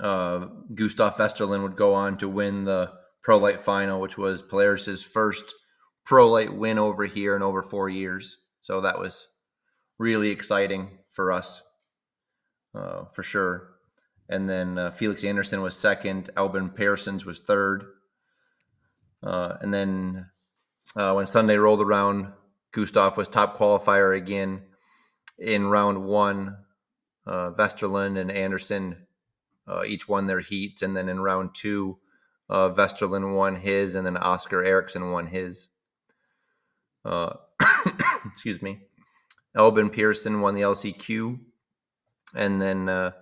[0.00, 2.92] uh, Gustav Westerlin would go on to win the
[3.22, 5.54] Pro Light final, which was Polaris's first
[6.04, 8.38] Pro Light win over here in over four years.
[8.60, 9.28] So that was
[9.98, 11.62] really exciting for us,
[12.74, 13.68] uh, for sure.
[14.28, 16.30] And then uh, Felix Anderson was second.
[16.36, 17.84] Albin Pearsons was third.
[19.22, 20.26] Uh, and then
[20.96, 22.32] uh, when Sunday rolled around,
[22.72, 24.62] Gustav was top qualifier again
[25.38, 26.56] in round one.
[27.24, 29.06] Uh, Westerlin and Anderson
[29.68, 31.98] uh, each won their heats, and then in round two,
[32.50, 35.68] uh, Westerlin won his, and then Oscar Eriksson won his.
[37.04, 37.34] Uh,
[38.26, 38.80] excuse me.
[39.56, 41.38] Albin Pearson won the LCQ,
[42.34, 43.12] and then uh,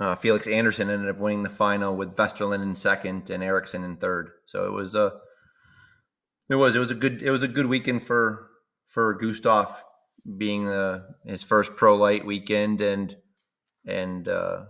[0.00, 3.96] uh, Felix Anderson ended up winning the final with Westerlin in second and Eriksson in
[3.96, 4.30] third.
[4.46, 5.12] So it was a
[6.48, 8.48] it was it was a good it was a good weekend for
[8.86, 9.84] for Gustav
[10.38, 13.16] being the his first pro light weekend and
[13.86, 14.64] and uh,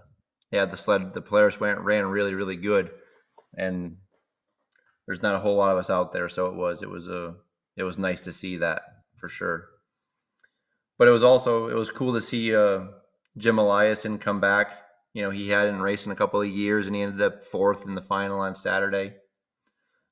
[0.52, 2.90] yeah, the sled, the Polaris went ran really, really good,
[3.56, 3.96] and
[5.06, 7.34] there's not a whole lot of us out there, so it was it was a
[7.76, 8.82] it was nice to see that
[9.16, 9.68] for sure.
[10.98, 12.84] But it was also it was cool to see uh,
[13.38, 14.78] Jim Eliason come back.
[15.14, 17.86] You know, he hadn't raced in a couple of years, and he ended up fourth
[17.86, 19.14] in the final on Saturday.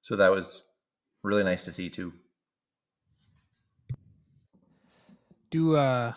[0.03, 0.63] So that was
[1.23, 2.13] really nice to see too.
[5.51, 6.13] Do uh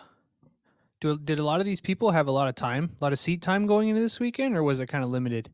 [1.00, 3.18] do, did a lot of these people have a lot of time, a lot of
[3.18, 5.50] seat time going into this weekend, or was it kind of limited?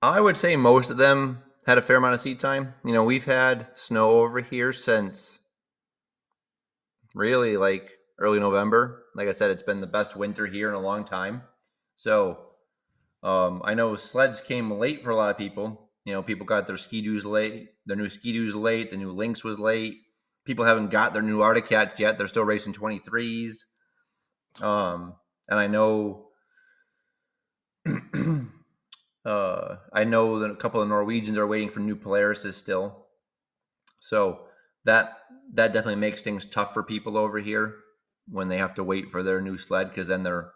[0.00, 2.74] I would say most of them had a fair amount of seat time.
[2.84, 5.40] You know, we've had snow over here since
[7.14, 9.04] really like early November.
[9.14, 11.42] Like I said, it's been the best winter here in a long time.
[11.96, 12.38] So
[13.22, 15.90] um, I know sleds came late for a lot of people.
[16.04, 19.58] You know, people got their ski-doos late, their new ski-doos late, the new Lynx was
[19.58, 20.02] late.
[20.48, 22.16] People haven't got their new Arctic Cats yet.
[22.16, 23.66] They're still racing 23s.
[24.62, 25.12] Um,
[25.46, 26.28] and I know,
[29.26, 33.08] uh, I know that a couple of Norwegians are waiting for new Polarises still.
[34.00, 34.46] So
[34.86, 35.18] that
[35.52, 37.74] that definitely makes things tough for people over here
[38.26, 40.52] when they have to wait for their new sled because then they're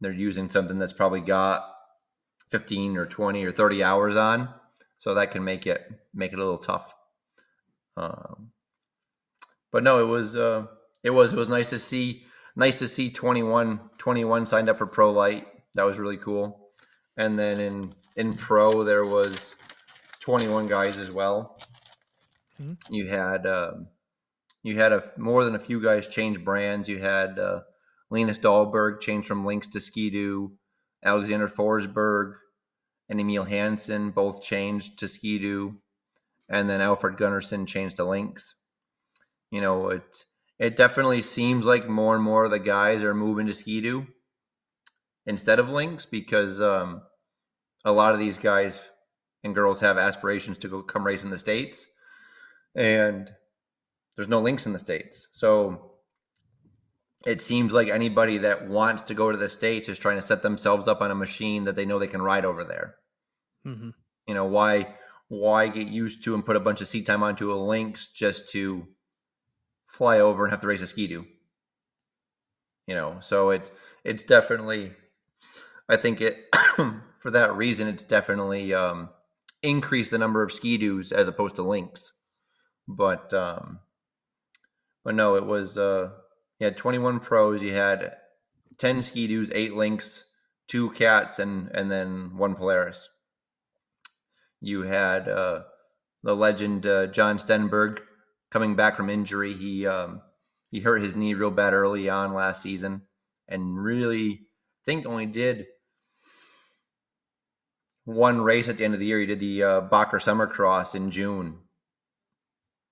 [0.00, 1.68] they're using something that's probably got
[2.50, 4.48] 15 or 20 or 30 hours on
[4.96, 6.94] so that can make it make it a little tough
[7.96, 8.52] um,
[9.72, 10.66] but no it was uh,
[11.02, 12.24] it was it was nice to see
[12.56, 15.46] nice to see 21, 21 signed up for Pro Light.
[15.74, 16.70] That was really cool.
[17.16, 19.56] And then in in Pro there was
[20.20, 21.58] 21 guys as well.
[22.60, 22.94] Mm-hmm.
[22.94, 23.88] You had um,
[24.62, 26.88] you had a more than a few guys change brands.
[26.88, 27.60] You had uh,
[28.10, 30.52] Linus Dahlberg change from Lynx to Ski-Doo.
[31.02, 32.34] Alexander Forsberg
[33.08, 35.78] and Emil Hansen both changed to Ski-Doo.
[36.48, 38.54] And then Alfred Gunnarsson changed to Lynx.
[39.50, 40.24] You know, it's
[40.58, 44.06] it definitely seems like more and more of the guys are moving to Ski-Doo
[45.26, 47.02] instead of Lynx because um,
[47.84, 48.90] a lot of these guys
[49.42, 51.86] and girls have aspirations to go come race in the states,
[52.74, 53.30] and
[54.16, 55.28] there's no Lynx in the states.
[55.30, 55.92] So
[57.26, 60.42] it seems like anybody that wants to go to the states is trying to set
[60.42, 62.96] themselves up on a machine that they know they can ride over there.
[63.66, 63.90] Mm-hmm.
[64.26, 64.94] You know why?
[65.28, 68.48] Why get used to and put a bunch of seat time onto a Lynx just
[68.50, 68.88] to
[69.90, 71.26] fly over and have to race a ski-doo.
[72.86, 73.70] You know, so it's
[74.04, 74.92] it's definitely
[75.88, 76.46] I think it
[77.18, 79.10] for that reason it's definitely um
[79.62, 82.12] increased the number of ski-doos as opposed to Lynx.
[82.88, 83.80] but um,
[85.04, 86.10] but no, it was uh,
[86.58, 87.62] you had 21 pros.
[87.62, 88.16] You had
[88.78, 90.24] 10 ski-doos, eight Lynx,
[90.68, 93.08] two cats, and and then one Polaris.
[94.60, 95.62] You had uh,
[96.22, 98.00] the legend uh, John Stenberg
[98.50, 99.54] coming back from injury.
[99.54, 100.22] He um,
[100.70, 103.02] he hurt his knee real bad early on last season,
[103.48, 105.66] and really I think only did
[108.04, 109.20] one race at the end of the year.
[109.20, 111.58] He did the uh, Bakker Summer Cross in June,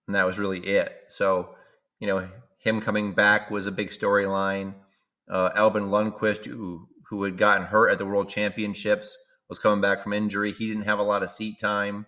[0.07, 0.95] and that was really it.
[1.09, 1.55] So,
[1.99, 2.29] you know,
[2.59, 4.75] him coming back was a big storyline.
[5.31, 9.17] Uh, Albin Lundqvist, who who had gotten hurt at the World Championships,
[9.49, 10.53] was coming back from injury.
[10.53, 12.07] He didn't have a lot of seat time.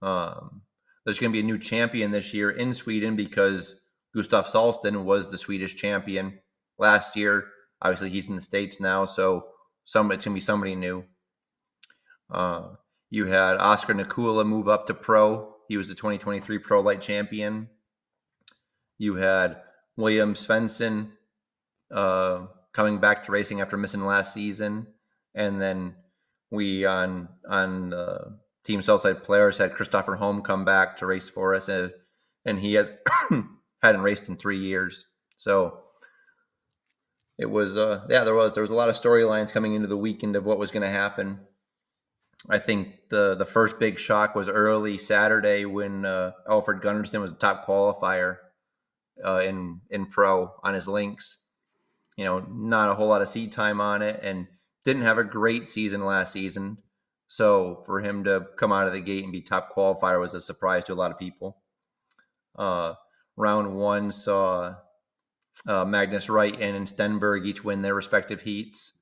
[0.00, 0.62] Um,
[1.08, 3.80] there's going to be a new champion this year in Sweden because
[4.14, 6.38] Gustav Salsten was the Swedish champion
[6.76, 7.46] last year.
[7.80, 9.46] Obviously, he's in the states now, so
[9.86, 11.04] some it's going to be somebody new.
[12.30, 12.72] Uh,
[13.08, 15.54] you had Oscar Nikula move up to pro.
[15.66, 17.70] He was the 2023 Pro Light champion.
[18.98, 19.62] You had
[19.96, 21.12] William Svensson
[21.90, 24.88] uh, coming back to racing after missing last season,
[25.34, 25.94] and then
[26.50, 31.54] we on on the Team Southside Polaris had Christopher Holm come back to race for
[31.54, 31.90] us, and,
[32.44, 32.92] and he has
[33.82, 35.06] hadn't raced in three years.
[35.38, 35.84] So
[37.38, 39.96] it was, uh, yeah, there was there was a lot of storylines coming into the
[39.96, 41.40] weekend of what was going to happen.
[42.50, 47.30] I think the the first big shock was early Saturday when uh, Alfred Gunnarsson was
[47.30, 48.36] a top qualifier
[49.24, 51.38] uh, in in pro on his Lynx.
[52.18, 54.46] You know, not a whole lot of seat time on it, and
[54.84, 56.76] didn't have a great season last season.
[57.28, 60.40] So for him to come out of the gate and be top qualifier was a
[60.40, 61.58] surprise to a lot of people.
[62.56, 62.94] Uh,
[63.36, 64.74] round one saw
[65.66, 68.94] uh, Magnus Wright and Stenberg each win their respective heats,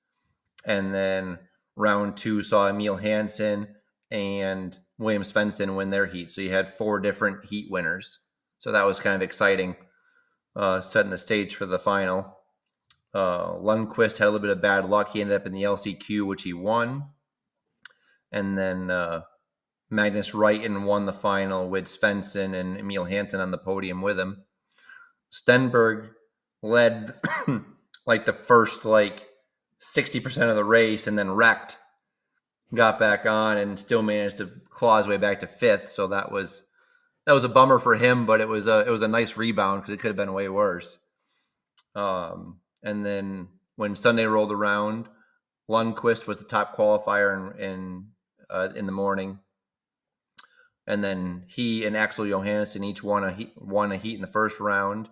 [0.65, 1.39] and then
[1.77, 3.69] round two saw Emil Hansen
[4.11, 6.31] and William Svensson win their heat.
[6.31, 8.20] So you had four different heat winners.
[8.59, 9.77] So that was kind of exciting,
[10.57, 12.39] uh, setting the stage for the final.
[13.15, 15.11] Uh, Lundqvist had a little bit of bad luck.
[15.11, 17.05] He ended up in the LCQ, which he won.
[18.32, 19.23] And then uh,
[19.90, 24.44] Magnus Wrighton won the final with Svensson and Emil Hansen on the podium with him.
[25.31, 26.11] Stenberg
[26.62, 27.15] led
[28.07, 29.27] like the first like
[29.81, 31.77] 60% of the race and then wrecked,
[32.74, 35.89] got back on and still managed to claw his way back to fifth.
[35.89, 36.62] So that was
[37.27, 39.82] that was a bummer for him, but it was a it was a nice rebound
[39.82, 40.98] because it could have been way worse.
[41.94, 45.09] Um, and then when Sunday rolled around,
[45.69, 48.07] Lundqvist was the top qualifier in in,
[48.51, 49.40] uh, in the morning,
[50.86, 54.27] and then he and Axel Johannesson each won a heat, won a heat in the
[54.27, 55.09] first round,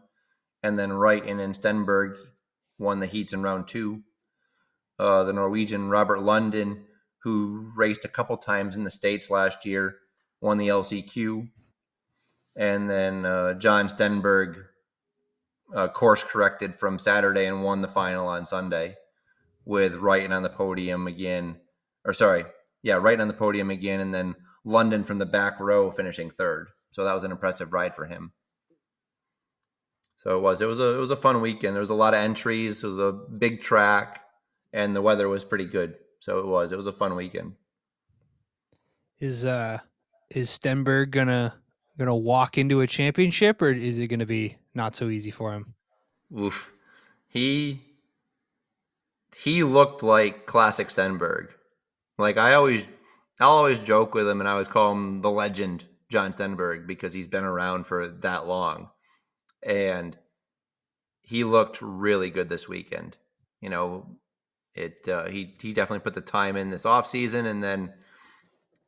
[0.62, 2.16] and then Wright and Stenberg
[2.78, 4.02] won the heats in round two
[4.98, 6.82] uh, the Norwegian Robert Lundin,
[7.22, 9.96] who raced a couple times in the States last year,
[10.40, 11.48] won the LCQ.
[12.56, 14.64] And then uh, John Stenberg
[15.74, 18.96] uh, course corrected from Saturday and won the final on Sunday
[19.64, 21.56] with Wrighton on the podium again.
[22.04, 22.44] Or sorry,
[22.84, 23.98] yeah, right on the podium again.
[23.98, 26.68] And then Lundin from the back row finishing third.
[26.92, 28.32] So that was an impressive ride for him.
[30.16, 30.60] So it was.
[30.60, 31.74] It was a it was a fun weekend.
[31.74, 32.84] There was a lot of entries.
[32.84, 34.20] It was a big track
[34.74, 35.94] and the weather was pretty good.
[36.18, 36.72] So it was.
[36.72, 37.54] It was a fun weekend.
[39.20, 39.78] Is uh
[40.30, 41.54] is Stenberg gonna
[41.96, 45.74] gonna walk into a championship, or is it gonna be not so easy for him?
[46.36, 46.70] Oof.
[47.28, 47.80] He
[49.36, 51.50] he looked like classic Stenberg.
[52.18, 52.86] Like I always
[53.40, 57.12] I'll always joke with him and I always call him the legend John Stenberg because
[57.12, 58.90] he's been around for that long.
[59.66, 60.16] And
[61.22, 63.16] he looked really good this weekend.
[63.60, 64.18] You know,
[64.74, 67.92] it uh, he he definitely put the time in this off season, and then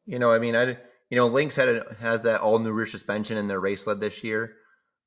[0.05, 0.77] you know, I mean, I
[1.09, 4.01] you know, Lynx had a, has that all new rear suspension in their race led
[4.01, 4.55] this year.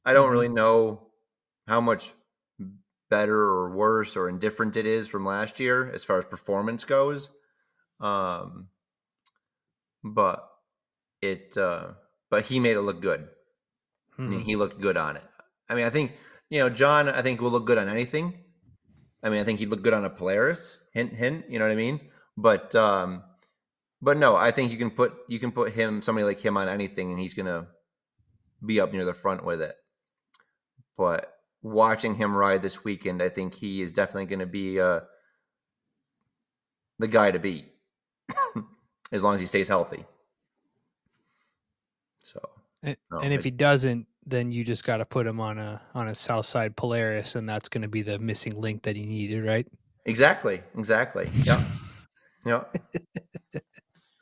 [0.05, 0.55] I don't really mm-hmm.
[0.55, 1.07] know
[1.67, 2.13] how much
[3.09, 7.29] better or worse or indifferent it is from last year as far as performance goes.
[7.99, 8.67] Um,
[10.03, 10.47] but
[11.21, 11.91] it, uh,
[12.29, 13.27] but he made it look good.
[14.15, 14.25] Hmm.
[14.25, 15.23] I mean, he looked good on it.
[15.69, 16.13] I mean, I think
[16.49, 17.09] you know, John.
[17.09, 18.33] I think will look good on anything.
[19.21, 20.77] I mean, I think he'd look good on a Polaris.
[20.93, 21.49] Hint, hint.
[21.49, 21.99] You know what I mean?
[22.37, 23.23] But, um,
[24.01, 26.69] but no, I think you can put you can put him somebody like him on
[26.69, 27.67] anything, and he's gonna
[28.65, 29.75] be up near the front with it.
[30.97, 35.01] But watching him ride this weekend, I think he is definitely going to be uh,
[36.97, 37.65] the guy to beat
[39.11, 40.05] as long as he stays healthy.
[42.23, 42.39] So,
[42.83, 45.57] and, no, and if it, he doesn't, then you just got to put him on
[45.57, 49.05] a on a Southside Polaris, and that's going to be the missing link that he
[49.05, 49.67] needed, right?
[50.05, 50.61] Exactly.
[50.77, 51.29] Exactly.
[51.43, 51.63] Yeah.
[52.45, 52.63] yeah.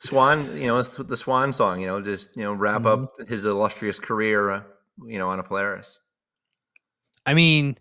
[0.00, 3.04] Swan, you know, the Swan song, you know, just you know, wrap mm-hmm.
[3.04, 4.62] up his illustrious career, uh,
[5.04, 5.98] you know, on a Polaris.
[7.26, 7.76] I mean,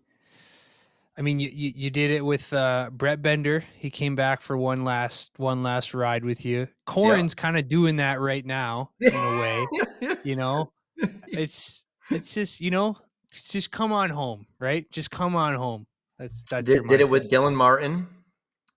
[1.18, 3.64] I mean, you, you, you did it with uh, Brett Bender.
[3.76, 6.68] He came back for one last one last ride with you.
[6.86, 7.42] Corin's yeah.
[7.42, 10.18] kind of doing that right now in a way.
[10.24, 10.72] you know,
[11.28, 12.98] it's it's just you know,
[13.32, 14.90] just come on home, right?
[14.92, 15.88] Just come on home.
[16.20, 16.70] That's that's.
[16.70, 18.08] Did, did it with Dylan Martin.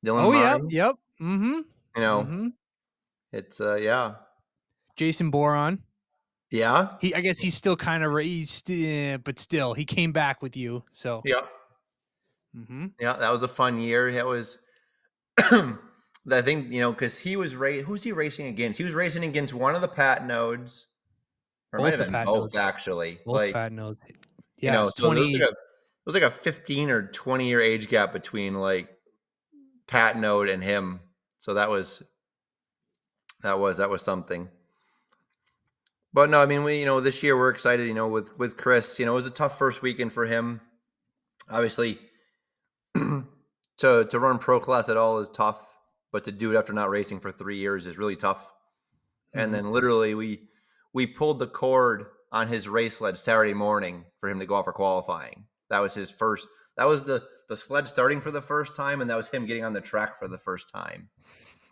[0.05, 0.25] Dylan.
[0.25, 0.69] Oh Martin.
[0.71, 0.97] yep, yep.
[1.21, 1.53] Mm-hmm.
[1.97, 2.47] You know, mm-hmm.
[3.33, 4.15] it's uh yeah.
[4.97, 5.83] Jason Boron.
[6.51, 6.97] Yeah.
[7.01, 10.57] He, I guess he's still kind of he's, uh, but still, he came back with
[10.57, 10.83] you.
[10.93, 11.23] So.
[11.25, 11.49] Yep.
[12.57, 12.87] Mm-hmm.
[12.99, 14.09] Yeah, that was a fun year.
[14.09, 14.59] It was.
[16.31, 18.79] I think you know because he was ra- who's he racing against?
[18.79, 20.87] He was racing against one of the Patenaudes,
[21.73, 22.57] or both might have been both nodes.
[22.57, 23.19] actually.
[23.25, 23.97] Both like Patenaudes.
[24.59, 25.21] Yeah, you know, so 20...
[25.21, 25.57] it, was like a, it
[26.05, 28.89] was like a fifteen or twenty year age gap between like
[29.89, 31.01] Patenaude and him.
[31.39, 32.03] So that was
[33.43, 34.49] that was that was something.
[36.13, 37.87] But no, I mean we you know this year we're excited.
[37.87, 40.61] You know with with Chris, you know it was a tough first weekend for him.
[41.49, 41.99] Obviously
[43.79, 45.65] to to run pro class at all is tough,
[46.13, 48.45] but to do it after not racing for three years is really tough.
[48.45, 49.39] Mm-hmm.
[49.41, 50.49] And then literally we
[50.93, 54.65] we pulled the cord on his race sled Saturday morning for him to go out
[54.65, 55.45] for qualifying.
[55.69, 56.47] That was his first.
[56.77, 59.65] That was the the sled starting for the first time, and that was him getting
[59.65, 61.09] on the track for the first time.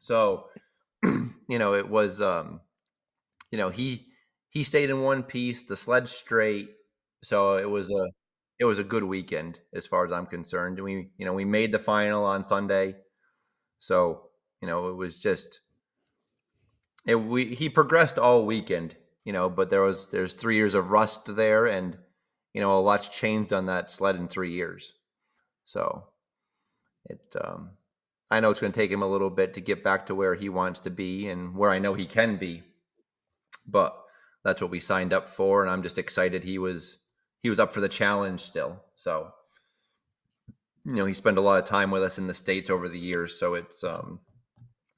[0.00, 0.48] So,
[1.04, 2.60] you know, it was, um,
[3.50, 4.06] you know, he
[4.50, 6.70] he stayed in one piece, the sled straight.
[7.22, 8.08] So it was a
[8.58, 10.80] it was a good weekend as far as I'm concerned.
[10.80, 12.96] We, you know, we made the final on Sunday.
[13.78, 14.30] So,
[14.60, 15.60] you know, it was just
[17.06, 20.90] it we he progressed all weekend, you know, but there was there's 3 years of
[20.90, 21.98] rust there and
[22.54, 24.94] you know, a lot's changed on that sled in 3 years.
[25.64, 26.08] So,
[27.06, 27.70] it um
[28.30, 30.34] I know it's going to take him a little bit to get back to where
[30.34, 32.62] he wants to be and where I know he can be.
[33.66, 33.96] But
[34.44, 36.98] that's what we signed up for and I'm just excited he was
[37.42, 38.82] he was up for the challenge still.
[38.94, 39.30] So,
[40.84, 42.98] you know, he spent a lot of time with us in the states over the
[42.98, 43.38] years.
[43.38, 44.20] So it's um,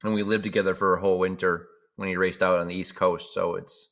[0.03, 2.95] and we lived together for a whole winter when he raced out on the East
[2.95, 3.33] Coast.
[3.33, 3.89] So it's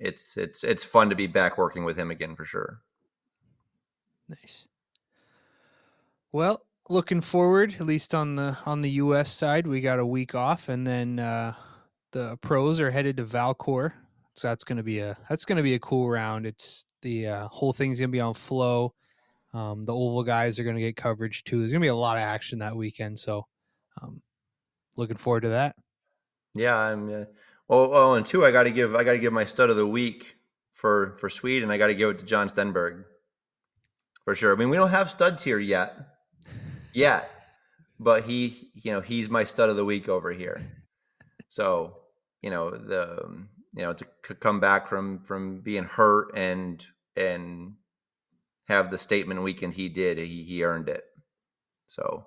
[0.00, 2.80] it's it's it's fun to be back working with him again for sure.
[4.28, 4.66] Nice.
[6.32, 9.30] Well, looking forward, at least on the on the U.S.
[9.30, 11.54] side, we got a week off, and then uh,
[12.10, 13.94] the pros are headed to Valcourt
[14.38, 16.46] so that's gonna be a that's gonna be a cool round.
[16.46, 18.94] It's the uh, whole thing's gonna be on flow.
[19.52, 21.58] Um, the oval guys are gonna get coverage too.
[21.58, 23.18] There's gonna be a lot of action that weekend.
[23.18, 23.46] So,
[24.00, 24.22] um,
[24.96, 25.74] looking forward to that.
[26.54, 27.08] Yeah, I'm.
[27.08, 27.24] Uh,
[27.68, 29.76] well, oh, and two, I got to give I got to give my stud of
[29.76, 30.36] the week
[30.72, 31.70] for for Sweden.
[31.70, 33.04] I got to give it to John Stenberg
[34.24, 34.52] for sure.
[34.52, 35.96] I mean, we don't have studs here yet,
[36.94, 37.30] yet,
[37.98, 40.64] but he, you know, he's my stud of the week over here.
[41.48, 41.96] So,
[42.42, 43.48] you know, the um,
[43.78, 46.84] you know, to c- come back from from being hurt and
[47.16, 47.74] and
[48.66, 51.04] have the statement weekend he did, he he earned it.
[51.86, 52.26] So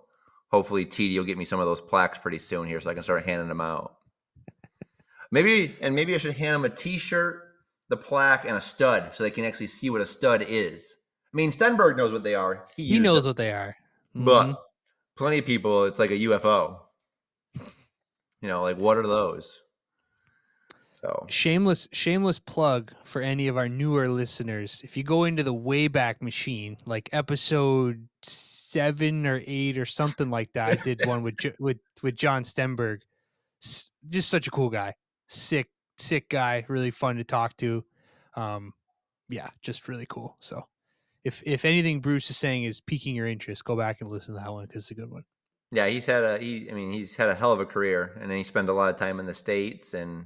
[0.49, 3.03] hopefully TD will get me some of those plaques pretty soon here, so I can
[3.03, 3.98] start handing them out.
[5.30, 7.44] Maybe and maybe I should hand them a T-shirt,
[7.90, 10.95] the plaque, and a stud, so they can actually see what a stud is.
[11.34, 12.65] I mean, Stenberg knows what they are.
[12.78, 13.32] He, he knows them.
[13.32, 13.76] what they are.
[14.15, 14.26] Mm-hmm.
[14.26, 14.61] But
[15.18, 16.80] plenty of people, it's like a UFO.
[18.41, 19.60] You know, like what are those?
[21.03, 24.82] So shameless, shameless plug for any of our newer listeners.
[24.84, 30.53] If you go into the Wayback Machine, like episode seven or eight or something like
[30.53, 33.02] that, I did one with with with John Stenberg.
[34.10, 34.95] Just such a cool guy,
[35.28, 37.84] sick, sick guy, really fun to talk to.
[38.36, 38.73] Um,
[39.30, 40.36] yeah, just really cool.
[40.40, 40.68] So,
[41.23, 44.41] if if anything Bruce is saying is piquing your interest, go back and listen to
[44.41, 45.23] that one because it's a good one.
[45.72, 46.69] Yeah, he's had a he.
[46.69, 48.90] I mean, he's had a hell of a career, and then he spent a lot
[48.90, 50.26] of time in the states and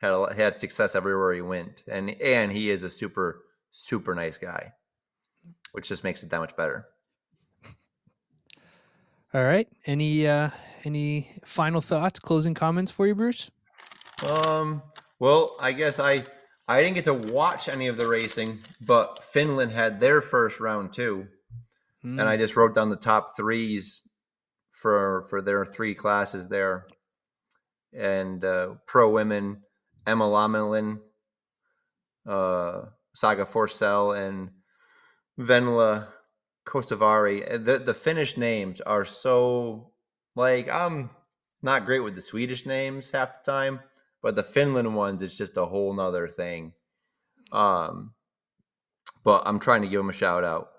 [0.00, 4.38] had a, had success everywhere he went, and and he is a super super nice
[4.38, 4.72] guy,
[5.72, 6.86] which just makes it that much better.
[9.32, 9.68] All right.
[9.86, 10.50] Any uh
[10.84, 13.50] any final thoughts, closing comments for you, Bruce?
[14.28, 14.82] Um.
[15.18, 16.24] Well, I guess I
[16.66, 20.92] I didn't get to watch any of the racing, but Finland had their first round
[20.92, 21.28] too,
[22.04, 22.18] mm.
[22.18, 22.40] and I hmm.
[22.40, 24.02] just wrote down the top threes
[24.72, 26.86] for for their three classes there,
[27.92, 29.62] and uh, pro women
[30.06, 31.00] Emma Lamelin,
[32.26, 32.82] uh,
[33.14, 34.50] Saga Forsell, and
[35.38, 36.08] Venla
[36.66, 37.64] Kostavari.
[37.64, 39.92] The the Finnish names are so
[40.36, 41.10] like I'm
[41.62, 43.80] not great with the Swedish names half the time,
[44.22, 46.72] but the Finland ones it's just a whole nother thing.
[47.52, 48.14] Um,
[49.24, 50.70] but I'm trying to give them a shout out.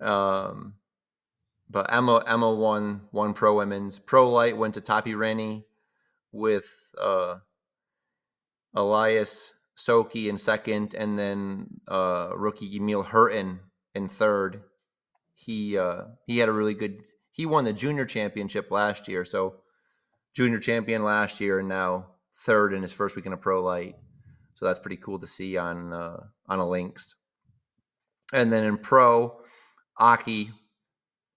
[0.00, 0.74] Um,
[1.68, 5.66] but Emma Emma won one pro women's pro light went to Tapi Rennie
[6.32, 7.36] with uh
[8.74, 13.60] Elias Soki in second, and then uh, rookie Emil Hurton
[13.94, 14.62] in third.
[15.34, 17.02] He uh, he had a really good.
[17.32, 19.56] He won the junior championship last year, so
[20.34, 22.06] junior champion last year, and now
[22.40, 23.96] third in his first weekend of pro light.
[24.54, 27.14] So that's pretty cool to see on uh, on a Lynx.
[28.32, 29.40] And then in pro,
[29.98, 30.50] Aki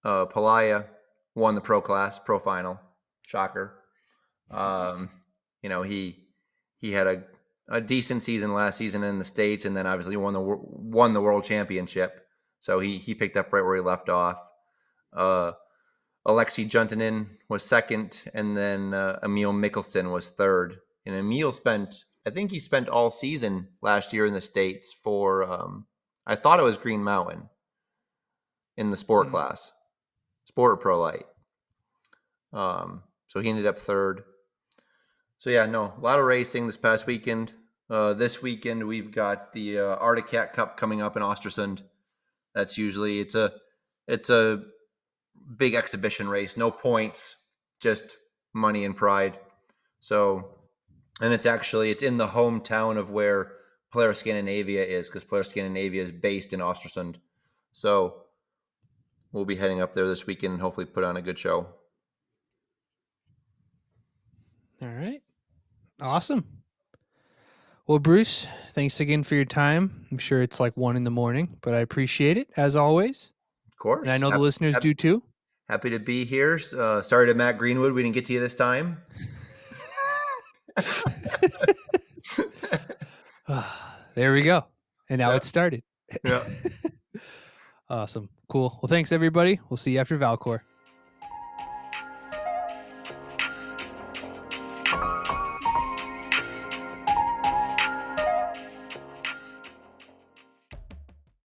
[0.03, 0.85] uh, Pihlaja
[1.33, 2.79] won the pro class, pro final.
[3.25, 3.79] Shocker.
[4.51, 5.09] Um,
[5.61, 6.22] you know he
[6.83, 7.23] he had a,
[7.69, 11.21] a decent season last season in the states, and then obviously won the won the
[11.21, 12.27] world championship.
[12.59, 14.45] So he he picked up right where he left off.
[15.13, 15.53] Uh,
[16.25, 16.69] Alexei
[17.47, 20.79] was second, and then uh, Emil Mickelson was third.
[21.05, 25.49] And Emil spent, I think he spent all season last year in the states for.
[25.49, 25.85] Um,
[26.27, 27.49] I thought it was Green Mountain
[28.75, 29.35] in the sport mm-hmm.
[29.35, 29.71] class,
[30.45, 31.25] sport pro light.
[32.51, 34.23] Um, so he ended up third.
[35.43, 37.51] So yeah, no, a lot of racing this past weekend.
[37.89, 41.81] Uh, this weekend we've got the uh, Arctic Cat Cup coming up in Ostersund.
[42.55, 43.51] That's usually it's a
[44.07, 44.63] it's a
[45.57, 47.35] big exhibition race, no points,
[47.81, 48.15] just
[48.53, 49.37] money and pride.
[49.99, 50.47] So,
[51.19, 53.51] and it's actually it's in the hometown of where
[53.91, 57.17] Polaris Scandinavia is because Polaris Scandinavia is based in Ostersund.
[57.73, 58.21] So,
[59.33, 61.67] we'll be heading up there this weekend and hopefully put on a good show.
[64.81, 65.21] All right.
[66.03, 66.45] Awesome.
[67.87, 70.05] Well, Bruce, thanks again for your time.
[70.11, 73.31] I'm sure it's like one in the morning, but I appreciate it as always.
[73.71, 74.01] Of course.
[74.01, 75.23] And I know happy, the listeners happy, do too.
[75.69, 76.59] Happy to be here.
[76.77, 77.93] Uh, sorry to Matt Greenwood.
[77.93, 78.97] We didn't get to you this time.
[84.15, 84.65] there we go.
[85.09, 85.37] And now yeah.
[85.37, 85.83] it's started.
[86.25, 86.43] Yeah.
[87.89, 88.27] awesome.
[88.49, 88.77] Cool.
[88.81, 89.61] Well, thanks everybody.
[89.69, 90.63] We'll see you after Valcourt.